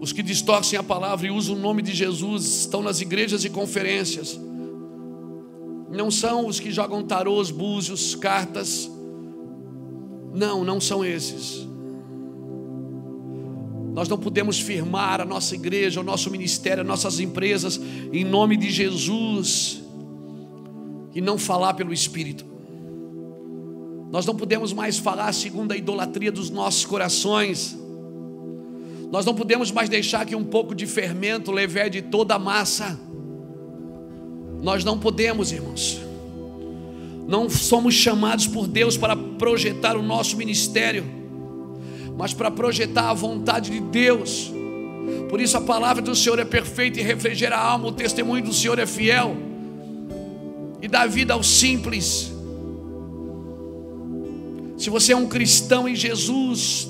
Os 0.00 0.12
que 0.12 0.22
distorcem 0.22 0.78
a 0.78 0.82
palavra 0.82 1.26
e 1.26 1.30
usam 1.30 1.56
o 1.56 1.58
nome 1.58 1.80
de 1.80 1.92
Jesus 1.94 2.44
estão 2.60 2.82
nas 2.82 3.00
igrejas 3.00 3.44
e 3.44 3.50
conferências. 3.50 4.38
Não 5.90 6.10
são 6.10 6.46
os 6.46 6.60
que 6.60 6.70
jogam 6.70 7.02
tarôs, 7.02 7.50
búzios, 7.50 8.14
cartas. 8.14 8.90
Não, 10.34 10.62
não 10.62 10.80
são 10.80 11.04
esses. 11.04 11.66
Nós 13.94 14.08
não 14.08 14.18
podemos 14.18 14.58
firmar 14.58 15.20
a 15.20 15.24
nossa 15.24 15.54
igreja, 15.54 16.00
o 16.00 16.04
nosso 16.04 16.30
ministério, 16.30 16.82
as 16.82 16.86
nossas 16.86 17.20
empresas 17.20 17.80
em 18.12 18.24
nome 18.24 18.56
de 18.56 18.70
Jesus 18.70 19.80
e 21.14 21.20
não 21.20 21.38
falar 21.38 21.74
pelo 21.74 21.92
Espírito. 21.92 22.53
Nós 24.14 24.24
não 24.24 24.36
podemos 24.36 24.72
mais 24.72 24.96
falar 24.96 25.32
segundo 25.32 25.72
a 25.72 25.76
idolatria 25.76 26.30
dos 26.30 26.48
nossos 26.48 26.84
corações. 26.84 27.76
Nós 29.10 29.26
não 29.26 29.34
podemos 29.34 29.72
mais 29.72 29.88
deixar 29.88 30.24
que 30.24 30.36
um 30.36 30.44
pouco 30.44 30.72
de 30.72 30.86
fermento 30.86 31.50
leve 31.50 32.00
toda 32.00 32.36
a 32.36 32.38
massa. 32.38 32.96
Nós 34.62 34.84
não 34.84 35.00
podemos, 35.00 35.50
irmãos. 35.50 36.00
Não 37.26 37.50
somos 37.50 37.92
chamados 37.94 38.46
por 38.46 38.68
Deus 38.68 38.96
para 38.96 39.16
projetar 39.16 39.96
o 39.96 40.02
nosso 40.02 40.36
ministério, 40.36 41.04
mas 42.16 42.32
para 42.32 42.52
projetar 42.52 43.10
a 43.10 43.14
vontade 43.14 43.72
de 43.72 43.80
Deus. 43.80 44.48
Por 45.28 45.40
isso 45.40 45.56
a 45.56 45.60
palavra 45.60 46.00
do 46.00 46.14
Senhor 46.14 46.38
é 46.38 46.44
perfeita 46.44 47.00
e 47.00 47.02
refrigera 47.02 47.56
a 47.56 47.60
alma, 47.60 47.88
o 47.88 47.92
testemunho 47.92 48.44
do 48.44 48.52
Senhor 48.52 48.78
é 48.78 48.86
fiel 48.86 49.36
e 50.80 50.86
dá 50.86 51.04
vida 51.04 51.34
aos 51.34 51.48
simples. 51.48 52.33
Se 54.76 54.90
você 54.90 55.12
é 55.12 55.16
um 55.16 55.26
cristão 55.26 55.88
em 55.88 55.94
Jesus, 55.94 56.88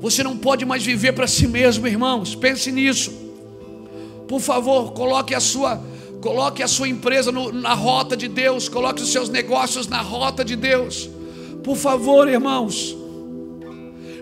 você 0.00 0.22
não 0.22 0.36
pode 0.36 0.64
mais 0.64 0.84
viver 0.84 1.12
para 1.12 1.26
si 1.26 1.46
mesmo, 1.46 1.86
irmãos. 1.86 2.34
Pense 2.34 2.72
nisso. 2.72 3.12
Por 4.26 4.40
favor, 4.40 4.92
coloque 4.92 5.34
a 5.34 5.40
sua 5.40 5.80
coloque 6.20 6.60
a 6.60 6.66
sua 6.66 6.88
empresa 6.88 7.30
no, 7.30 7.52
na 7.52 7.72
rota 7.72 8.16
de 8.16 8.26
Deus, 8.26 8.68
coloque 8.68 9.00
os 9.00 9.12
seus 9.12 9.28
negócios 9.28 9.86
na 9.86 10.00
rota 10.00 10.44
de 10.44 10.56
Deus. 10.56 11.08
Por 11.62 11.76
favor, 11.76 12.26
irmãos. 12.26 12.96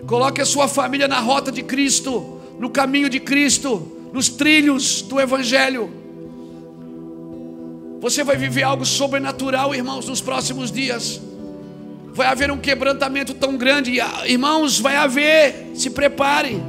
Coloque 0.05 0.39
a 0.39 0.45
sua 0.45 0.67
família 0.67 1.07
na 1.07 1.19
rota 1.19 1.51
de 1.51 1.63
Cristo, 1.63 2.39
no 2.59 2.69
caminho 2.69 3.09
de 3.09 3.19
Cristo, 3.19 3.91
nos 4.13 4.29
trilhos 4.29 5.01
do 5.01 5.19
evangelho. 5.19 5.89
Você 8.01 8.23
vai 8.23 8.37
viver 8.37 8.61
algo 8.61 8.85
sobrenatural, 8.85 9.73
irmãos, 9.73 10.07
nos 10.07 10.21
próximos 10.21 10.71
dias 10.71 11.19
vai 12.15 12.27
haver 12.27 12.49
um 12.49 12.57
quebrantamento 12.57 13.33
tão 13.33 13.57
grande, 13.57 13.99
irmãos, 14.23 14.79
vai 14.79 14.95
haver, 14.95 15.73
se 15.75 15.89
preparem. 15.89 16.63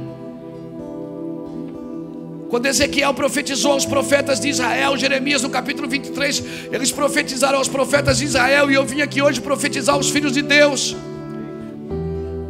Quando 2.49 2.65
Ezequiel 2.65 3.13
profetizou 3.13 3.71
aos 3.71 3.85
profetas 3.85 4.41
de 4.41 4.49
Israel, 4.49 4.97
Jeremias 4.97 5.41
no 5.41 5.49
capítulo 5.49 5.87
23, 5.87 6.43
eles 6.69 6.91
profetizaram 6.91 7.59
aos 7.59 7.69
profetas 7.69 8.17
de 8.17 8.25
Israel, 8.25 8.69
e 8.69 8.75
eu 8.75 8.85
vim 8.85 8.99
aqui 8.99 9.21
hoje 9.21 9.39
profetizar 9.39 9.95
aos 9.95 10.09
filhos 10.09 10.33
de 10.33 10.41
Deus. 10.41 10.93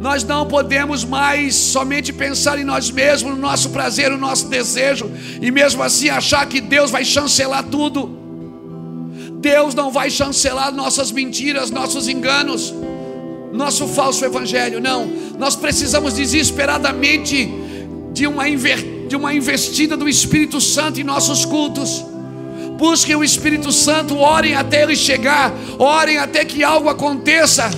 Nós 0.00 0.24
não 0.24 0.46
podemos 0.46 1.04
mais 1.04 1.54
somente 1.54 2.12
pensar 2.12 2.58
em 2.58 2.64
nós 2.64 2.90
mesmos, 2.90 3.32
no 3.32 3.40
nosso 3.40 3.70
prazer, 3.70 4.10
no 4.10 4.18
nosso 4.18 4.48
desejo, 4.48 5.08
e 5.40 5.52
mesmo 5.52 5.84
assim 5.84 6.08
achar 6.08 6.44
que 6.46 6.60
Deus 6.60 6.90
vai 6.90 7.04
chancelar 7.04 7.62
tudo. 7.62 8.18
Deus 9.40 9.72
não 9.72 9.90
vai 9.90 10.10
chancelar 10.10 10.72
nossas 10.72 11.12
mentiras, 11.12 11.70
nossos 11.70 12.08
enganos, 12.08 12.74
nosso 13.52 13.86
falso 13.88 14.24
evangelho. 14.24 14.80
Não, 14.80 15.06
nós 15.38 15.56
precisamos 15.56 16.14
desesperadamente 16.14 17.52
de 18.12 18.26
uma, 18.26 18.44
de 19.08 19.16
uma 19.16 19.34
investida 19.34 19.96
do 19.96 20.08
Espírito 20.08 20.60
Santo 20.60 21.00
em 21.00 21.04
nossos 21.04 21.44
cultos. 21.44 22.04
Busquem 22.76 23.16
o 23.16 23.24
Espírito 23.24 23.72
Santo, 23.72 24.16
orem 24.18 24.54
até 24.54 24.82
ele 24.82 24.94
chegar, 24.94 25.52
orem 25.78 26.18
até 26.18 26.44
que 26.44 26.62
algo 26.62 26.88
aconteça. 26.88 27.70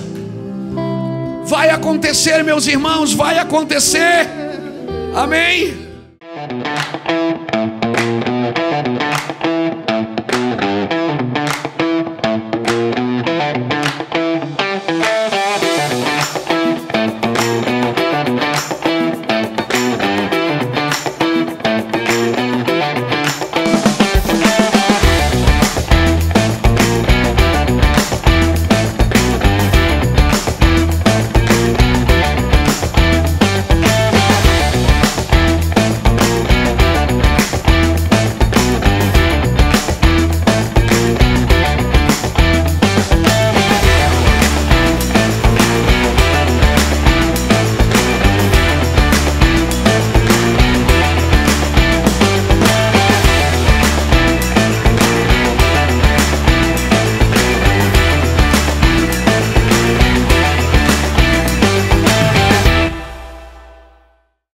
Vai 1.45 1.69
acontecer, 1.69 2.43
meus 2.43 2.67
irmãos, 2.67 3.13
vai 3.13 3.39
acontecer. 3.39 4.27
Amém. 5.15 5.91